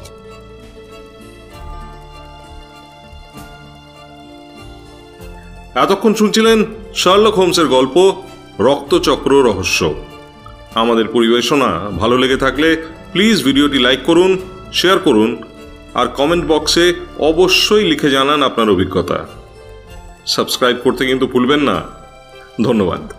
এতক্ষণ 5.74 6.14
শুনছিলেন 6.14 6.64
শার্লক 6.94 7.34
হোমসের 7.34 7.66
গল্প, 7.66 8.22
রক্তচক্র 8.60 9.42
রহস্য। 9.42 9.94
আমাদের 10.74 11.08
পরিবেশনা 11.08 11.66
ভালো 11.98 12.18
লেগে 12.18 12.36
থাকলে 12.36 12.86
প্লিজ 13.12 13.44
ভিডিওটি 13.44 13.78
লাইক 13.78 14.00
করুন, 14.06 14.38
শেয়ার 14.72 14.98
করুন 14.98 15.42
আর 15.94 16.06
কমেন্ট 16.06 16.46
বক্সে 16.46 16.94
অবশ্যই 17.18 17.84
লিখে 17.84 18.10
জানান 18.10 18.42
আপনার 18.42 18.70
অভিজ্ঞতা। 18.70 19.26
সাবস্ক্রাইব 20.26 20.76
করতে 20.84 21.06
কিন্তু 21.06 21.26
ভুলবেন 21.26 21.60
না। 21.60 21.82
ধন্যবাদ। 22.64 23.12